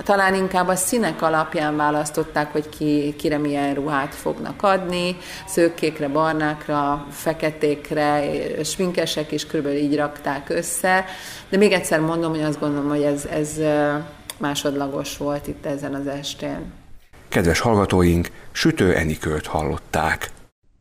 talán 0.03 0.35
inkább 0.35 0.67
a 0.67 0.75
színek 0.75 1.21
alapján 1.21 1.75
választották, 1.75 2.51
hogy 2.51 2.69
ki, 2.69 3.15
kire 3.17 3.37
milyen 3.37 3.73
ruhát 3.73 4.15
fognak 4.15 4.63
adni, 4.63 5.17
szőkékre, 5.47 6.07
barnákra, 6.07 7.05
feketékre, 7.11 8.23
sminkesek 8.63 9.31
is 9.31 9.45
körülbelül 9.45 9.79
így 9.79 9.95
rakták 9.95 10.49
össze. 10.49 11.05
De 11.49 11.57
még 11.57 11.71
egyszer 11.71 11.99
mondom, 11.99 12.31
hogy 12.31 12.43
azt 12.43 12.59
gondolom, 12.59 12.89
hogy 12.89 13.01
ez, 13.01 13.25
ez 13.25 13.59
másodlagos 14.37 15.17
volt 15.17 15.47
itt 15.47 15.65
ezen 15.65 15.93
az 15.93 16.07
estén. 16.07 16.71
Kedves 17.27 17.59
hallgatóink, 17.59 18.27
Sütő 18.51 18.95
Enikőt 18.95 19.45
hallották. 19.45 20.29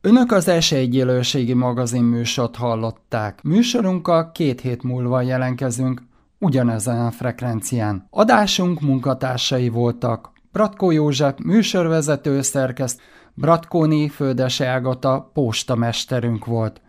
Önök 0.08 0.32
az 0.32 0.48
Esélyegyelőségi 0.48 1.52
magazin 1.52 2.02
műsort 2.02 2.56
hallották. 2.56 3.42
Műsorunkkal 3.42 4.32
két 4.32 4.60
hét 4.60 4.82
múlva 4.82 5.20
jelentkezünk, 5.20 6.02
ugyanezen 6.38 7.06
a 7.06 7.10
frekvencián. 7.10 8.06
Adásunk 8.10 8.80
munkatársai 8.80 9.68
voltak 9.68 10.32
Bratkó 10.52 10.90
József 10.90 11.34
műsorvezető 11.44 12.42
szerkeszt, 12.42 13.00
Bratkóni 13.34 14.08
Földese 14.08 14.66
Ágata 14.66 15.30
postamesterünk 15.32 16.44
volt. 16.44 16.80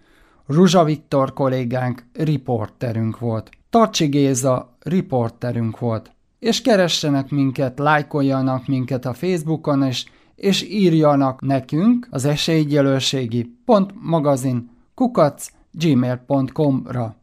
Ruzsa 0.48 0.84
Viktor 0.84 1.34
kollégánk 1.34 2.04
riporterünk 2.14 3.20
volt. 3.20 3.50
Tarcsi 3.70 4.06
Géza 4.06 4.78
riporterünk 4.80 5.80
volt. 5.80 6.12
És 6.40 6.62
keressenek 6.62 7.30
minket, 7.30 7.80
lájkoljanak 7.80 8.68
minket 8.68 9.06
a 9.06 9.14
Facebookon, 9.14 9.84
és 9.84 10.06
és 10.40 10.64
írjanak 10.70 11.42
nekünk 11.42 12.08
az 12.10 12.26
esélygyelőségi 12.26 13.56
pont 13.66 13.92
magazin 14.02 14.70
kukac 14.94 15.50
gmail.com-ra. 15.72 17.16